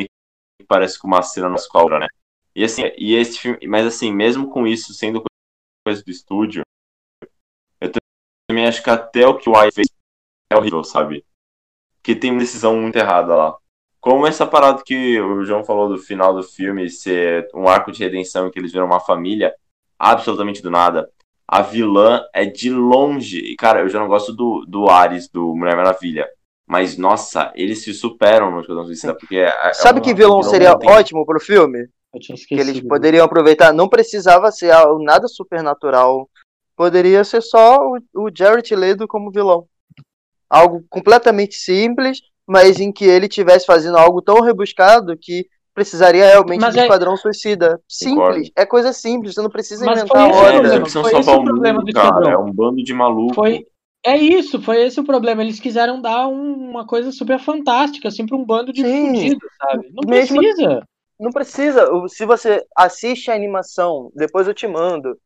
[0.01, 2.07] que parece com uma cena na escola, né?
[2.55, 5.23] E assim, e esse filme, mas assim, mesmo com isso sendo
[5.87, 6.63] coisa do estúdio,
[7.81, 7.91] eu
[8.49, 9.87] também acho que até o que o Ai fez
[10.53, 11.25] é horrível, sabe?
[11.97, 13.57] Porque tem uma decisão muito errada lá.
[14.01, 18.03] Como essa parada que o João falou do final do filme ser um arco de
[18.03, 19.55] redenção em que eles viram uma família,
[19.99, 21.11] absolutamente do nada.
[21.53, 23.39] A vilã é de longe.
[23.39, 26.29] E, cara, eu já não gosto do, do Ares, do Mulher Maravilha.
[26.65, 29.37] Mas, nossa, eles se superam no Esquadrão Suicida, porque...
[29.39, 31.89] É, é Sabe uma- que vilão seria tem- ótimo pro filme?
[32.15, 33.73] eu tinha Que eles poderiam aproveitar.
[33.73, 36.31] Não precisava ser nada supernatural.
[36.77, 39.67] Poderia ser só o, o Jared Leto como vilão.
[40.49, 45.47] Algo completamente simples, mas em que ele estivesse fazendo algo tão rebuscado que
[45.85, 47.81] precisaria realmente Mas de é- Esquadrão Suicida.
[48.05, 48.35] Concordo.
[48.35, 48.53] Simples.
[48.55, 49.35] É coisa simples.
[49.35, 50.87] Você não precisa Mas inventar foi esse o a É, eles hora.
[50.87, 51.83] foi esse salvar o mundo, do cara.
[51.89, 52.31] Esquadrão.
[52.31, 53.35] É um bando de maluco.
[53.35, 53.67] Foi,
[54.05, 55.43] é isso, foi esse o problema.
[55.43, 59.07] Eles quiseram dar um- uma coisa super fantástica, assim, pra um bando de Sim.
[59.09, 59.89] fudidos, sabe?
[59.95, 60.83] Não Mesmo- precisa.
[61.19, 61.87] Não precisa.
[62.09, 65.19] Se você assiste a animação, depois eu te mando,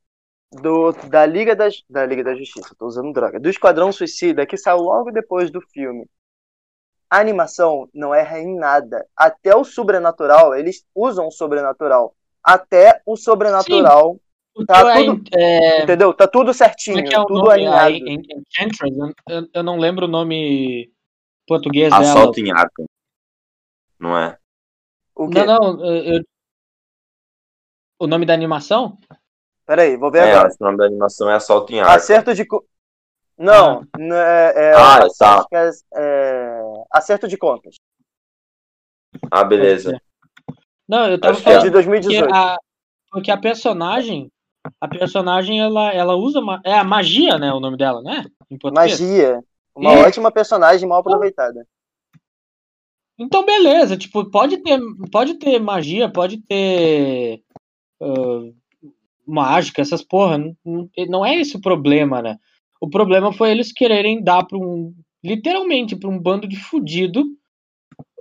[0.62, 4.56] do, da, Liga da, da Liga da Justiça, tô usando droga, do Esquadrão Suicida, que
[4.56, 6.04] saiu logo depois do filme.
[7.14, 9.06] A animação não erra em nada.
[9.16, 12.12] Até o sobrenatural, eles usam o sobrenatural.
[12.42, 14.18] Até o sobrenatural,
[14.56, 16.14] O Tá teu é- tudo- é, entendeu?
[16.14, 17.50] Tá tudo certinho, é é tudo nome?
[17.52, 17.94] alinhado.
[18.08, 20.90] Enchantress, eu- eu, eu não lembro o nome
[21.46, 22.02] português dela.
[22.02, 22.84] Assalto em Arkham.
[23.98, 24.36] Não é?
[25.14, 25.44] O quê?
[25.44, 26.24] Não, não, eu- eu-
[27.98, 28.96] o nome da animação?
[29.66, 30.48] Peraí, vou ver É, agora.
[30.48, 31.94] acho que o nome da animação é Assalto em Arkham.
[31.96, 32.46] Acerto de.
[33.36, 35.44] Não, não é, é- Ah, acho tá.
[35.48, 36.33] que é- é
[36.94, 37.76] acerto de contas.
[39.30, 40.00] Ah, beleza.
[40.88, 42.24] Não, eu tava Acho que É falando de 2018.
[42.24, 42.58] porque a,
[43.10, 44.30] porque a personagem,
[44.80, 48.24] a personagem, ela, ela usa, ma- é a magia, né, o nome dela, né?
[48.72, 49.42] Magia.
[49.74, 49.96] Uma Ih.
[50.06, 51.66] ótima personagem mal aproveitada.
[53.18, 54.78] Então, beleza, tipo, pode ter,
[55.10, 57.42] pode ter magia, pode ter
[58.00, 58.50] ah,
[59.26, 62.36] mágica, essas porra, não, não- não é esse o problema, né?
[62.80, 64.94] O problema foi eles quererem dar para um,
[65.24, 67.24] literalmente, para um bando de fudido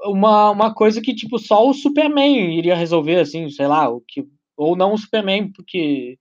[0.05, 4.27] uma, uma coisa que, tipo, só o Superman iria resolver, assim, sei lá, o que,
[4.57, 6.17] ou não o Superman, porque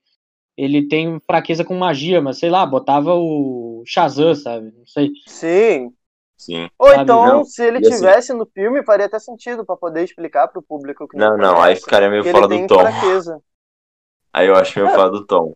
[0.56, 4.72] ele tem fraqueza com magia, mas sei lá, botava o Shazam, sabe?
[4.76, 5.10] Não sei.
[5.26, 5.92] Sim.
[6.36, 6.68] Sim.
[6.78, 7.44] Ou Sabe, então, não.
[7.44, 11.06] se ele E assim- tivesse no filme, faria até sentido pra poder explicar pro público
[11.06, 12.80] que Não, não, aí conhece, ficaria meio fora do tom.
[12.80, 13.40] fraqueza.
[14.32, 14.94] Aí eu acho meio É.
[14.94, 15.54] fora do tom.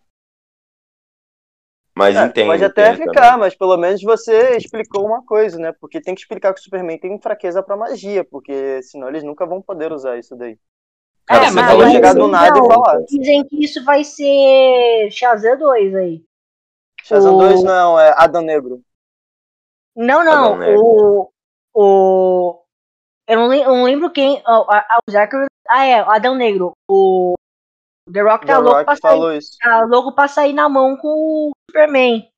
[1.97, 2.47] Mas É, entendo.
[2.48, 5.73] pode até entendo ficar, mas pelo menos você explicou uma coisa, né?
[5.81, 9.47] Porque tem que explicar que o Superman tem fraqueza pra magia, porque senão eles nunca
[9.47, 10.59] vão poder usar isso daí.
[11.24, 12.98] Cara, É, você mas falou de chegar do nada e Não, falar.
[13.09, 16.23] Dizem que isso vai ser Shazam 2 aí.
[17.02, 18.81] Shazam O- 2 não, é Adão Negro.
[19.97, 20.56] Não, Adão não.
[20.59, 20.82] Negro.
[20.82, 21.31] O.
[21.74, 22.62] O.
[23.27, 24.43] Eu não, lembro quem.
[24.47, 25.47] a- o Zachary.
[25.68, 26.73] Ah, é, o Adão Negro.
[26.89, 27.35] O.
[28.12, 29.56] The Rock The tá louco, pra Rock sair, falou isso.
[29.60, 32.28] tá louco pra sair na mão com o Superman.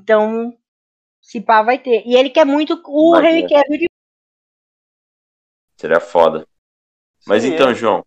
[0.00, 0.56] Então,
[1.20, 2.02] se pá, vai ter.
[2.06, 3.38] E ele quer muito o Imagina.
[3.38, 3.86] Henry Cavill de
[5.76, 6.46] Seria foda.
[7.26, 7.74] Mas Sim, então, é.
[7.74, 8.04] João,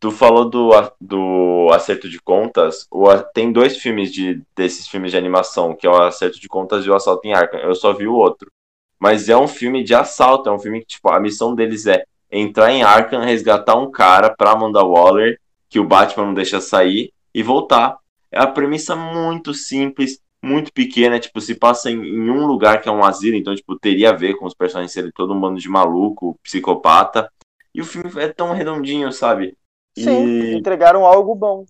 [0.00, 0.70] tu falou do,
[1.00, 2.86] do Acerto de Contas.
[2.90, 6.84] O, tem dois filmes de, desses filmes de animação, que é o Acerto de Contas
[6.84, 7.60] e o Assalto em Arkham.
[7.60, 8.50] Eu só vi o outro.
[8.98, 12.04] Mas é um filme de assalto, é um filme que, tipo, a missão deles é
[12.30, 15.38] entrar em Arkham, resgatar um cara pra Amanda Waller,
[15.74, 17.98] que o Batman não deixa sair, e voltar.
[18.30, 22.88] É a premissa muito simples, muito pequena, tipo, se passa em, em um lugar que
[22.88, 25.58] é um asilo, então, tipo, teria a ver com os personagens serem todo um bando
[25.58, 27.28] de maluco, psicopata.
[27.74, 29.58] E o filme é tão redondinho, sabe?
[29.96, 31.66] Sim, E, entregaram algo bom.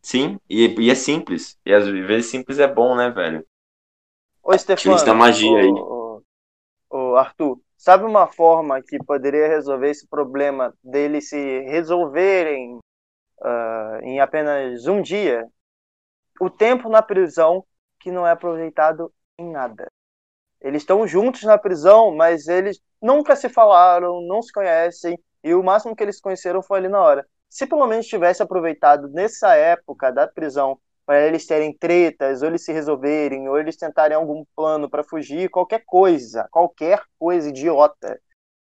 [0.00, 1.58] sim, e, e é simples.
[1.66, 3.44] E às vezes simples é bom, né, velho?
[4.42, 5.70] Ô, Stefano, da magia ô, aí.
[5.70, 6.22] ô,
[6.90, 12.78] ô, Arthur, sabe uma forma que poderia resolver esse problema deles se resolverem
[13.42, 15.46] ah, em apenas um dia,
[16.38, 17.64] o tempo na prisão
[17.98, 19.86] que não é aproveitado em nada.
[20.60, 25.62] Eles estão juntos na prisão, mas eles nunca se falaram, não se conhecem, e o
[25.62, 27.26] máximo que eles conheceram foi ali na hora.
[27.48, 30.78] Se pelo menos tivesse aproveitado nessa época da prisão
[31.10, 35.50] para eles terem tretas, ou eles se resolverem, ou eles tentarem algum plano para fugir,
[35.50, 38.16] qualquer coisa, qualquer coisa idiota.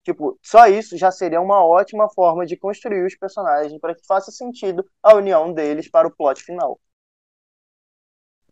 [0.02, 4.32] Tipo, só isso já seria uma ótima forma de construir os personagens para que faça
[4.32, 6.81] sentido a união deles para o plot final.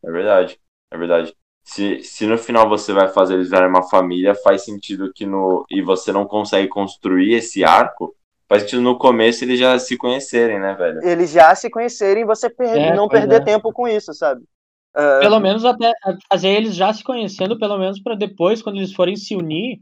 [0.04, 1.36] É verdade, é verdade.
[1.64, 5.64] Se, se no final você vai fazer eles virarem uma família, faz sentido que no.
[5.68, 8.14] E você não consegue construir esse arco,
[8.50, 11.00] faz sentido no começo eles já se conhecerem, né, velho?
[11.02, 13.44] Eles já se conhecerem e você per- É, não perder é.
[13.44, 14.42] tempo com isso, sabe?
[14.94, 15.92] Ah, Pelo menos até
[16.30, 19.80] fazer eles já se conhecendo, pelo menos para depois, quando eles forem se unir,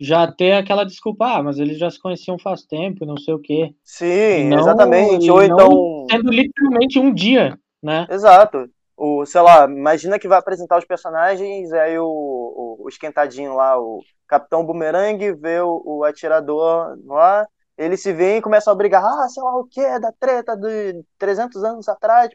[0.00, 3.34] já ter aquela desculpa, ah, mas eles já se conheciam faz tempo, e não sei
[3.34, 3.74] o quê.
[3.84, 5.30] sim, não- exatamente.
[5.30, 5.68] Ou então.
[6.10, 8.08] Sendo literalmente um dia, né?
[8.08, 8.68] Exato.
[8.96, 13.78] O, sei lá, imagina que vai apresentar os personagens, aí o, o, o esquentadinho lá,
[13.80, 17.46] o Capitão Boomerang vê o, o atirador lá,
[17.80, 21.02] eles se veem e começam a brigar, ah, sei lá o que, da treta de
[21.18, 22.30] 300 anos atrás.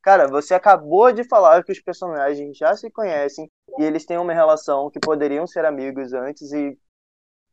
[0.00, 4.32] Cara, você acabou de falar que os personagens já se conhecem e eles têm uma
[4.32, 6.78] relação que poderiam ser amigos antes e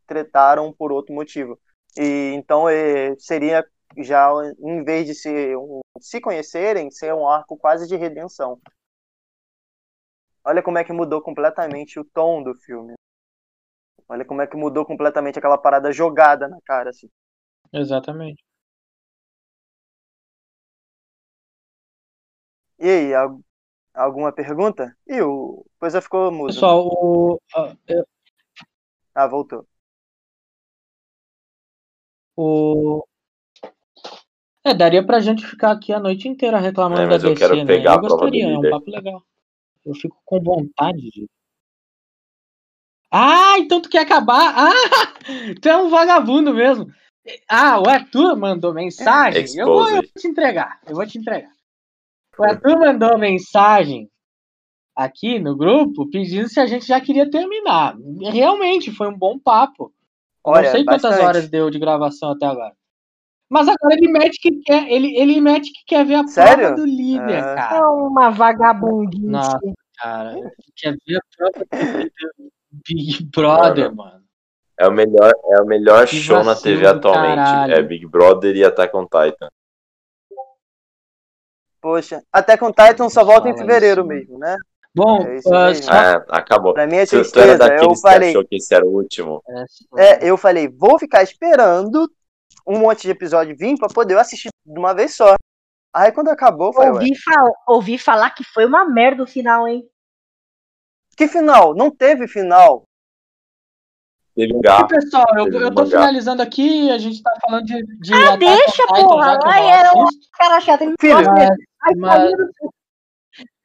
[0.05, 1.59] tretaram por outro motivo.
[1.97, 3.65] E então eh, seria
[3.97, 8.59] já, em vez de um, se conhecerem, ser um arco quase de redenção.
[10.43, 12.93] Olha como é que mudou completamente o tom do filme.
[14.07, 17.09] Olha como é que mudou completamente aquela parada jogada na cara, assim.
[17.73, 18.41] Exatamente.
[22.79, 23.41] E aí, al-
[23.93, 24.95] alguma pergunta?
[25.07, 26.53] Ih, o coisa ficou mudo.
[26.53, 27.75] Pessoal, o, a-
[29.15, 29.67] Ah, voltou.
[32.35, 33.05] o...
[34.63, 37.39] É, daria pra gente ficar aqui a noite inteira reclamando É, mas da eu DC,
[37.39, 37.75] quero né?
[37.75, 38.71] pegar eu a prova do gostaria, é um líder.
[38.71, 39.23] papo legal.
[39.85, 41.27] Eu fico com vontade de...
[43.11, 44.53] Ah, então tu quer acabar?
[44.57, 45.13] Ah,
[45.61, 46.87] tu é um vagabundo mesmo.
[47.47, 49.45] Ah, o Arthur mandou mensagem.
[49.55, 50.79] Eu vou, eu vou te entregar.
[50.87, 51.51] Eu vou te entregar.
[52.37, 54.09] O Arthur mandou mensagem
[54.95, 57.95] aqui no grupo pedindo se a gente já queria terminar.
[58.31, 59.93] Realmente, foi um bom papo.
[60.43, 61.25] Olha, Não sei quantas bastante.
[61.25, 62.73] horas deu de gravação até agora.
[63.47, 66.57] Mas agora ele mete que quer, ele, ele mete que quer ver a Sério?
[66.67, 67.51] prova do líder, Ah.
[67.51, 67.89] É cara.
[67.91, 69.25] uma vagabundice.
[69.27, 69.59] Nossa.
[69.97, 70.35] Cara,
[70.75, 72.11] quer ver a prova do líder
[72.87, 74.23] Big Brother, mano.
[74.81, 77.35] É o melhor, é o melhor Que show na TV atualmente.
[77.35, 77.73] caralho.
[77.73, 79.47] É Big Brother e Attack on Titan.
[81.79, 84.57] Poxa, até com Titan só volta em fevereiro mesmo, né?
[84.93, 86.73] Bom, É isso ah, só- É, acabou.
[86.73, 87.73] Pra mim é tristeza.
[87.75, 89.41] Eu falei, achou que esse era o último.
[89.97, 92.11] é, eu falei, vou ficar esperando
[92.67, 95.35] um monte de episódio vir pra poder eu assistir de uma vez só.
[95.93, 99.87] Aí quando acabou, ué, Ouvi, fal- ouvi falar que foi uma merda o final, hein?
[101.17, 101.75] que final?
[101.75, 102.83] Não teve final.
[104.41, 104.87] Teve um E, gato.
[104.87, 108.93] pessoal, eu, eu tô finalizando aqui, a gente tá falando de, de Ah, deixa, Titan,
[109.03, 110.27] porra, é o- assisto.
[110.35, 111.49] Cara chato, ele não Filho, mas-.
[111.83, 112.31] Ai, mas-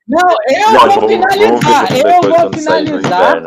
[0.07, 3.43] Não, eu Não, vou vamos- vamos finalizar, isso eu vou finalizar.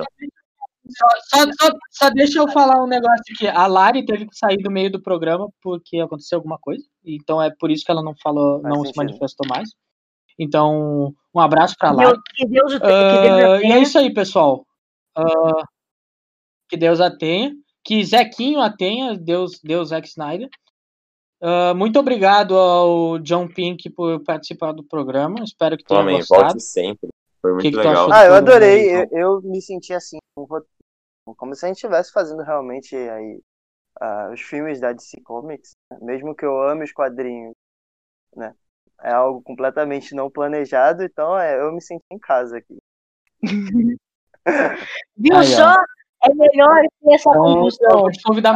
[0.90, 3.48] Só, só- só- deixa eu falar um negócio aqui.
[3.48, 6.84] A Lari teve que sair do meio do programa porque aconteceu alguma coisa.
[7.06, 8.98] Então é por isso que ela não falou, Faz não se sentido.
[9.06, 9.70] manifestou mais.
[10.40, 12.08] Então, um abraço pra Lari.
[12.10, 14.66] Deus, que Deus, o- que Deus Ah, e é isso aí, pessoal.
[15.16, 15.64] Ah,
[16.70, 17.54] que Deus a tenha.
[17.84, 19.18] Que Zequinho a tenha.
[19.18, 20.50] Deus, Deus Zack Snyder.
[21.42, 25.44] Ah, muito obrigado ao John Pink por participar do programa.
[25.44, 26.44] Espero que tenha Homem, gostado.
[26.44, 27.10] volte sempre.
[27.42, 28.12] Foi muito que que tu legal.
[28.12, 28.14] achou?
[28.14, 28.90] Ah, eu adorei.
[28.90, 30.18] Eu, eu me senti assim,
[31.38, 33.42] como se a gente estivesse fazendo realmente aí
[34.02, 35.98] ah, os filmes da DC Comics, né?
[36.02, 37.54] mesmo que eu ame os quadrinhos,
[38.36, 38.54] né?
[39.02, 42.78] É algo completamente não planejado, então é, eu me senti em casa aqui.
[45.16, 45.76] Viu só?
[46.22, 48.08] É melhor ter essa Então, confusão.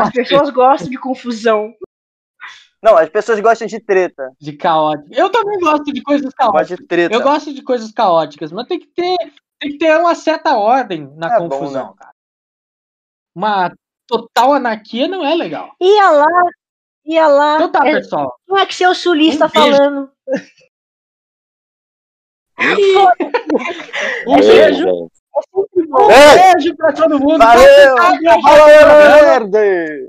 [0.01, 1.73] As pessoas gostam de confusão.
[2.81, 4.29] Não, as pessoas gostam de treta.
[4.39, 5.13] de caótico.
[5.13, 6.69] Eu também gosto de coisas caóticas.
[6.69, 7.15] Gosto de treta.
[7.15, 9.15] Eu gosto de coisas caóticas, mas tem que ter,
[9.59, 11.93] tem que ter uma certa ordem na É bom, confusão, né?
[11.97, 12.13] cara.
[13.33, 13.73] Uma
[14.05, 15.73] total anarquia não é legal.
[15.81, 16.49] Ia lá,
[17.05, 17.55] ia lá.
[17.55, 18.35] Então tá, É, pessoal.
[18.45, 20.11] não é que seu sulista Um falando.
[24.27, 25.09] Um Ei, beijo.
[25.35, 26.53] Um Ei!
[26.53, 27.39] beijo pra todo mundo.
[27.39, 27.95] Valeu!
[27.95, 29.19] Programa.
[29.21, 30.01] verde!